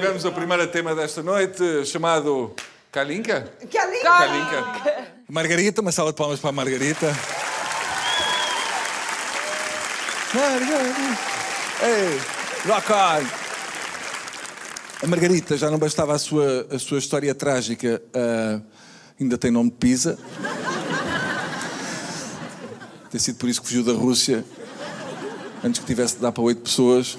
Tivemos 0.00 0.24
o 0.24 0.32
primeiro 0.32 0.66
tema 0.68 0.94
desta 0.94 1.22
noite, 1.22 1.84
chamado 1.84 2.54
Kalinka. 2.90 3.52
Kalinka. 3.70 5.06
Margarita, 5.28 5.82
uma 5.82 5.92
salva 5.92 6.10
de 6.10 6.16
palmas 6.16 6.40
para 6.40 6.48
a 6.48 6.52
Margarita. 6.54 7.14
Margarita. 10.32 11.18
Ei, 11.82 12.18
rock 12.66 12.90
on. 12.90 13.26
A 15.02 15.06
Margarita 15.06 15.58
já 15.58 15.70
não 15.70 15.78
bastava 15.78 16.14
a 16.14 16.18
sua, 16.18 16.66
a 16.70 16.78
sua 16.78 16.98
história 16.98 17.34
trágica, 17.34 18.00
ah, 18.14 18.58
ainda 19.20 19.36
tem 19.36 19.50
nome 19.50 19.68
de 19.68 19.76
Pisa. 19.76 20.18
Tem 23.10 23.20
sido 23.20 23.36
por 23.36 23.50
isso 23.50 23.60
que 23.60 23.68
fugiu 23.68 23.84
da 23.84 23.92
Rússia, 23.92 24.46
antes 25.62 25.78
que 25.78 25.84
tivesse 25.84 26.14
de 26.14 26.22
dar 26.22 26.32
para 26.32 26.42
oito 26.42 26.62
pessoas. 26.62 27.18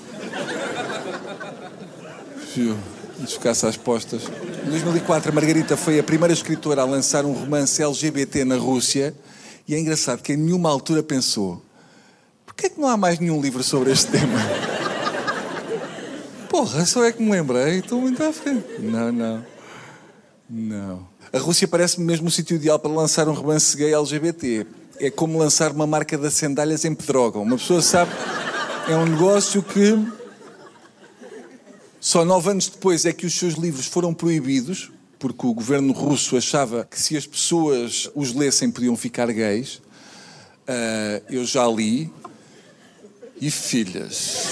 Fugiu, 2.54 2.78
antes 3.22 3.34
ficasse 3.36 3.66
às 3.66 3.78
postas. 3.78 4.24
Em 4.66 4.70
2004, 4.70 5.32
a 5.32 5.34
Margarita 5.34 5.78
foi 5.78 5.98
a 5.98 6.04
primeira 6.04 6.34
escritora 6.34 6.82
a 6.82 6.86
lançar 6.86 7.24
um 7.24 7.32
romance 7.32 7.82
LGBT 7.82 8.44
na 8.44 8.58
Rússia. 8.58 9.16
E 9.66 9.74
é 9.74 9.80
engraçado 9.80 10.22
que 10.22 10.34
em 10.34 10.38
nenhuma 10.38 10.70
altura 10.70 11.02
pensou: 11.02 11.64
por 12.46 12.54
que 12.54 12.66
é 12.66 12.70
que 12.70 12.80
não 12.80 12.90
há 12.90 12.98
mais 12.98 13.20
nenhum 13.20 13.42
livro 13.42 13.64
sobre 13.64 13.92
este 13.92 14.12
tema? 14.12 14.38
Porra, 16.52 16.86
só 16.86 17.06
é 17.06 17.14
que 17.14 17.24
me 17.24 17.32
lembrei, 17.32 17.80
estou 17.80 18.02
muito 18.02 18.22
à 18.22 18.34
frente. 18.34 18.66
Não, 18.80 19.14
não. 19.14 19.46
Não. 20.50 21.08
A 21.32 21.38
Rússia 21.38 21.70
parece-me 21.70 22.06
mesmo 22.06 22.28
o 22.28 22.32
sítio 22.32 22.56
ideal 22.56 22.78
para 22.78 22.92
lançar 22.92 23.30
um 23.30 23.34
romance 23.34 23.78
gay 23.78 23.94
LGBT. 23.94 24.68
É 25.00 25.10
como 25.10 25.40
lançar 25.40 25.72
uma 25.72 25.88
marca 25.88 26.18
das 26.18 26.34
sandálias 26.34 26.84
em 26.84 26.94
Pedrógão. 26.94 27.44
Uma 27.44 27.56
pessoa 27.56 27.82
sabe, 27.82 28.12
é 28.90 28.96
um 28.98 29.06
negócio 29.06 29.64
que 29.64 29.98
só 32.02 32.26
nove 32.26 32.50
anos 32.50 32.68
depois 32.68 33.06
é 33.06 33.14
que 33.14 33.28
os 33.28 33.34
seus 33.34 33.54
livros 33.54 33.86
foram 33.86 34.12
proibidos, 34.12 34.92
porque 35.20 35.46
o 35.46 35.54
governo 35.54 35.94
russo 35.94 36.36
achava 36.36 36.84
que 36.90 37.00
se 37.00 37.16
as 37.16 37.28
pessoas 37.28 38.10
os 38.16 38.34
lessem 38.34 38.72
podiam 38.72 38.98
ficar 38.98 39.32
gays. 39.32 39.84
Ah, 40.68 41.22
eu 41.30 41.46
já 41.46 41.68
li. 41.68 42.12
E 43.40 43.52
filhas. 43.52 44.48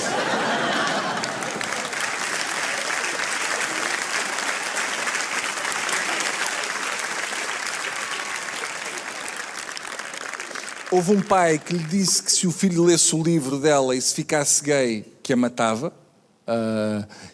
Houve 10.91 11.11
um 11.13 11.21
pai 11.21 11.57
que 11.57 11.73
lhe 11.73 11.83
disse 11.83 12.21
que 12.21 12.31
se 12.31 12.45
o 12.45 12.51
filho 12.51 12.83
lesse 12.83 13.15
o 13.15 13.23
livro 13.23 13.57
dela 13.57 13.95
e 13.95 14.01
se 14.01 14.13
ficasse 14.13 14.63
gay, 14.63 15.05
que 15.23 15.33
a 15.33 15.35
matava. 15.35 15.91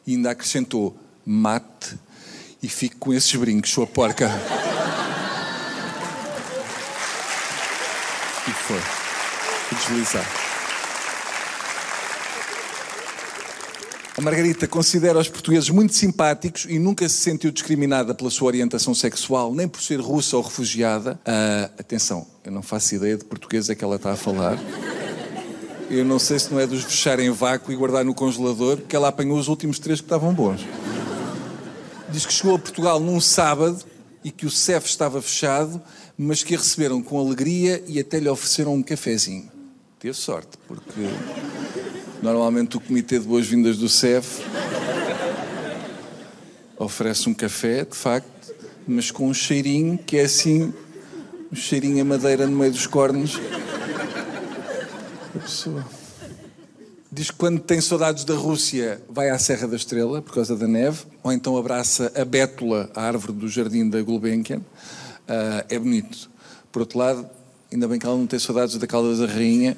E 0.06 0.16
ainda 0.16 0.32
acrescentou: 0.32 0.98
mate 1.26 1.98
e 2.62 2.68
fique 2.68 2.96
com 2.96 3.14
esses 3.14 3.36
brincos, 3.36 3.72
sua 3.72 3.88
porca. 3.88 4.30
e 8.48 8.52
foi. 8.52 8.80
Foi 8.80 9.78
deslizar. 9.78 10.26
A 14.18 14.22
Margarita 14.22 14.66
considera 14.66 15.20
os 15.20 15.28
portugueses 15.28 15.70
muito 15.70 15.94
simpáticos 15.94 16.66
e 16.70 16.80
nunca 16.80 17.08
se 17.10 17.18
sentiu 17.18 17.52
discriminada 17.52 18.16
pela 18.16 18.30
sua 18.30 18.48
orientação 18.48 18.96
sexual, 18.96 19.54
nem 19.54 19.68
por 19.68 19.82
ser 19.82 20.00
russa 20.00 20.38
ou 20.38 20.44
refugiada. 20.44 21.20
Ah, 21.26 21.70
atenção, 21.78 22.26
eu 22.46 22.52
não 22.52 22.62
faço 22.62 22.96
ideia 22.96 23.18
de 23.18 23.26
português 23.26 23.70
é 23.70 23.76
que 23.76 23.84
ela 23.84 23.98
está 23.98 24.14
a 24.14 24.16
falar. 24.16 24.58
Eu 25.90 26.04
não 26.04 26.18
sei 26.18 26.40
se 26.40 26.52
não 26.52 26.60
é 26.60 26.66
dos 26.66 26.84
fechar 26.84 27.20
em 27.20 27.30
vácuo 27.30 27.72
e 27.72 27.76
guardar 27.76 28.04
no 28.04 28.14
congelador, 28.14 28.78
porque 28.78 28.96
ela 28.96 29.10
apanhou 29.10 29.38
os 29.38 29.48
últimos 29.48 29.78
três 29.78 30.00
que 30.02 30.06
estavam 30.06 30.34
bons. 30.34 30.66
Diz 32.10 32.26
que 32.26 32.34
chegou 32.34 32.56
a 32.56 32.60
Portugal 32.60 33.00
num 33.00 33.22
sábado 33.22 33.84
e 34.24 34.32
que 34.32 34.46
o 34.46 34.50
CEF 34.50 34.88
estava 34.88 35.22
fechado, 35.22 35.82
mas 36.18 36.44
que 36.44 36.56
a 36.56 36.58
receberam 36.58 37.02
com 37.02 37.20
alegria 37.20 37.84
e 37.88 38.00
até 38.00 38.20
lhe 38.20 38.28
ofereceram 38.28 38.74
um 38.74 38.82
cafezinho. 38.82 39.52
Teve 40.00 40.16
sorte, 40.16 40.58
porque 40.68 41.02
normalmente 42.22 42.78
o 42.78 42.80
Comitê 42.80 43.20
de 43.20 43.26
Boas-Vindas 43.28 43.78
do 43.78 43.88
CEF 43.88 44.44
oferece 46.78 47.30
um 47.30 47.34
café, 47.34 47.86
de 47.86 47.96
facto, 47.96 48.54
mas 48.88 49.12
com 49.12 49.28
um 49.28 49.34
cheirinho 49.34 49.98
que 49.98 50.18
é 50.18 50.24
assim, 50.24 50.74
um 51.52 51.56
cheirinho 51.56 52.02
a 52.02 52.06
madeira 52.06 52.48
no 52.48 52.58
meio 52.58 52.72
dos 52.72 52.88
cornos. 52.88 53.40
A 55.36 55.40
pessoa. 55.40 55.86
Diz 57.12 57.30
que 57.30 57.38
quando 57.38 57.60
tem 57.60 57.80
saudades 57.80 58.24
da 58.24 58.34
Rússia 58.36 59.02
vai 59.10 59.30
à 59.30 59.38
Serra 59.38 59.68
da 59.68 59.76
Estrela 59.76 60.22
por 60.22 60.34
causa 60.34 60.56
da 60.56 60.68
neve, 60.68 61.04
ou 61.24 61.32
então 61.32 61.58
abraça 61.58 62.12
a 62.16 62.26
bétula, 62.26 62.90
a 62.96 63.02
árvore 63.04 63.34
do 63.34 63.48
jardim 63.48 63.90
da 63.90 64.02
Gulbenkian. 64.02 64.62
Ah, 65.28 65.66
é 65.70 65.80
bonito. 65.80 66.30
Por 66.72 66.82
outro 66.82 67.00
lado, 67.00 67.30
ainda 67.72 67.88
bem 67.88 68.00
que 68.00 68.06
ela 68.06 68.18
não 68.18 68.28
tem 68.28 68.40
saudades 68.40 68.78
da 68.78 68.88
Caldas 68.88 69.20
da 69.20 69.28
Rainha. 69.28 69.78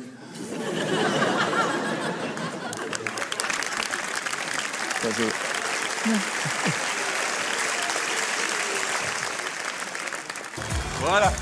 Bora! 10.99 11.33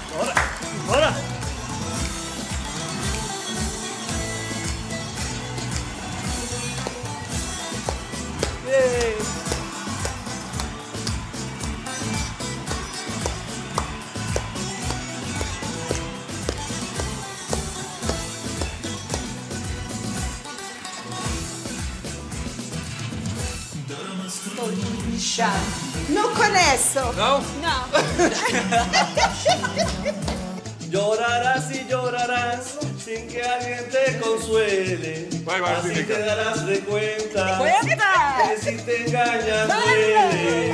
Consuele. 35.45 35.61
Vai, 35.61 35.61
vai, 35.61 35.75
Así 35.75 35.87
Sinica. 35.89 36.13
te 36.15 36.19
darás 36.23 36.65
de 36.65 36.79
cuenta 36.79 37.57
Cuenta. 37.57 38.11
que 38.49 38.57
si 38.61 38.77
te 38.77 39.05
engañan 39.07 39.67
duele. 39.67 40.71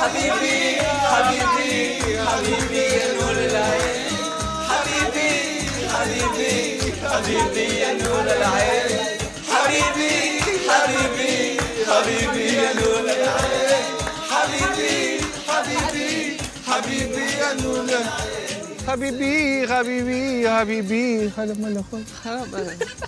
Habibi, 0.00 0.78
Habibi, 1.12 2.16
Habibi, 2.18 2.84
Nurulain. 3.14 4.12
Habibi, 4.68 5.30
Habibi, 5.92 6.52
Habibi, 7.02 7.66
Nurulain. 8.02 8.90
Habibi, 9.50 10.12
Habibi, 10.68 11.32
Habibi, 11.86 12.46
Nurulain. 12.74 13.84
Habibi, 14.30 14.92
Habibi, 15.46 16.08
Habibi, 16.66 17.26
Nurulain. 17.62 18.63
Habibi, 18.86 19.64
Habibi, 19.66 20.46
Habibi. 20.46 21.32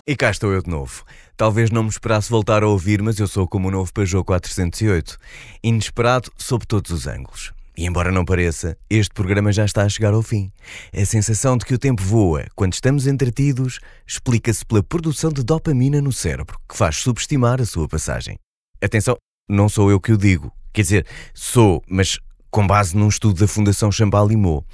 E 0.06 0.16
cá 0.16 0.30
estou 0.30 0.52
eu 0.52 0.62
de 0.62 0.70
novo. 0.70 1.04
Talvez 1.36 1.70
não 1.70 1.82
me 1.82 1.90
esperasse 1.90 2.30
voltar 2.30 2.62
a 2.62 2.68
ouvir, 2.68 3.02
mas 3.02 3.18
eu 3.18 3.28
sou 3.28 3.46
como 3.46 3.68
o 3.68 3.70
novo 3.70 3.92
Peugeot 3.92 4.24
408. 4.24 5.18
Inesperado 5.62 6.32
sob 6.36 6.66
todos 6.66 6.90
os 6.90 7.06
ângulos. 7.06 7.52
E 7.76 7.84
embora 7.84 8.10
não 8.10 8.24
pareça, 8.24 8.76
este 8.88 9.12
programa 9.12 9.52
já 9.52 9.66
está 9.66 9.82
a 9.82 9.88
chegar 9.88 10.14
ao 10.14 10.22
fim. 10.22 10.50
A 10.94 11.04
sensação 11.04 11.58
de 11.58 11.66
que 11.66 11.74
o 11.74 11.78
tempo 11.78 12.02
voa 12.02 12.46
quando 12.54 12.72
estamos 12.72 13.06
entretidos 13.06 13.78
explica-se 14.06 14.64
pela 14.64 14.82
produção 14.82 15.30
de 15.30 15.44
dopamina 15.44 16.00
no 16.00 16.12
cérebro, 16.12 16.58
que 16.66 16.76
faz 16.76 16.96
subestimar 16.96 17.60
a 17.60 17.66
sua 17.66 17.86
passagem. 17.86 18.38
Atenção, 18.82 19.16
não 19.46 19.68
sou 19.68 19.90
eu 19.90 20.00
que 20.00 20.12
o 20.12 20.16
digo. 20.16 20.50
Quer 20.72 20.82
dizer, 20.82 21.06
sou, 21.34 21.82
mas 21.86 22.18
com 22.50 22.66
base 22.66 22.96
num 22.96 23.08
estudo 23.08 23.40
da 23.40 23.46
Fundação 23.46 23.92
Chambalimau. 23.92 24.64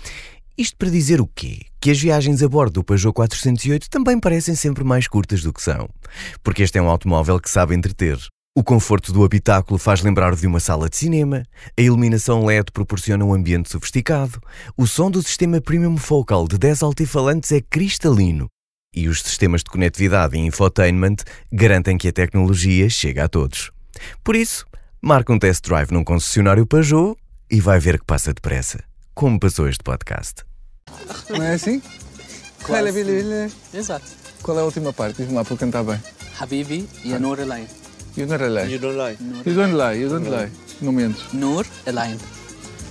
Isto 0.57 0.76
para 0.76 0.90
dizer 0.90 1.20
o 1.20 1.26
quê? 1.26 1.61
Que 1.80 1.90
as 1.90 1.98
viagens 1.98 2.42
a 2.42 2.48
bordo 2.48 2.74
do 2.74 2.84
Peugeot 2.84 3.14
408 3.14 3.88
também 3.88 4.20
parecem 4.20 4.55
sempre 4.55 4.84
mais 4.84 5.09
curtas 5.09 5.42
do 5.42 5.53
que 5.53 5.62
são. 5.62 5.88
Porque 6.42 6.62
este 6.62 6.78
é 6.78 6.82
um 6.82 6.88
automóvel 6.88 7.40
que 7.40 7.50
sabe 7.50 7.74
entreter. 7.74 8.18
O 8.55 8.62
conforto 8.62 9.14
do 9.14 9.24
habitáculo 9.24 9.78
faz 9.78 10.03
lembrar 10.03 10.36
de 10.36 10.46
uma 10.46 10.61
sala 10.61 10.90
de 10.90 10.96
cinema, 10.96 11.42
a 11.76 11.80
iluminação 11.80 12.44
LED 12.44 12.70
proporciona 12.70 13.24
um 13.24 13.32
ambiente 13.32 13.70
sofisticado, 13.70 14.38
o 14.76 14.86
som 14.86 15.11
do 15.11 15.22
sistema 15.22 15.59
Premium 15.59 15.96
Focal 15.96 16.46
de 16.46 16.59
10 16.59 16.82
altifalantes 16.82 17.50
é 17.50 17.62
cristalino 17.62 18.46
e 18.94 19.09
os 19.09 19.22
sistemas 19.22 19.62
de 19.62 19.70
conectividade 19.70 20.36
e 20.36 20.40
infotainment 20.40 21.16
garantem 21.50 21.96
que 21.96 22.09
a 22.09 22.12
tecnologia 22.12 22.90
chega 22.90 23.24
a 23.24 23.28
todos. 23.28 23.70
Por 24.22 24.36
isso, 24.36 24.66
marca 25.00 25.32
um 25.32 25.38
test 25.38 25.64
drive 25.64 25.90
num 25.90 26.05
concessionário 26.05 26.66
Peugeot 26.66 27.16
e 27.50 27.61
vai 27.61 27.78
ver 27.78 27.98
que 27.98 28.05
passa 28.05 28.34
depressa, 28.34 28.84
como 29.14 29.38
passou 29.38 29.68
este 29.68 29.82
podcast. 29.82 30.44
Não 31.30 31.42
é 31.42 31.54
assim? 31.54 31.82
Quase. 32.64 33.02
Olha. 33.02 33.50
Exato. 33.74 34.06
Qual 34.42 34.58
é 34.58 34.60
a 34.60 34.64
última 34.64 34.92
parte? 34.92 35.18
Diz-me 35.18 35.34
lá 35.34 35.44
para 35.44 35.54
eu 35.54 35.58
cantar 35.58 35.84
bem. 35.84 36.00
Habibi 36.38 36.88
e 37.04 37.14
a 37.14 37.18
Nur 37.18 37.38
Elaine. 37.38 37.68
You 38.16 38.26
don't 38.26 38.44
lie. 38.44 38.72
You 38.72 38.78
don't 38.78 38.96
lie. 38.96 39.16
You 39.46 39.54
don't 39.54 39.74
lie, 39.74 40.00
you 40.00 40.08
don't 40.08 40.28
lie. 40.28 40.50
Não 40.80 40.92
mentes. 40.92 41.32
Nur 41.32 41.66
Elaine. 41.86 42.18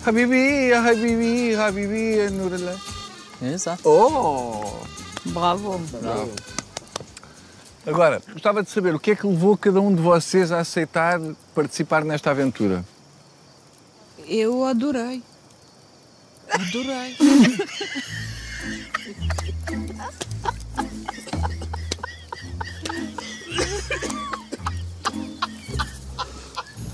Habibi, 0.05 0.74
Habibi, 0.74 1.55
Habibi, 1.55 2.30
Nurla. 2.32 2.76
Exato. 3.41 3.88
Oh! 3.88 4.82
Bravo. 5.26 5.78
Bravo. 6.01 6.32
Agora, 7.86 8.22
gostava 8.32 8.63
de 8.63 8.69
saber 8.69 8.95
o 8.95 8.99
que 8.99 9.11
é 9.11 9.15
que 9.15 9.28
levou 9.28 9.57
cada 9.57 9.82
um 9.82 9.93
de 9.93 10.01
vocês 10.01 10.51
a 10.51 10.59
aceitar 10.59 11.19
participar 11.53 12.03
nesta 12.05 12.32
aventura? 12.32 12.86
Eu 14.28 14.63
adorei. 14.65 15.22
Adorei. 16.52 17.16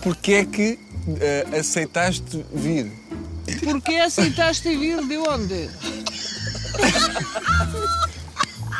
Porquê 0.01 0.33
é 0.33 0.45
que 0.45 0.79
eh, 1.19 1.45
aceitaste 1.59 2.45
vir? 2.53 2.91
Por 3.63 3.81
que 3.81 3.97
aceitaste 3.97 4.77
vir 4.77 5.05
de 5.05 5.17
onde? 5.17 5.69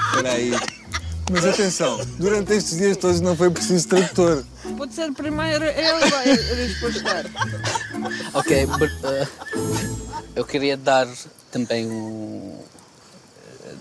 Espera 0.07 0.31
aí. 0.31 0.51
Mas 1.29 1.45
atenção, 1.45 1.99
durante 2.17 2.53
estes 2.53 2.77
dias 2.77 2.95
todos 2.95 3.19
não 3.19 3.35
foi 3.35 3.49
preciso 3.49 3.87
tradutor. 3.89 4.45
Pode 4.77 4.93
ser 4.93 5.11
primeiro 5.11 5.65
ele 5.65 6.09
vai 6.09 6.25
responder. 6.25 7.25
Ok, 8.33 8.65
but, 8.65 8.91
uh, 9.03 9.96
eu 10.37 10.45
queria 10.45 10.77
dar 10.77 11.07
também 11.51 11.87
um, 11.87 12.53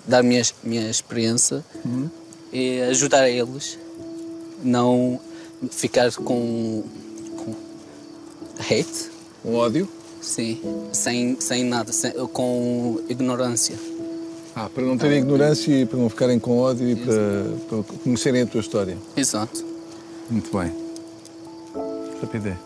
dar 0.07 0.22
minha, 0.22 0.42
minha 0.64 0.88
experiência 0.90 1.64
e 2.52 2.80
ajudar 2.82 3.28
eles, 3.28 3.78
não 4.62 5.20
ficar 5.70 6.11
com, 6.14 6.82
com 7.36 7.54
hate. 8.59 9.11
Com 9.42 9.54
ódio? 9.54 9.88
Sim, 10.22 10.61
sem, 10.92 11.36
sem 11.40 11.62
nada, 11.64 11.92
sem- 11.92 12.12
com 12.32 13.00
ignorância. 13.09 13.76
Ah, 14.54 14.70
para 14.72 14.82
não 14.82 14.96
terem 14.96 15.18
ignorância 15.18 15.70
e 15.70 15.84
para 15.84 15.98
não 15.98 16.09
ficarem 16.09 16.38
com 16.38 16.59
ódio 16.59 16.88
e 16.88 16.96
para, 16.96 17.12
para 17.68 17.82
conhecerem 18.02 18.42
a 18.42 18.46
tua 18.46 18.61
história. 18.61 18.96
Exato. 19.16 19.62
Muito 20.30 20.50
bem. 20.57 20.72
Rapidez. 22.22 22.57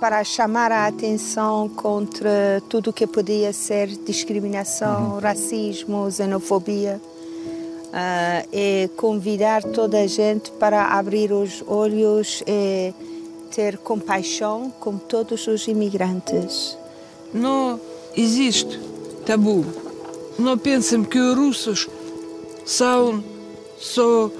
Para 0.00 0.22
chamar 0.24 0.70
a 0.70 0.86
atenção 0.86 1.68
contra 1.68 2.62
tudo 2.68 2.92
que 2.92 3.06
podia 3.06 3.52
ser 3.52 3.88
discriminação, 3.88 5.18
racismo, 5.18 6.10
xenofobia. 6.10 7.00
Ah, 7.92 8.44
e 8.52 8.90
convidar 8.96 9.62
toda 9.62 10.00
a 10.00 10.06
gente 10.06 10.50
para 10.50 10.84
abrir 10.84 11.32
os 11.32 11.64
olhos 11.66 12.42
e 12.46 12.92
ter 13.50 13.78
compaixão 13.78 14.70
com 14.78 14.98
todos 14.98 15.46
os 15.46 15.66
imigrantes. 15.66 16.76
Não 17.32 17.80
existe 18.14 18.78
tabu. 19.24 19.64
Não 20.38 20.58
pensem 20.58 21.04
que 21.04 21.18
os 21.18 21.36
russos 21.36 21.88
são 22.66 23.24
só 23.78 24.30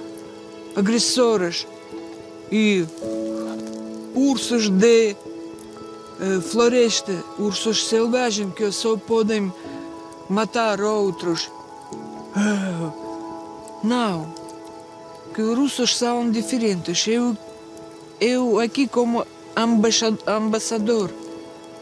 agressores 0.75 1.67
e 2.53 2.85
ursos 4.15 4.69
de 4.69 5.17
floresta, 6.43 7.13
ursos 7.39 7.87
selvagens 7.89 8.53
que 8.55 8.71
só 8.73 8.97
podem 8.97 9.53
matar 10.29 10.81
outros. 10.81 11.51
Ah, 12.35 12.91
Não, 13.85 14.27
que 15.35 15.43
os 15.43 15.57
russos 15.59 15.97
são 15.97 16.31
diferentes. 16.31 17.07
Eu, 17.07 17.37
eu 18.21 18.59
aqui 18.59 18.89
como 18.89 19.25
embaixa- 19.57 20.17
ambassador 20.27 21.11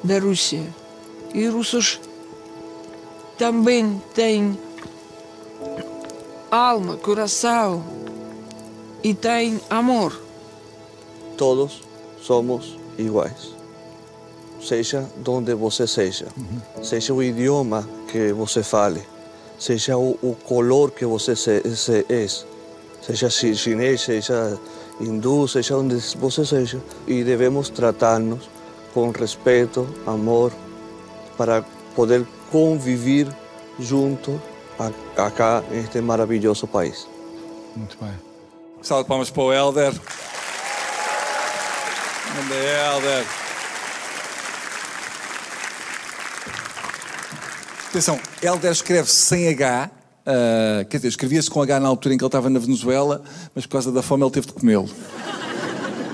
da 0.02 0.18
Rússia. 0.18 0.62
E 1.32 1.46
os 1.46 1.54
russos 1.54 2.00
também 3.38 4.00
têm 4.12 4.58
alma, 6.50 6.96
coração 6.96 7.82
e 9.02 9.14
têm 9.14 9.60
amor. 9.70 10.20
Todos 11.36 11.80
somos 12.22 12.76
iguais. 12.98 13.53
Seja 14.66 15.04
onde 15.28 15.54
você 15.54 15.86
seja, 15.86 16.26
seja 16.82 17.12
o 17.12 17.22
idioma 17.22 17.86
que 18.10 18.32
você 18.32 18.62
fale, 18.62 19.02
seja 19.58 19.96
o, 19.98 20.18
o 20.22 20.34
color 20.42 20.90
que 20.90 21.04
você 21.04 21.36
se, 21.36 21.60
se 21.76 22.06
é, 22.08 22.26
seja 23.02 23.28
chi- 23.28 23.54
chinês, 23.54 24.00
seja 24.00 24.58
hindu, 24.98 25.46
seja 25.46 25.76
onde 25.76 25.96
você 26.18 26.46
seja, 26.46 26.80
e 27.06 27.22
devemos 27.22 27.68
tratar-nos 27.68 28.48
com 28.94 29.10
respeito, 29.10 29.86
amor, 30.06 30.50
para 31.36 31.62
poder 31.94 32.24
conviver 32.50 33.28
junto 33.78 34.40
a- 34.78 35.26
acá 35.26 35.62
neste 35.70 36.00
maravilhoso 36.00 36.66
país. 36.66 37.06
Muito 37.76 37.98
bem. 38.00 38.14
Salve 38.80 39.06
palmas 39.06 39.28
para 39.28 39.42
o 39.42 39.52
Helder. 39.52 39.92
Grande 42.32 42.54
Helder. 42.54 43.43
Atenção, 47.94 48.18
Helder 48.42 48.72
escreve 48.72 49.08
sem 49.08 49.48
H. 49.50 49.88
ah, 50.26 50.84
quer 50.90 50.96
dizer, 50.96 51.06
escrevia-se 51.10 51.48
com 51.48 51.62
H 51.62 51.78
na 51.78 51.86
altura 51.86 52.12
em 52.12 52.18
que 52.18 52.24
ele 52.24 52.28
estava 52.28 52.50
na 52.50 52.58
Venezuela, 52.58 53.22
mas 53.54 53.66
por 53.66 53.74
causa 53.74 53.92
da 53.92 54.02
fome 54.02 54.24
ele 54.24 54.32
teve 54.32 54.48
de 54.48 54.52
comê-lo. 54.52 54.90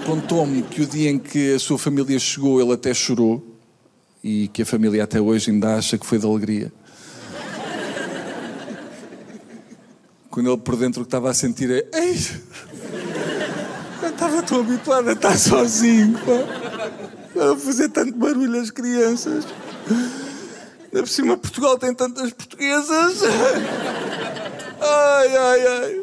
Contou-me 0.04 0.60
que 0.60 0.82
o 0.82 0.86
dia 0.86 1.08
em 1.08 1.18
que 1.18 1.54
a 1.54 1.58
sua 1.58 1.78
família 1.78 2.18
chegou, 2.18 2.60
ele 2.60 2.74
até 2.74 2.92
chorou 2.92 3.42
e 4.22 4.48
que 4.48 4.60
a 4.60 4.66
família 4.66 5.02
até 5.02 5.22
hoje 5.22 5.50
ainda 5.50 5.76
acha 5.76 5.96
que 5.96 6.04
foi 6.04 6.18
de 6.18 6.26
alegria. 6.26 6.70
Quando 10.28 10.50
ele 10.50 10.60
por 10.60 10.76
dentro 10.76 11.00
o 11.00 11.04
que 11.06 11.08
estava 11.08 11.30
a 11.30 11.34
sentir 11.34 11.70
é. 11.70 11.88
Ei, 11.98 12.18
eu 14.02 14.10
estava 14.10 14.42
tão 14.42 14.60
habituado 14.60 15.08
a 15.08 15.12
estar 15.12 15.38
sozinho, 15.38 16.18
pá. 16.18 17.52
A 17.52 17.56
fazer 17.56 17.88
tanto 17.88 18.12
barulho 18.18 18.60
às 18.60 18.70
crianças. 18.70 19.46
Ainda 20.92 21.02
por 21.04 21.08
cima, 21.08 21.36
Portugal 21.36 21.78
tem 21.78 21.94
tantas 21.94 22.32
portuguesas. 22.32 23.22
Ai, 24.82 25.36
ai, 25.36 25.66
ai. 25.66 26.02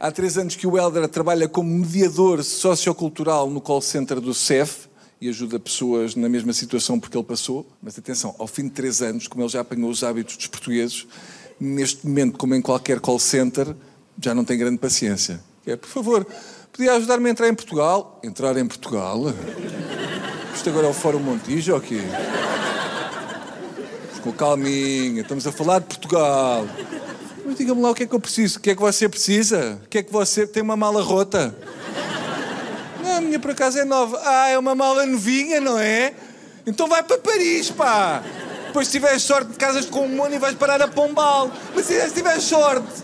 Há 0.00 0.10
três 0.10 0.36
anos 0.36 0.56
que 0.56 0.66
o 0.66 0.76
Helder 0.76 1.06
trabalha 1.06 1.48
como 1.48 1.70
mediador 1.70 2.42
sociocultural 2.42 3.48
no 3.48 3.60
call 3.60 3.80
center 3.80 4.20
do 4.20 4.34
CEF 4.34 4.88
e 5.20 5.28
ajuda 5.28 5.60
pessoas 5.60 6.16
na 6.16 6.28
mesma 6.28 6.52
situação 6.52 6.98
porque 6.98 7.16
ele 7.16 7.24
passou. 7.24 7.64
Mas 7.80 7.96
atenção, 7.96 8.34
ao 8.36 8.48
fim 8.48 8.64
de 8.64 8.70
três 8.70 9.00
anos, 9.00 9.28
como 9.28 9.44
ele 9.44 9.48
já 9.48 9.60
apanhou 9.60 9.88
os 9.88 10.02
hábitos 10.02 10.36
dos 10.36 10.48
portugueses, 10.48 11.06
neste 11.60 12.04
momento, 12.04 12.36
como 12.36 12.52
em 12.56 12.60
qualquer 12.60 12.98
call 12.98 13.20
center, 13.20 13.76
já 14.20 14.34
não 14.34 14.44
tem 14.44 14.58
grande 14.58 14.78
paciência. 14.78 15.40
É, 15.64 15.76
por 15.76 15.88
favor, 15.88 16.26
podia 16.72 16.94
ajudar-me 16.94 17.28
a 17.28 17.30
entrar 17.30 17.48
em 17.48 17.54
Portugal? 17.54 18.18
Entrar 18.24 18.56
em 18.56 18.66
Portugal? 18.66 19.22
Isto 20.52 20.68
agora 20.68 20.88
é 20.88 20.90
o 20.90 20.94
Fórum 20.94 21.20
Montijo 21.20 21.74
ou 21.74 21.80
quê? 21.80 22.00
Com 24.22 24.32
calminha, 24.32 25.22
estamos 25.22 25.46
a 25.46 25.52
falar 25.52 25.80
de 25.80 25.86
Portugal. 25.86 26.66
Mas 27.44 27.56
diga-me 27.56 27.82
lá 27.82 27.90
o 27.90 27.94
que 27.94 28.04
é 28.04 28.06
que 28.06 28.14
eu 28.14 28.20
preciso. 28.20 28.58
O 28.58 28.62
que 28.62 28.70
é 28.70 28.74
que 28.74 28.80
você 28.80 29.08
precisa? 29.08 29.80
O 29.84 29.88
que 29.88 29.98
é 29.98 30.02
que 30.02 30.12
você. 30.12 30.46
Tem 30.46 30.62
uma 30.62 30.76
mala 30.76 31.02
rota? 31.02 31.54
Não, 33.02 33.16
a 33.16 33.20
minha 33.20 33.40
por 33.40 33.50
acaso 33.50 33.78
é 33.78 33.84
nova. 33.84 34.20
Ah, 34.24 34.48
é 34.48 34.56
uma 34.56 34.76
mala 34.76 35.04
novinha, 35.04 35.60
não 35.60 35.76
é? 35.76 36.14
Então 36.64 36.86
vai 36.86 37.02
para 37.02 37.18
Paris, 37.18 37.70
pá! 37.70 38.22
Depois 38.66 38.86
se 38.86 38.92
tiveres 38.92 39.22
sorte, 39.22 39.52
casas 39.54 39.86
com 39.86 40.06
um 40.06 40.08
mono 40.08 40.34
e 40.34 40.38
vais 40.38 40.54
parar 40.54 40.80
a 40.80 40.86
Pombal. 40.86 41.50
Mas 41.74 41.86
se 41.86 42.10
tiveres 42.12 42.44
sorte. 42.44 43.02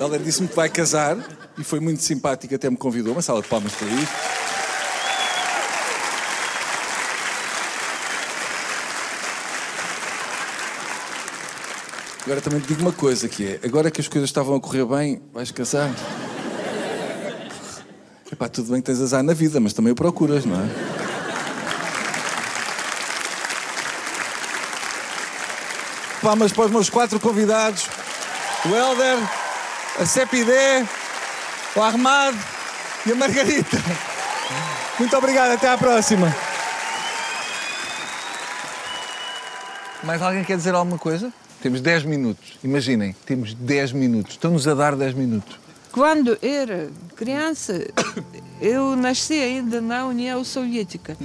Ela 0.00 0.18
disse-me 0.18 0.48
que 0.48 0.56
vai 0.56 0.70
casar 0.70 1.18
e 1.58 1.62
foi 1.62 1.80
muito 1.80 2.02
simpática, 2.02 2.56
até 2.56 2.70
me 2.70 2.76
convidou. 2.76 3.12
Uma 3.12 3.22
sala 3.22 3.42
de 3.42 3.48
palmas 3.48 3.72
para 3.72 3.88
isso. 3.88 4.45
Agora 12.26 12.40
também 12.40 12.58
te 12.58 12.66
digo 12.66 12.82
uma 12.82 12.90
coisa 12.90 13.28
que 13.28 13.46
é, 13.46 13.60
agora 13.64 13.88
que 13.88 14.00
as 14.00 14.08
coisas 14.08 14.28
estavam 14.28 14.56
a 14.56 14.60
correr 14.60 14.84
bem, 14.84 15.22
vais 15.32 15.52
casar. 15.52 15.88
Epá, 18.32 18.48
tudo 18.48 18.72
bem 18.72 18.80
que 18.80 18.86
tens 18.86 19.00
azar 19.00 19.22
na 19.22 19.32
vida, 19.32 19.60
mas 19.60 19.72
também 19.72 19.92
o 19.92 19.94
procuras, 19.94 20.44
não 20.44 20.56
é? 20.56 20.68
Palmas 26.20 26.52
para 26.52 26.64
os 26.64 26.70
meus 26.72 26.90
quatro 26.90 27.20
convidados. 27.20 27.86
O 28.64 28.74
Helder, 28.74 29.18
a 30.00 30.04
Cepidé, 30.04 30.84
o 31.76 31.80
Armado 31.80 32.36
e 33.06 33.12
a 33.12 33.14
Margarita. 33.14 33.76
Muito 34.98 35.16
obrigado, 35.16 35.52
até 35.52 35.68
à 35.68 35.78
próxima. 35.78 36.34
Mais 40.02 40.20
alguém 40.20 40.42
quer 40.42 40.56
dizer 40.56 40.74
alguma 40.74 40.98
coisa? 40.98 41.32
Temos 41.62 41.80
10 41.80 42.04
minutos. 42.04 42.58
Imaginem, 42.62 43.14
temos 43.24 43.54
10 43.54 43.92
minutos. 43.92 44.32
Estão-nos 44.32 44.66
a 44.68 44.74
dar 44.74 44.94
10 44.94 45.14
minutos. 45.14 45.58
Quando 45.90 46.36
era 46.42 46.90
criança, 47.16 47.86
eu 48.60 48.94
nasci 48.94 49.34
ainda 49.34 49.80
na 49.80 50.06
União 50.06 50.44
Soviética. 50.44 51.16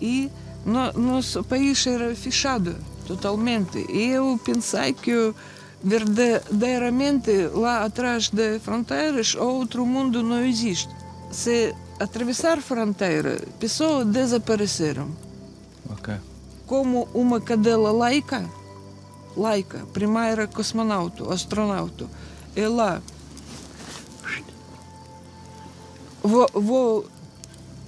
E 0.00 0.30
no, 0.66 0.92
nosso 0.92 1.42
país 1.42 1.86
era 1.86 2.14
fechado 2.14 2.76
totalmente. 3.06 3.84
E 3.90 4.10
eu 4.10 4.38
pensei 4.44 4.92
que 4.92 5.34
verdadeiramente 5.82 7.30
lá 7.54 7.84
atrás 7.84 8.28
das 8.28 8.62
fronteiras 8.62 9.34
outro 9.34 9.86
mundo 9.86 10.22
não 10.22 10.44
existe. 10.44 10.92
Se 11.30 11.74
atravessar 11.98 12.60
fronteira, 12.60 13.40
pessoas 13.58 14.06
desapareceram. 14.06 15.08
Ok. 15.90 16.14
Como 16.66 17.08
uma 17.14 17.40
cadela 17.40 17.90
laica, 17.90 18.44
laica, 19.38 19.86
primeira 19.92 20.46
cosmonauta, 20.46 21.32
astronauta, 21.32 22.06
ela 22.56 23.00
vou, 26.22 26.48
vou 26.54 27.06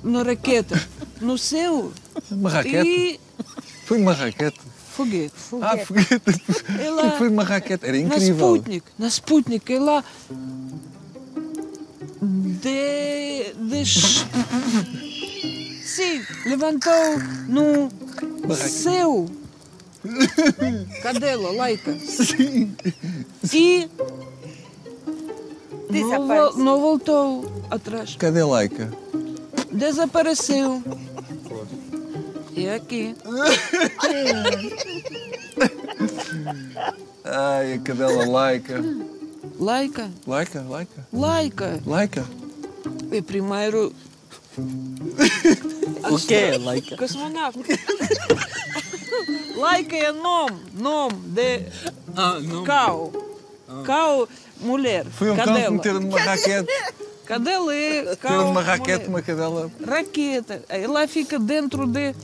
na 0.02 0.22
raqueta 0.22 0.80
no 1.20 1.36
céu 1.36 1.92
Uma 2.30 2.50
raquete? 2.50 2.88
e 2.88 3.20
Foi 3.84 3.98
uma 4.00 4.12
raquete. 4.12 4.60
foguete. 4.92 5.34
Ah, 5.60 5.76
foguete. 5.78 6.42
Ela- 6.78 7.10
Foi 7.18 7.28
uma 7.28 7.42
raquete. 7.44 7.84
Era 7.86 7.96
Na 7.98 8.04
incrível. 8.04 8.54
Sputnik, 8.56 8.84
na 8.98 9.06
Sputnik, 9.08 9.72
ela 9.72 10.04
de, 12.22 13.52
de 13.54 13.84
sim, 15.84 16.22
levantou 16.46 16.92
no 17.48 17.88
céu. 18.56 19.26
Cadela, 21.02 21.52
laica. 21.52 21.94
Sim. 21.98 22.74
E 23.52 23.88
não, 25.90 26.52
não 26.56 26.80
voltou 26.80 27.62
atrás. 27.70 28.16
Cadê 28.16 28.40
a 28.40 28.46
Laika? 28.46 28.90
Desapareceu. 29.72 30.82
E 32.54 32.68
aqui. 32.68 33.14
Ai, 37.24 37.74
a 37.74 37.78
cadela 37.78 38.26
Laika. 38.26 38.82
Laica, 39.58 40.10
Laika, 40.26 40.64
Laika. 40.68 41.04
laica. 41.12 41.80
Laika. 41.86 42.24
E 43.12 43.20
primeiro. 43.22 43.92
O 46.10 46.18
quê, 46.18 46.56
Laika? 46.56 46.96
Cosmonauta. 46.96 47.58
Laica 49.56 49.96
é 49.96 50.12
nome, 50.12 50.60
nome 50.74 51.14
de 51.28 51.66
Ah, 52.16 52.38
não. 52.40 52.64
cão. 52.64 53.12
Cão, 53.84 54.28
mulher. 54.60 55.06
Foi 55.06 55.30
um 55.30 55.36
cão 55.36 55.44
que 55.46 55.52
cadela. 55.52 55.70
meteram 55.70 56.00
numa 56.00 56.20
raquete. 56.20 56.68
Cadela 57.24 57.74
é 57.74 58.02
Meteram 58.02 58.16
cão. 58.16 58.46
numa 58.48 58.62
raquete, 58.62 58.98
mulher. 58.98 59.08
uma 59.08 59.22
cadela. 59.22 59.70
Raqueta. 59.86 60.62
Ela 60.68 61.06
fica 61.08 61.38
dentro 61.38 61.86
de 61.86 62.14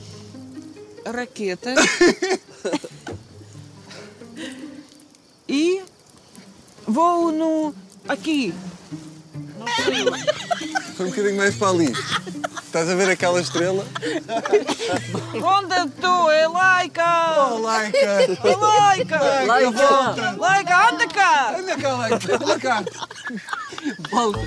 raqueta. 1.05 1.73
e 5.47 5.81
vou 6.85 7.31
no. 7.31 7.73
aqui. 8.07 8.53
Foi 10.95 11.05
um 11.05 11.09
bocadinho 11.09 11.37
mais 11.37 11.55
para 11.55 11.69
ali. 11.69 11.93
Estás 12.63 12.89
a 12.89 12.95
ver 12.95 13.09
aquela 13.09 13.39
estrela? 13.39 13.85
Onde 15.33 15.91
tu 16.01 16.29
é 16.29 16.47
laica? 16.47 17.51
Oh, 17.51 17.59
Laika! 17.59 17.97
É 17.97 18.55
laica! 18.55 19.17
Volta! 19.71 20.35
Laica, 20.37 20.89
anda 20.89 21.07
cá! 21.07 21.55
Anda 21.57 21.77
cá, 21.77 21.93
Laika! 21.95 22.35
Anda 22.35 22.59
cá! 22.59 22.83
Volta. 24.11 24.39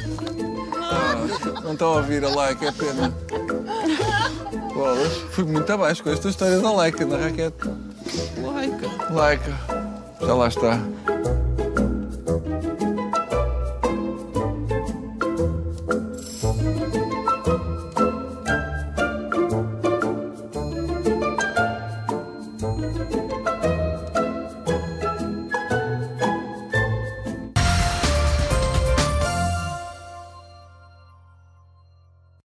Ah, 0.83 1.61
não 1.63 1.73
estão 1.73 1.93
a 1.93 1.97
ouvir 1.97 2.25
a 2.25 2.29
Laika, 2.29 2.67
é 2.67 2.73
pena. 2.73 3.15
Bolas, 4.75 5.13
fui 5.33 5.45
muito 5.45 5.73
abaixo 5.73 6.03
com 6.03 6.11
esta 6.11 6.29
história 6.29 6.59
da 6.59 6.71
Laika 6.73 7.05
na 7.07 7.17
raquete. 7.17 7.71
Laica. 8.43 9.13
Laika, 9.13 9.61
já 10.21 10.35
lá 10.35 10.49
está. 10.49 10.79